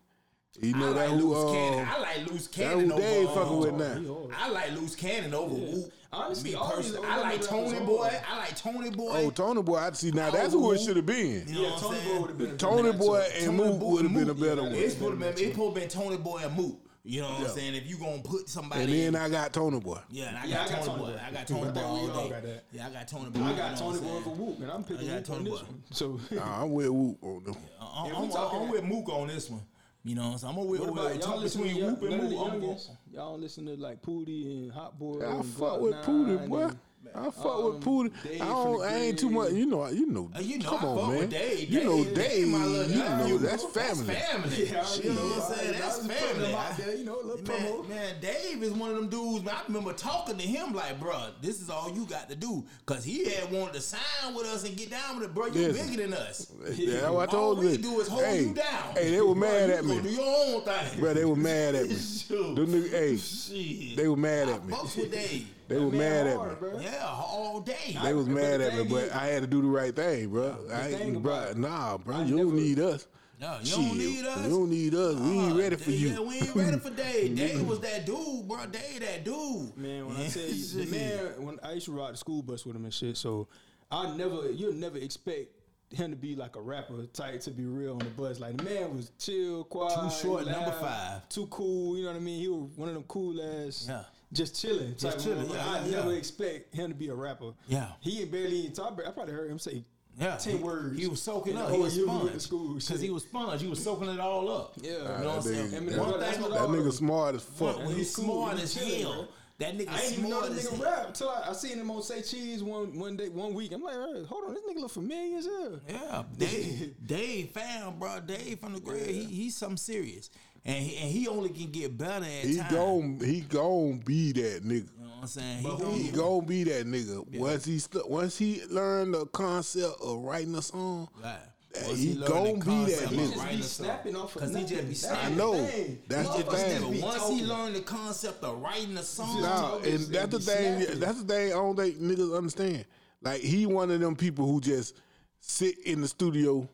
[0.61, 1.81] You know I that like who loose cannon.
[1.81, 3.35] um, I like loose that cannon who they over.
[3.41, 4.29] fucking with um, now.
[4.39, 5.93] I like loose cannon over Whoop.
[6.13, 7.81] Honestly, me all these personally, old I like Tony.
[7.81, 8.11] Boy.
[8.31, 9.11] I like Tony Boy.
[9.17, 10.31] Oh, Tony Boy, I see now.
[10.31, 11.43] That's was who it should have been.
[11.49, 12.09] You know Yeah, what I'm Tony saying?
[12.15, 12.57] Boy would have been.
[12.57, 14.73] Tony Boy and Tony Mook Boy would have been a better yeah, one.
[14.73, 15.49] that It's supposed to been, it's Yeah.
[15.51, 16.81] supposed been Tony Boy and Mook.
[17.07, 17.47] You know what Yeah.
[17.49, 17.75] I'm saying?
[17.75, 19.99] If you gonna put somebody, And in, then I got Tony Boy.
[20.11, 21.07] yeah, and I Yeah, got, I Tony, Tony Boy.
[21.13, 21.21] Boy.
[21.27, 22.61] I got Tony Boy all all day.
[22.73, 23.41] Yeah, I got Tony Boy.
[23.43, 24.39] I got Tony Boy I'm over saying?
[24.39, 25.67] Whoop, and I'm picking I got on Tony this Boy.
[25.67, 25.83] one.
[25.91, 27.57] So Nah, I'm with Whoop on them.
[27.79, 29.63] I'm, Yeah, we I'm, talking- I'm with Mook on this one.
[30.07, 32.11] You know, so I'm gonna with, What with, about y'all listen between y'all, Whoop and
[32.11, 32.53] none of Mook.
[32.53, 32.89] I'm youngins?
[33.13, 35.21] Y'all don't listen to like Pootie and Hot Boy.
[35.27, 36.71] I fuck with Pootie, Nine boy.
[37.15, 38.13] I fuck um, with Pootie.
[38.25, 38.83] Dave I don't.
[38.83, 39.53] I ain't too much.
[39.53, 39.87] You know.
[39.89, 40.31] You know.
[40.35, 41.19] Uh, you know, come I on, man.
[41.21, 41.71] with Dave.
[41.71, 42.49] You know, Dave, Dave.
[42.49, 43.39] My little You know, bro.
[43.39, 44.05] that's family.
[44.15, 44.65] That's family.
[44.75, 45.75] Yeah, you know what I'm saying?
[45.75, 46.55] I- I That's family.
[46.55, 47.89] out there, you know, little man, promo.
[47.89, 49.45] man, Dave is one of them dudes.
[49.45, 52.65] Man, I remember talking to him like, bro, this is all you got to do,
[52.87, 55.47] cause he had wanted to sign with us and get down with it, bro.
[55.47, 55.91] You Listen.
[55.91, 56.51] bigger than us.
[56.75, 57.79] Yeah, what I all told we you.
[57.79, 58.95] do is hold hey, you down.
[58.95, 60.01] Hey, they were mad you at me.
[60.01, 60.25] Do your
[60.57, 61.01] own thing.
[61.01, 61.95] Bro, they were mad at me.
[61.97, 62.57] Shoot.
[62.57, 63.97] Them niggas, hey, Shit.
[63.97, 64.73] they were mad at I me.
[64.73, 65.49] fucks with Dave.
[65.69, 66.55] They were Man, mad at me.
[66.59, 66.79] bro.
[66.81, 67.97] Yeah, all day.
[68.03, 69.95] They was mad the at me, thing but is- I had to do the right
[69.97, 70.57] thing, bro.
[70.73, 73.07] I thing ain't, bro, nah, bro, I you don't need us.
[73.41, 74.45] No, you Shit, don't need us.
[74.45, 75.15] You don't need us.
[75.17, 76.09] We ain't ready for you.
[76.09, 76.23] yeah, you.
[76.23, 77.37] we ain't ready for Dave.
[77.37, 78.65] Dave was that dude, bro.
[78.67, 79.77] Dave, that dude.
[79.77, 82.65] Man, when I tell you, the man, when I used to ride the school bus
[82.65, 83.49] with him and shit, so
[83.91, 85.49] I never, you'll never expect
[85.91, 88.39] him to be like a rapper type to be real on the bus.
[88.39, 91.29] Like the man was chill, quiet, Too short, laugh, number five.
[91.29, 91.97] too cool.
[91.97, 92.41] You know what I mean?
[92.41, 94.05] He was one of them cool ass, Yeah.
[94.35, 97.53] Just chilling, Just type chilling, yeah, I yeah, never expect him to be a rapper.
[97.67, 97.89] Yeah.
[98.01, 99.01] he ain't barely even talk.
[99.07, 99.85] I probably heard him say.
[100.19, 100.99] Yeah, 10 he, words.
[100.99, 101.73] He was soaking up.
[101.73, 102.87] He was year we went to sponge.
[102.87, 103.61] Because he was sponge.
[103.61, 104.75] He was soaking it all up.
[104.81, 104.93] Yeah.
[104.93, 105.67] you know what I'm saying.
[105.71, 107.79] nigga- I mean, One thing That nigga smart as fuck.
[107.79, 109.29] Well, He he's cool, smart he as hell.
[109.59, 111.79] That nigga I ain't even know smart the as nigga rap until I, I seen
[111.79, 113.73] him on Say Cheese one one day one week.
[113.73, 115.81] I'm like, hey, hold on, this nigga look familiar as hell.
[115.89, 118.19] Yeah, Dave, Dave found, bro.
[118.21, 119.07] Dave from the grave.
[119.07, 120.29] He, he's something serious,
[120.65, 122.71] and he, and he only can get better at He time.
[122.71, 124.71] gon' he gon' be that nigga.
[124.99, 125.59] You know what I'm saying?
[125.59, 127.39] He But gon' He gon' be that nigga.
[127.39, 131.39] Once he st- once he learned the concept of writing a song, Right.
[131.77, 133.11] Hey, Once he learned gon' the be that nigga.
[133.11, 135.33] He just be snapping off of 'Cause he just be snapping.
[135.33, 135.55] I know.
[135.55, 135.99] Dang.
[136.07, 136.81] That's the thing.
[136.81, 137.47] just be Once he talking.
[137.47, 140.83] learned the concept of writing a song, Nah, and that's the thing.
[140.83, 141.01] snapping.
[141.01, 141.47] That's the thing.
[141.53, 142.85] I don't think niggas understand.
[143.23, 144.95] Like he one of them people who just
[145.41, 146.69] sit in the studio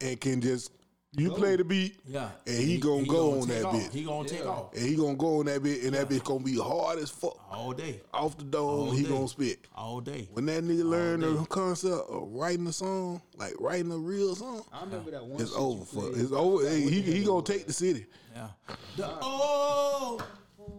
[0.00, 0.70] and can just
[1.16, 3.72] you play the beat, yeah, and he, gonna go on that off.
[3.72, 4.46] bit, He gonna take Yeah.
[4.48, 7.10] off and he gonna go on that bit, and that bitch gonna be hard as
[7.10, 8.68] fuck all day, off the dome.
[8.68, 9.08] All He day.
[9.08, 9.58] gonna spit.
[9.74, 10.28] all day.
[10.32, 11.46] When that nigga learn the day.
[11.48, 15.40] concept of writing a song, like writing a real song, I remember that one.
[15.40, 16.10] it's over for.
[16.18, 16.68] It's over.
[16.68, 18.06] Hey, he he gonna take the city.
[18.34, 18.48] Yeah.
[18.96, 20.20] The oh,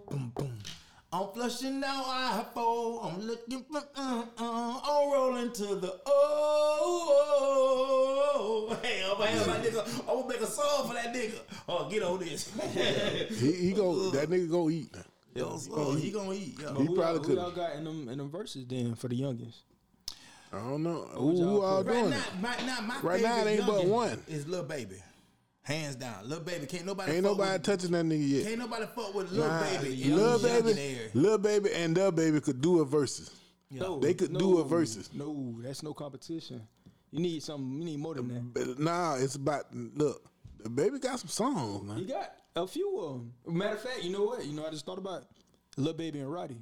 [0.09, 0.56] boom boom.
[1.17, 3.03] I'm flushing down I four.
[3.05, 4.79] I'm looking for uh uh.
[4.83, 5.99] I'm rolling to the
[7.37, 8.77] oh.
[8.83, 9.81] Hey, I'm gonna have my nigga.
[10.01, 11.39] I'm gonna make a song for that nigga.
[11.67, 12.51] Oh, get on this.
[13.39, 14.93] He he go that nigga go eat.
[15.33, 16.59] Yo, so he gonna eat.
[16.61, 16.75] Yeah.
[16.77, 17.35] He Who probably y'all- who could.
[17.37, 19.63] y'all got in them in them verses then for the youngest?
[20.53, 21.93] I don't know who, y'all who all put?
[21.93, 22.23] Doing now, it.
[22.41, 24.23] right now, my Right now, it ain't but one.
[24.27, 25.01] Is Lil Baby.
[25.67, 26.23] Hands down.
[26.23, 27.11] little Baby can't nobody.
[27.11, 28.45] Ain't fuck nobody with, touching that nigga yet.
[28.47, 30.05] Can't nobody fuck with little Nah, Baby.
[30.05, 31.09] Little baby, Millionaire.
[31.13, 33.31] Lil baby, and the baby could do a versus.
[33.69, 35.09] No, They could do a versus.
[35.13, 36.65] No, that's no competition.
[37.11, 37.79] You need something.
[37.79, 38.79] You need more than that.
[38.79, 40.23] Nah, it's about look.
[40.63, 41.99] The baby got some songs, man.
[41.99, 43.33] You got a few of them.
[43.45, 44.45] Matter of fact, you know what?
[44.45, 45.25] You know I just thought about
[45.75, 46.57] little Baby and Roddy.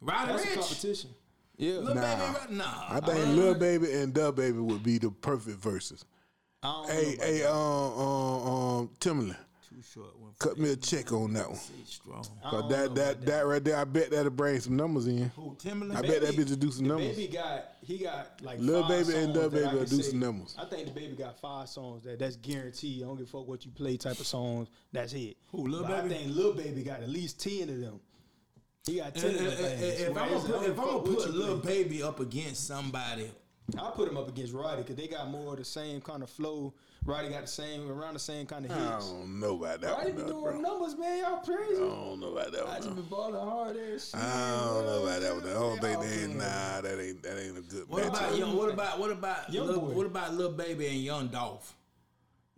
[0.00, 1.10] Roddy That's a competition.
[1.56, 1.74] Yeah.
[1.74, 2.16] Lil Nah.
[2.16, 2.38] Baby.
[2.38, 2.84] Ro- Nah.
[2.88, 3.32] I think uh-huh.
[3.32, 6.04] Lil Baby and the baby would be the perfect verses.
[6.62, 7.52] I don't know Hey, about hey, that.
[7.52, 9.36] um, um, um, Timbaland,
[9.68, 10.18] Too short.
[10.20, 11.58] One cut me a check on that one.
[11.86, 12.24] strong.
[12.42, 15.30] Cause don't that that that right there, I bet that'll bring some numbers in.
[15.36, 15.96] Who Timbaland?
[15.96, 17.16] I bet that bitch will do some numbers.
[17.16, 19.84] Baby got he got like Lil five Baby and songs Da that Baby I will
[19.84, 20.56] do say- some numbers.
[20.58, 23.02] I think the baby got five songs that that's guaranteed.
[23.02, 24.68] I don't give a fuck what you play type of songs.
[24.92, 25.36] That's it.
[25.50, 26.14] Who, Lil But Baby?
[26.14, 28.00] I think Lil Baby got at least ten of them.
[28.86, 29.48] He got ten If, of them.
[29.52, 30.00] if, things.
[30.00, 31.82] if I'm gonna put, don't if I'm gonna put you Lil play.
[31.84, 33.30] Baby up against somebody,
[33.78, 36.30] I put him up against Roddy because they got more of the same kind of
[36.30, 36.74] flow.
[37.04, 38.82] Roddy got the same around the same kind of hits.
[38.84, 40.60] I don't know about that Roddy be doing bro.
[40.60, 41.18] numbers, man.
[41.20, 41.76] Y'all crazy.
[41.76, 44.20] I don't know about that I just been balling hard ass shit.
[44.20, 45.46] I don't know about that one.
[45.46, 46.08] I don't think Y'all they.
[46.08, 46.38] playing.
[46.38, 48.38] Nah, that ain't that ain't a good what about matchup.
[48.38, 48.56] young?
[48.56, 49.86] What about what about Young Lil, Boy.
[49.94, 51.74] what about Lil Baby and Young Dolph?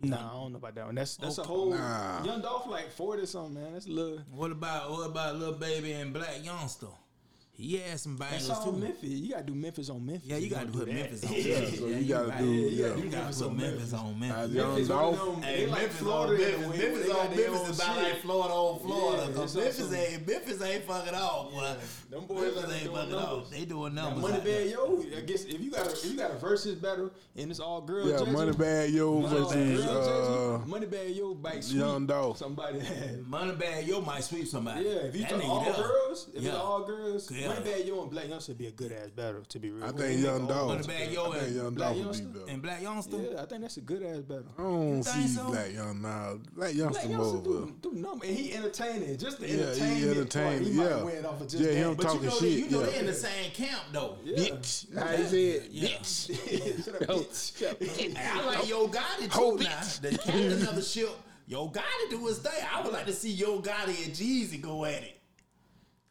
[0.01, 0.95] Nah, I don't know about that one.
[0.95, 2.23] That's that's a whole Nah.
[2.23, 3.73] Young Dolph like forty something, man.
[3.73, 4.19] That's a little.
[4.31, 6.89] What about what about Lil Baby and Blac Youngsta?
[7.57, 8.79] He had some That's bangers all too.
[8.79, 9.09] Memphis.
[9.09, 10.27] You gotta do Memphis on Memphis.
[10.27, 10.99] Yeah, you gotta gonna put do that.
[11.11, 11.79] Memphis on Yeah, Memphis.
[11.79, 12.37] so Yeah, you gotta right.
[12.39, 12.95] do- Yeah, yeah.
[12.95, 14.51] you gotta Memphis put on Memphis on Memphis.
[14.51, 15.19] Young Memphis one Dolph.
[15.37, 16.79] of Hey, like Memphis Florida on in Memphis.
[16.81, 19.23] Memphis on Memphis is about like Florida on Florida.
[19.29, 19.95] Yeah, 'cause it's Memphis awesome.
[19.95, 21.51] ain't Memphis ain't fucking off.
[21.51, 21.75] boy.
[22.09, 23.49] Them boys ain't fucking off.
[23.49, 24.21] They doing Now, numbers.
[24.23, 24.43] Money out.
[24.45, 27.59] Bag Yo, I guess if you got if you got a versus battle and it's
[27.61, 29.53] all girls, Yeah, judging, Moneybag Yo versus girls
[29.87, 32.37] uh, judging, Moneybag Yo bite sweep Young Dolph.
[32.37, 32.79] somebody.
[33.29, 34.83] Moneybag Yo might sweep somebody.
[34.85, 37.53] yeah, if you talk all girls, if it's all girls, Yeah.
[37.55, 39.41] Moneybag Yo and Blac Youngsta be a good ass battle.
[39.47, 40.85] To be real, I think Young Dolph.
[40.85, 42.39] Moneybag Yo I think and Young Black Dolph would be Youngster?
[42.39, 42.51] better.
[42.51, 43.31] and Blac Youngsta.
[43.33, 44.45] Yeah, I think that's a good ass battle.
[44.57, 45.49] I don't think see so?
[45.51, 46.39] Black Young now.
[46.53, 47.49] Black Blac Youngsta more Youngster of a.
[47.49, 49.17] do, do number, and he entertaining.
[49.17, 51.03] Just the Yeah, he entertainment part, entertaining, he might yeah.
[51.03, 51.75] win off of just Yeah, that.
[51.75, 52.85] him But you talking know, they, you shit, know yeah.
[52.87, 54.17] they in the same camp though.
[54.23, 54.37] Yeah.
[54.37, 54.97] Bitch.
[54.97, 56.83] How he said, bitch.
[56.85, 57.17] Shut up,
[57.79, 57.87] bitch.
[57.97, 59.79] Hey, I like Yo Gotti Hold too now.
[59.81, 59.99] it.
[60.01, 61.09] The captain of the ship,
[61.47, 62.51] Yo Gotti do his thing.
[62.73, 65.19] I would like to see Yo Gotti and Jeezy go at it.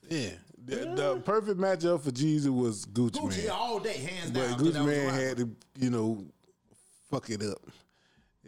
[0.08, 0.30] Yeah.
[0.66, 3.50] The, the perfect matchup for Jeezy was Gucci, Gucci Mane.
[3.50, 4.58] all day, hands But down.
[4.58, 6.24] Gucci Mane had to, you know,
[7.10, 7.58] fuck it up.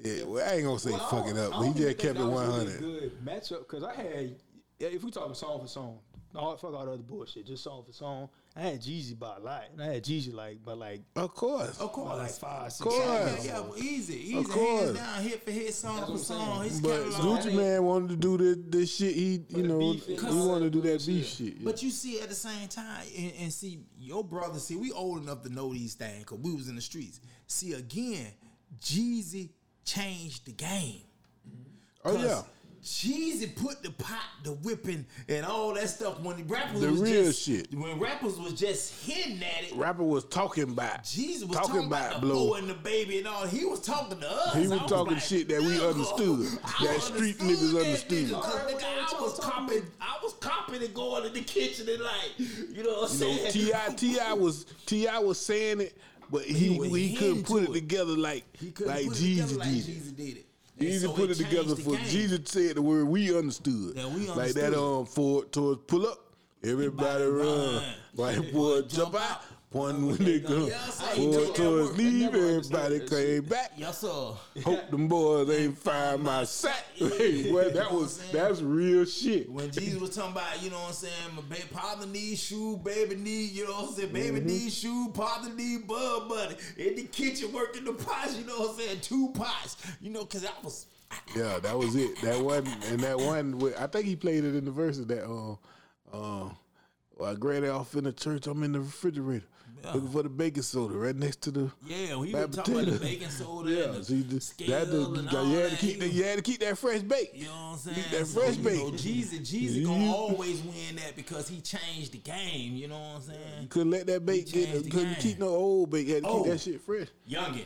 [0.02, 2.22] Yeah, well, I ain't gonna say Well, fuck it up, but he just kept it
[2.22, 2.80] a 100.
[2.80, 4.36] really Good matchup because I had,
[4.78, 5.98] if we talking song for song,
[6.34, 8.28] all fuck all the other bullshit, just song for song.
[8.58, 11.78] I had Jeezy by a lot, and I had Jeezy like by like Of course.
[11.78, 12.38] Of by like course.
[12.38, 12.80] five, six.
[12.80, 13.44] Of course.
[13.44, 14.38] Yeah, yeah, yeah, easy, easy.
[14.38, 14.84] Of course.
[14.84, 16.64] Hands down, hit for hit, song for song.
[16.64, 17.40] His But catalog.
[17.40, 19.14] Gucci Mane wanted to do this, this shit.
[19.14, 21.36] He, you know, beef he wanted to do that that beef bullshit.
[21.36, 21.56] shit.
[21.58, 21.64] yeah.
[21.64, 25.22] But you see, at the same time, and, and see, your brother, see, we old
[25.22, 27.20] enough to know these things because we was in the streets.
[27.46, 28.28] See, again,
[28.80, 29.50] Jeezy
[29.84, 31.02] changed the game.
[32.06, 32.42] Oh yeah,
[32.86, 37.00] Jeezy put the pot, the whipping, and all that stuff when the rappers The was
[37.00, 37.74] real just, shit.
[37.74, 41.86] When rappers was just hinting at it, rapper was talking about Jesus was talking, talking,
[41.88, 42.46] about, about the blow.
[42.46, 43.44] blow and the baby and all.
[43.44, 44.54] He was talking to us.
[44.54, 46.46] He was I talking like, shit that we understood.
[46.64, 48.28] I That street niggas that understood.
[48.28, 51.40] nigga, 'cause, nigga, I was talk- talk copying, I was copying and going in the
[51.40, 53.96] kitchen and like, you know what I'm You saying?
[53.96, 55.96] Ti Ti was Ti was saying it,
[56.30, 57.72] but he He he, couldn't put it it.
[57.72, 59.84] together like He couldn't like put it together Jeezy like did.
[59.86, 60.45] Jeezy did it.
[60.78, 61.92] Jeezy so put it together for.
[61.96, 63.96] Jeezy said the word we understood.
[63.96, 64.74] We Like that understood.
[64.74, 66.18] um forward towards pull up.
[66.64, 67.74] Everybody Everybody run.
[67.76, 67.84] run.
[68.14, 69.20] White boy jump jump out.
[69.22, 69.42] out.
[69.76, 72.16] One when they come Yeah, so he forward took that towards leave.
[72.16, 73.72] I never understood Everybody came back.
[73.76, 74.32] Yes, sir.
[74.64, 76.84] Hope them boys ain't find my sack.
[76.96, 79.50] Hey, boy, that was that's real shit.
[79.50, 82.78] When Jesus was talking about, you know what I'm saying, my baby, father need shoe,
[82.82, 84.46] baby need, you know what I'm saying, baby Mm-hmm.
[84.48, 86.56] need shoe, father need bud money.
[86.78, 90.20] In the kitchen working the pots, you know what I'm saying, two pots, you know,
[90.24, 90.86] because I was,
[91.36, 92.20] Yeah, that was it.
[92.22, 93.58] That one and that one.
[93.58, 95.58] with- I think he played it in the verses that um
[96.12, 96.56] um.
[97.18, 98.46] Well, I granted off in the church.
[98.46, 99.46] I'm in the refrigerator
[99.86, 99.92] Yeah.
[99.94, 101.70] looking for the baking soda right next to the.
[101.86, 104.68] yeah, he Bad was talking about the baking soda Yeah, and the see, the, scale
[104.70, 105.70] that the, and you all had that.
[105.70, 107.30] to keep that, was- you had to keep that fresh bake.
[107.34, 107.96] You know what I'm saying?
[107.96, 108.78] Keep that So, fresh you bake.
[108.78, 112.74] know, Jeezy, Jeezy You- gonna always win that because he changed the game.
[112.74, 113.62] You know what I'm saying?
[113.62, 114.66] You couldn't let that bake get.
[114.66, 115.22] changed the Couldn't game.
[115.22, 116.08] keep no old bake.
[116.08, 116.42] Had to Oh.
[116.42, 117.08] keep that shit fresh.
[117.30, 117.64] Youngin,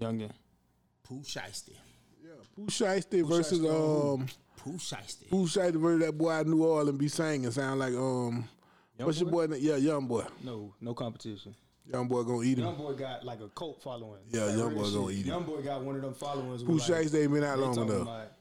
[0.00, 0.30] Youngin.
[1.04, 1.74] Pooh Shiesty,
[2.24, 3.68] Yeah, Pooh Shiesty versus Shiesty
[4.14, 4.26] on um
[4.56, 5.28] Pooh Shiesty.
[5.28, 8.48] Pooh Shiesty versus that boy out of New Orleans be singing sound like um
[9.00, 9.46] Young what's your boy?
[9.46, 9.54] boy?
[9.54, 9.62] name?
[9.62, 10.24] Yeah, young boy.
[10.44, 11.54] No, no competition.
[11.90, 12.64] Young boy gonna eat him.
[12.64, 14.20] Young boy got like a cult following.
[14.30, 14.94] Yeah, Like Young boy shit.
[14.94, 15.26] gonna eat it.
[15.26, 16.62] Young boy got one of them followers.
[16.62, 18.02] Pooh with, like, Shiesty ain't been out long enough.
[18.02, 18.32] about-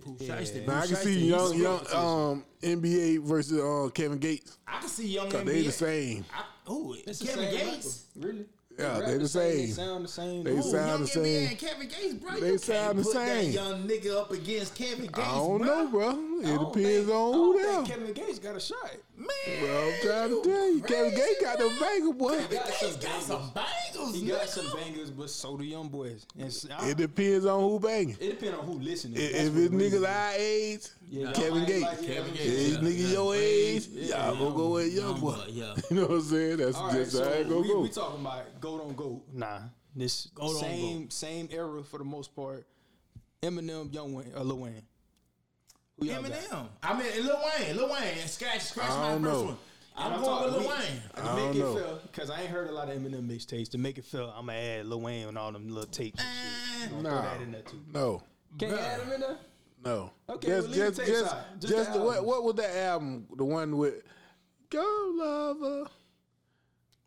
[0.00, 0.34] Pooh Yeah.
[0.66, 4.58] Now I can see young young um NBA versus uh, Kevin Gates.
[4.66, 5.44] I can see young NBA.
[5.44, 6.24] they the same.
[6.32, 8.04] I, oh, It's Kevin same Gates.
[8.16, 8.28] rapper.
[8.28, 8.46] Really?
[8.78, 9.72] Yeah, rap they the They same.
[9.72, 10.44] sound the same.
[10.44, 11.48] They Oh, sound young the NBA same.
[11.48, 12.40] and Kevin Gates, bro.
[12.40, 13.26] They you sound can't the put same.
[13.46, 15.66] That young nigga up against Kevin Gates, I don't bro.
[15.66, 16.10] know, bro.
[16.10, 17.74] It depends think- on I who don't there.
[17.74, 18.90] think Kevin Gates got a shot.
[19.18, 22.38] Man, Bro, I'm trying to tell you, Kevin Gates got the banger, boy.
[22.40, 24.14] He got some bangers.
[24.14, 26.24] He got some bangers, but so do young boys.
[26.38, 28.16] And s- I- It depends on who banging.
[28.20, 29.16] it depends on who listening.
[29.20, 30.04] If, That's if it's niggas is.
[30.04, 31.80] our age, Yeah, Kevin Gates.
[31.80, 32.46] might like Kevin yeah, Gates.
[32.46, 33.12] If it's Yeah, nigga yeah.
[33.12, 35.36] your age, Yeah, y'all gonna go with young boy.
[35.48, 35.74] Yeah.
[35.90, 36.56] You know what I'm saying?
[36.58, 37.80] That's All right, just how so it gonna we, go.
[37.80, 39.22] we talking about goat on goat.
[39.32, 39.58] Nah,
[39.96, 42.64] this Goat on same same era for the most part.
[43.42, 44.82] Eminem, Young Wayne, uh, Lil Wayne.
[45.98, 46.32] Who y'all got?
[46.32, 46.66] Eminem.
[46.82, 47.76] I mean, Lil Wayne.
[47.76, 48.26] Lil Wayne.
[48.26, 49.42] Scratch, scratch my don't first know.
[49.44, 49.56] one.
[49.96, 51.02] I'm, I'm going talking- with Lil Wayne.
[51.16, 51.74] To I make don't it know.
[51.74, 53.68] feel, because I ain't heard a lot of Eminem mixtapes.
[53.70, 56.20] To make it feel, I'm gonna add Lil Wayne and all them little tapes.
[56.22, 56.90] and Eh, shit.
[56.90, 57.80] Throw Nah, that in there too.
[57.92, 58.22] no,
[58.58, 59.38] Can you add him in there?
[59.84, 60.10] no.
[60.30, 61.60] Okay, just, well, leave just, just, out.
[61.60, 62.26] Just just the the, what, album.
[62.28, 63.26] what was that album?
[63.36, 63.94] The one with
[64.70, 65.90] Go Lover,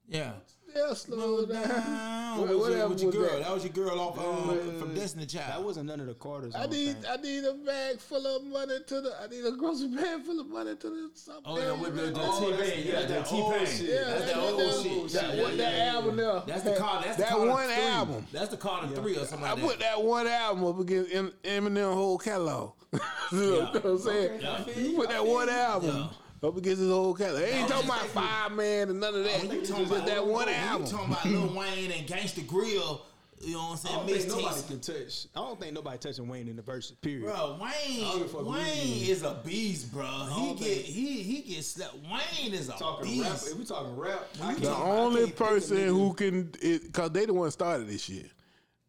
[0.10, 0.34] Yeah.
[0.76, 1.64] Yeah, slow down.
[1.64, 2.38] Down.
[2.40, 3.22] What- With, what your, album with your girl.
[3.24, 3.40] that?
[3.44, 3.54] That?
[3.54, 5.52] was your girl off um, from Destiny Child.
[5.52, 6.56] That wasn't none of the Carters.
[6.56, 7.06] I need, think.
[7.10, 9.14] I need a bag full of money to the.
[9.22, 11.10] I need a grocery bag full of money to the.
[11.14, 11.44] Something.
[11.46, 12.84] Oh yeah, with the, the Oh, T that's- Pain.
[12.88, 13.80] yeah, Yeah, that the old T shit.
[13.80, 13.88] Pain.
[13.88, 15.12] Yeah, That's that, that old that, shit.
[15.12, 16.44] That, Yeah, yeah, that album there.
[16.48, 17.02] That's the call.
[17.02, 18.26] That's the that one album.
[18.32, 19.98] That's the call Carter three or something I put that.
[19.98, 21.12] that one album up against
[21.44, 22.72] Eminem whole catalog.
[23.32, 24.32] you know what I'm saying?
[24.32, 25.54] Okay, I feel You you, put that one you.
[25.54, 26.10] album
[26.44, 27.42] up against his whole catalog.
[27.42, 29.42] They ain't talking about five man and none of that.
[29.42, 30.86] When you Just talking about that one when album.
[30.88, 33.02] You talking about Lil Wayne and Gangsta Grill?
[33.44, 33.98] You know what I'm I saying?
[33.98, 35.26] don't think nobody can touch.
[35.36, 36.92] I don't think nobody touching Wayne in the verse.
[37.02, 37.26] Period.
[37.26, 40.04] Bro, Wayne, give a fuck who Wayne is a beast, bro.
[40.06, 41.96] He don't get he he gets slept.
[42.04, 43.32] Wayne is a talking rap.
[43.32, 43.52] beast.
[43.52, 46.94] If we talking rap, I The can't- only can't pick a person who can, it,
[46.94, 48.30] cause they the one started this shit.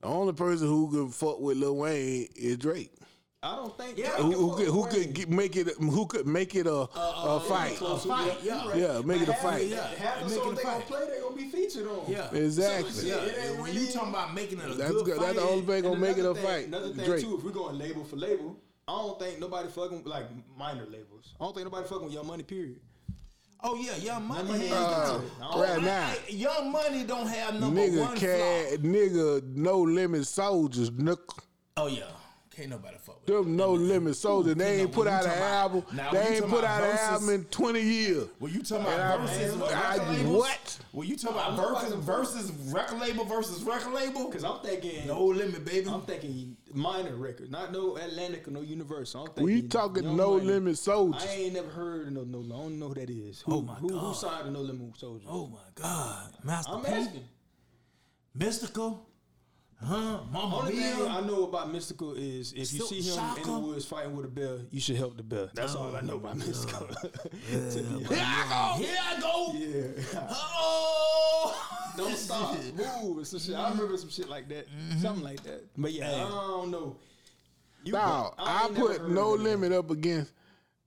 [0.03, 2.93] The only person who can fuck with Lil Wayne is Drake.
[3.45, 3.99] I don't think.
[3.99, 4.11] Yeah.
[4.19, 5.67] Who, who could, who could get, make it?
[5.79, 7.77] Who could make it a uh, uh, a uh, fight?
[7.81, 8.73] A fight, yeah.
[8.77, 9.67] Yeah, make it a Half- fight.
[9.67, 10.87] Yeah, Half the make it songs a they gonna fight.
[10.87, 12.05] play, they gonna be featured on.
[12.07, 12.91] Yeah, Exactly.
[12.93, 13.15] So, yeah.
[13.17, 15.17] it ain't When really- you talking about making it a That's good good.
[15.17, 16.67] fight, That's the only thing gonna make it a another thing- fight.
[16.69, 17.23] Another thing Drake.
[17.25, 18.57] too, if we're going label for label,
[18.87, 21.35] I don't think nobody fucking like minor labels.
[21.41, 22.45] I don't think nobody fucking with Young Money.
[22.45, 22.79] Period.
[23.65, 24.45] Oh yeah, Young Money.
[24.51, 25.33] Money has ain't got got to- it.
[25.43, 26.07] Oh, right I- now.
[26.11, 28.89] I- Young Money don't have number Nigga one can flaw.
[28.89, 30.91] nigga no limit soldiers.
[30.91, 31.19] Nigga.
[31.77, 32.05] Oh yeah,
[32.57, 34.55] can't nobody fuck with Them no limit soldiers.
[34.55, 35.85] They ain't know, put out an talking album.
[35.95, 38.29] now, They ain't put out an verses- album in twenty years.
[38.39, 40.79] When you talking about I- versus I- record labels, what?
[40.93, 45.25] When you talking about versus versus record label versus record label, Because I'm thinking, no
[45.25, 45.89] limit, baby.
[45.89, 49.21] I'm thinking minor record, not no Atlantic or no Universal.
[49.23, 50.47] I'm thinking We talking no Money.
[50.47, 51.23] limit soldiers.
[51.27, 52.55] I ain't never heard of no no.
[52.55, 53.43] I don't know who that is.
[53.47, 54.13] Oh who, Oh, my who, Who God.
[54.17, 55.27] signed No Limit Soldier?
[55.29, 57.25] oh my God, Master I'm P, asking.
[58.37, 58.99] Mystikal,
[59.85, 60.21] huh?
[60.31, 63.41] Mama Only thing I know about Mystikal is if you Silk see him in the
[63.41, 63.59] Shaka.
[63.59, 65.51] woods fighting with a bear, you should help the bear.
[65.55, 66.89] That's all I know about Mystikal.
[67.73, 68.85] To be Here I go.
[68.85, 69.53] Here I go.
[69.55, 70.27] Yeah.
[70.31, 72.55] Oh, Don't stop.
[72.75, 73.19] Move.
[73.19, 73.55] and Some shit.
[73.55, 74.67] I remember some shit like that.
[75.01, 75.65] Something like that.
[75.77, 76.97] But yeah, I don't know.
[77.85, 79.45] You Nah, put- I ain't never put heard no of that.
[79.45, 80.33] limit up against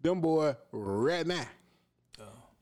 [0.02, 1.46] them boy right now.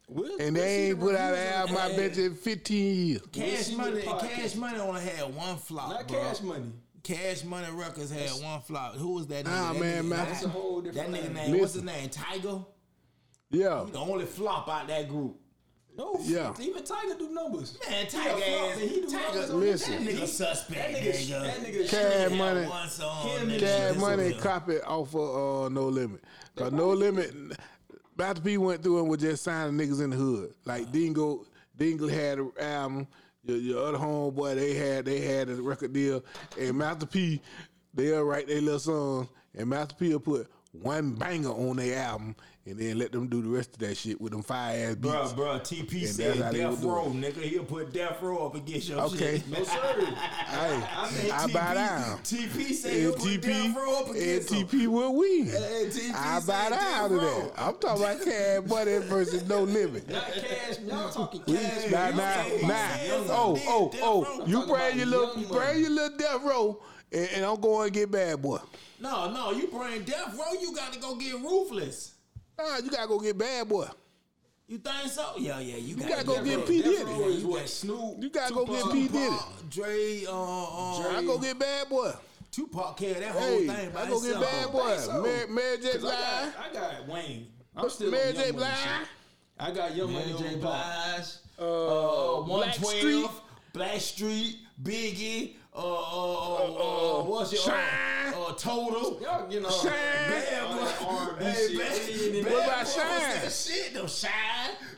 [0.07, 1.97] We'll- And we'll they ain't put out an album, I that.
[1.97, 3.21] bet you, in 15 years.
[3.31, 4.01] Cash see Money.
[4.01, 5.89] Cash Money only had one flop.
[5.89, 6.19] Not bro.
[6.21, 6.71] cash money.
[7.03, 8.95] Cash Money Records had one flop.
[8.95, 9.45] Who was that?
[9.45, 9.49] Nigga?
[9.49, 10.25] Nah, that man, nigga, man.
[10.27, 11.33] That's a whole different that nigga thing.
[11.51, 11.59] name.
[11.59, 12.09] What's his name?
[12.09, 12.65] Tyga.
[13.49, 13.85] Yeah.
[13.91, 15.37] The only flop out that group.
[15.95, 16.53] No, Yeah.
[16.59, 17.77] even Tyga do numbers.
[17.87, 18.79] Man, Tyga ass.
[18.79, 20.05] he do Tyga, numbers Listen.
[20.05, 20.93] That nigga suspect.
[20.93, 21.41] That nigga, nigga.
[21.43, 22.31] that nigga Cash.
[22.37, 22.67] Money.
[22.67, 23.27] One song.
[23.27, 23.51] Him nigga.
[23.51, 26.23] and Cash Money is- copy off of uh, No Limit.
[26.55, 27.33] Cause No Limit,
[28.17, 30.53] Master P went through and was just signing niggas in the hood.
[30.65, 31.45] Like Dingo,
[31.77, 33.07] Dingle had an album.
[33.45, 36.23] Your, your other homeboy, they had they had a record deal,
[36.57, 37.41] and Master P,
[37.93, 42.35] they'll write their little songs, and Master P will put one banger on their album,
[42.65, 45.13] and then let them do the rest of that shit with them fire ass beats.
[45.13, 47.41] Bruh, bruh, TP And said that's how they death row, nigga.
[47.41, 49.39] He'll put death row up against your Okay.
[49.39, 49.49] shit.
[49.49, 50.15] No sir.
[50.53, 50.83] Hey, And
[51.31, 52.17] I TP buy down.
[52.19, 54.67] TP said he'll And put death row up TP, and against him.
[54.67, 55.41] TP will win.
[55.41, 57.41] And TP I said buy death down to row.
[57.41, 57.61] that.
[57.61, 60.09] I'm talking about Cash Money versus No Limit.
[60.09, 60.79] Not cash.
[60.85, 61.91] Y'all talking We- cash.
[61.91, 63.03] Nah, Y'all nah, nah.
[63.03, 64.45] young Oh, oh, oh.
[64.45, 66.81] You Talking bring your little, young bring your little death row,
[67.11, 68.59] and, and I'm going to get bad boy.
[69.01, 72.11] No, no, you bring death row, you got to go get ruthless.
[72.63, 73.87] Nah, you gotta go get bad boy.
[74.67, 75.33] You think so?
[75.37, 75.75] Yeah, yeah.
[75.77, 76.63] You, gotta gotta go get Row.
[76.65, 77.03] P Diddy.
[77.03, 78.15] Row is what Snoop.
[78.23, 79.07] You gotta go get Tupac, P.
[79.09, 79.27] Diddy.
[79.27, 82.13] Tupac, Dre, uh, uh, I go get bad boy.
[82.51, 84.97] Tupac carried that whole Hey, thing by I go get bad boy.
[84.97, 85.21] so.
[85.21, 85.91] Mary, Mary J.
[85.93, 86.53] 'Cause I Blige.
[86.53, 87.47] got, I got Wayne.
[87.75, 88.37] I'm still Mary J.
[88.47, 89.07] Young Money Blige.
[89.59, 90.53] I got Young Mary Money J.
[90.53, 90.61] on Blige.
[90.61, 91.27] Blige,
[91.59, 91.63] uh,
[92.47, 93.23] Blackstreet.
[93.23, 93.41] 112,
[93.73, 97.73] Blackstreet, Biggie, uh, uh, uh, uh, what's your Shyne.
[98.43, 99.19] Uh, uh, Total?
[99.21, 99.91] Y'all, you know, Shyne.
[99.91, 100.85] Bad all boy.
[100.85, 101.77] that R&B Hey, shit.
[101.79, 102.53] bad- Ain't in bad it.
[102.53, 103.41] What about boy was Shyne?
[103.43, 104.31] that Shit, them shine.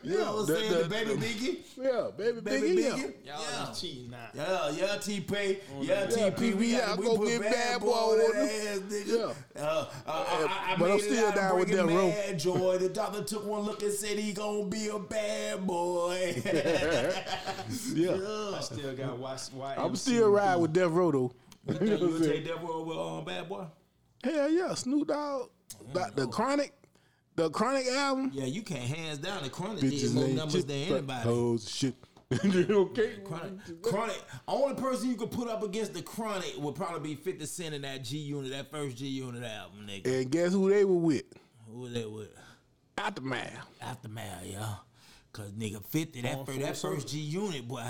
[0.03, 0.71] You know what I'm the- saying?
[0.71, 1.57] the- The, baby Biggie.
[1.77, 2.75] Yeah, baby, Baby Biggie.
[2.77, 3.13] Biggie.
[3.25, 3.33] Yeah.
[3.33, 3.71] Y'all Yeah.
[3.71, 4.29] is cheating now.
[4.33, 6.53] Yeah, yeah, T P, yeah, Yeah, T P.
[6.53, 8.45] We yeah, got we go put get bad Bad boy Boy on that on them.
[8.45, 9.35] ass, nigga.
[9.57, 12.07] Uh, uh, I, I But I'm made it still out down with bringing Death Row.
[12.07, 12.77] Mad joy.
[12.77, 16.41] The doctor took one look and said he gonna be a bad boy.
[17.93, 18.11] Yeah.
[18.55, 19.73] I still got Y- YMCA.
[19.77, 21.31] I'm still riding with Death Row though.
[21.67, 23.65] You You know what I'm would take that road with um, bad boy?
[24.23, 25.49] Hell yeah, Snoop Dogg,
[25.93, 26.73] the, the Chronic,
[27.35, 28.31] the Chronic album.
[28.33, 30.97] Yeah, you can't hands down the chronic did Bitches more ain't numbers shit than but
[30.97, 31.23] anybody.
[31.23, 31.95] hoes, shit.
[32.43, 33.11] okay.
[33.23, 34.21] Chronic, chronic.
[34.47, 37.83] Only person you could put up against the chronic would probably be 50 Cent in
[37.83, 40.21] that G Unit, that first G Unit album, nigga.
[40.21, 41.23] And guess who they were with?
[41.67, 42.29] Who was that with?
[42.97, 43.67] Aftermath.
[43.79, 44.75] Aftermath, yeah.
[45.33, 47.83] Cause nigga 50, that, On fir- full that first G Unit, boy.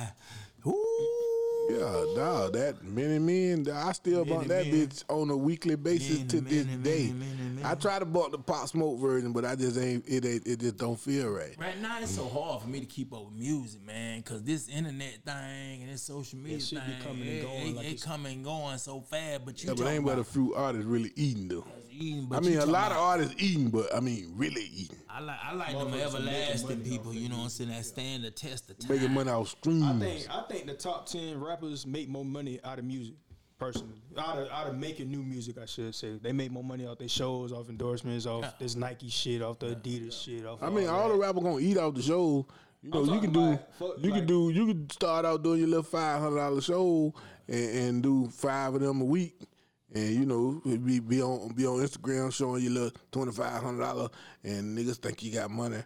[0.68, 1.35] Ooh.
[1.70, 2.54] Yeah, dog.
[2.54, 3.68] That many men.
[3.74, 4.88] I still Many bump that men.
[4.88, 7.08] bitch on a weekly basis Many, to this many, day.
[7.12, 7.66] many, many, many.
[7.66, 10.08] I try to bump the pop smoke version, but I just ain't.
[10.08, 10.46] It ain't.
[10.46, 11.56] It just don't feel right.
[11.58, 14.70] Right now, it's so hard for me to keep up with music, man, because this
[14.70, 17.90] internet thing and this social media shit thing, be coming and going it, like it
[17.94, 19.46] it's- come and going so fast.
[19.46, 21.66] But you Yeah, but talking ain't but a about few artists really eating though.
[21.95, 25.19] Eating, I mean, a talking lot of artists eating, but I mean, really eating, I
[25.22, 27.69] like I like them Motherfuckers are making everlasting people, off you know what I'm saying,
[27.72, 28.91] that stand the test of time.
[28.97, 29.84] making money off streams.
[29.84, 33.15] I think I think the top ten rappers make more money out of music.
[33.57, 36.85] Personally, out of out of making new music, I should say, they make more money
[36.85, 38.51] off their shows, off endorsements, off Yeah.
[38.59, 40.45] this Nike shit, off the Adidas shit.
[40.45, 41.13] Off I mean, all that.
[41.13, 42.45] the rappers gonna eat off the show.
[42.84, 45.69] You know, you can do, fuck, you can do, you can start out doing your
[45.69, 47.13] little five hundred dollar show
[47.47, 49.39] and, and do five of them a week,
[49.95, 53.81] and you know, be be on be on Instagram showing your little twenty five hundred
[53.81, 54.09] dollar,
[54.43, 55.77] and niggas think you got money,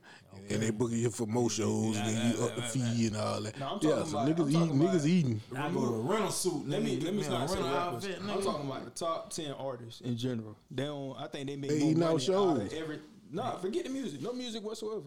[0.50, 3.42] and they booking you for more shows, and then you up the fee and all
[3.42, 3.58] that.
[3.60, 5.42] No, I'm yeah, talking so about- niggas I'm eating, talking about- niggas eating.
[5.56, 6.68] I go to a rental suit.
[6.68, 9.52] Let me let me get a not rental outfit, I'm talking about the top ten
[9.54, 10.58] artists in general.
[10.72, 11.16] They don't.
[11.18, 12.60] I think they make They more eating out money out shows.
[12.62, 13.00] of every.
[13.32, 14.22] Nah, forget the music.
[14.22, 15.06] No music whatsoever.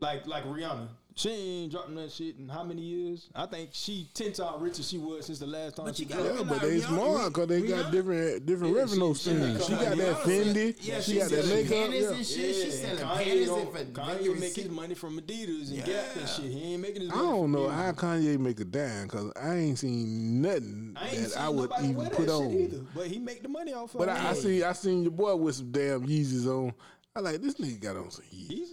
[0.00, 3.28] Like like Rihanna, she ain't dropping that shit in how many years?
[3.34, 6.08] I think she ten times richer she was since the last time But she you
[6.08, 9.20] gotta Yeah, but Rihanna- they smart because they got Rihanna- different different Yeah, revenue she-
[9.20, 9.58] she streams.
[9.58, 11.72] got She got Rihanna that Fenty, Yeah, she she got that selling makeup.
[11.78, 12.10] panties Yeah.
[12.10, 12.54] and shit.
[12.56, 16.16] She selling Kanye, panties and for Kanye Victory make his money from Adidas and Gap
[16.16, 16.44] and shit.
[16.50, 17.76] He ain't making his I don't know music.
[17.76, 21.70] how Kanye make a dime because I ain't seen nothing I ain't that I would
[21.70, 22.50] nobody wear even that put shit on.
[22.52, 22.80] either.
[22.94, 24.12] But he make the money off of But it.
[24.12, 26.72] I, I see I seen your boy with some damn Yeezys on.
[27.14, 28.68] I like this nigga got on some Yeezys.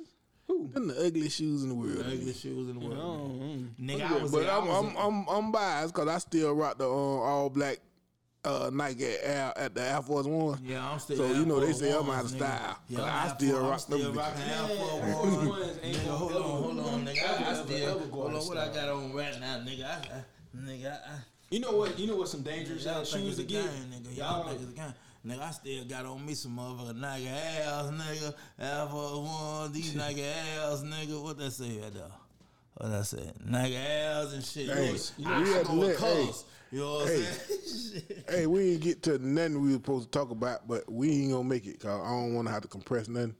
[0.57, 0.73] He's who?
[0.73, 1.97] Them the ugliest shoes in the world.
[1.97, 2.13] to me.
[2.17, 2.99] Ugly shoes in the world.
[2.99, 6.53] Oh, Nigga, I was, But I I'm was I'm, I'm I'm biased because I still
[6.53, 7.77] rock the um, all black
[8.45, 10.59] uh, Nike Air at the Air Force One.
[10.63, 11.17] Yeah, I'm still.
[11.17, 13.35] So, you Air know, they say I'm Ones, out of style, Yeah, I'm I Air
[13.37, 14.17] still I'm rock them still bitches.
[14.17, 15.35] rocking Air Force Air Ones.
[15.35, 17.23] Force Ones ain't Nigga, gonna hold ever- on, hold on, nigga.
[17.23, 18.47] I, I ever, still ever go hold on.
[18.47, 19.85] What I got on right now, nigga?
[19.85, 20.99] I, I, nigga, I,
[21.49, 21.99] You know what?
[21.99, 22.29] You know what?
[22.29, 23.65] Some dangerous y'all shoes it's to a get.
[23.65, 24.17] nigga.
[24.17, 24.93] Y'all think it's a game.
[25.27, 28.89] Nigga, I still got on me some motherfucking Nike ass, nigga.
[28.89, 31.21] Force One, these Nike ass, nigga.
[31.21, 32.03] What that say right there?
[32.75, 33.29] What that say?
[33.45, 33.75] nigga
[34.25, 34.69] ass and shit.
[34.69, 36.45] Hey, you know, we I to with let- colors.
[36.71, 38.03] You know what I'm saying?
[38.29, 41.31] Hey, we ain't get to nothing we were supposed to talk about, but we ain't
[41.31, 43.35] gonna make it because I don't want to have to compress nothing.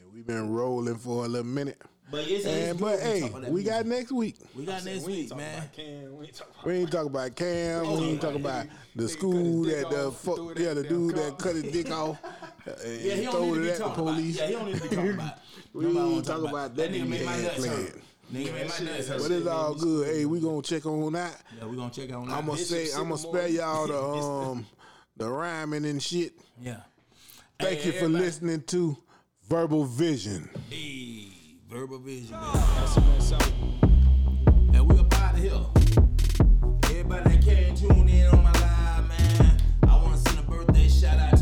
[0.00, 1.82] And we've been rolling for a little minute.
[2.10, 4.36] But it's, it's And good but hey, talk about we got next week.
[4.56, 5.58] we got next we ain't week, man.
[5.58, 6.16] about Cam.
[6.16, 6.66] We ain't talking about.
[6.66, 7.84] We ain't talking about Cam.
[7.86, 8.20] Oh, we ain't yeah.
[8.20, 8.66] talking about
[8.96, 11.38] the school cut his dick that the fuck, threw yeah, the the dude damn that
[11.38, 12.18] cut his dick off
[12.84, 14.22] and Yeah, he don't need to be talking about.
[14.22, 15.38] Yeah, he don't need to be talking about.
[15.74, 17.94] We Nobody ain't wanna talk about that nigga nigga made my had nuts hurt.
[18.32, 19.22] Nigga made my shit- nuts hurt.
[19.22, 20.06] But it's all good.
[20.14, 21.42] Hey, we gonna check on that.
[21.58, 22.34] Yeah, we gonna check on that.
[22.34, 24.02] I'm gonna It's say, I'm gonna spare y'all the
[24.50, 24.66] um
[25.18, 26.32] the rhyming and shit.
[26.60, 26.80] yeah.
[27.60, 28.96] Thank Hey, you for listening to
[29.48, 30.48] Verbal Vision.
[31.68, 32.32] Verbal Vision.
[32.32, 32.54] Man.
[34.74, 35.52] And we up out of here.
[36.84, 39.60] Everybody that came tune in on my live, man.
[39.86, 41.37] I want to send a birthday shout out.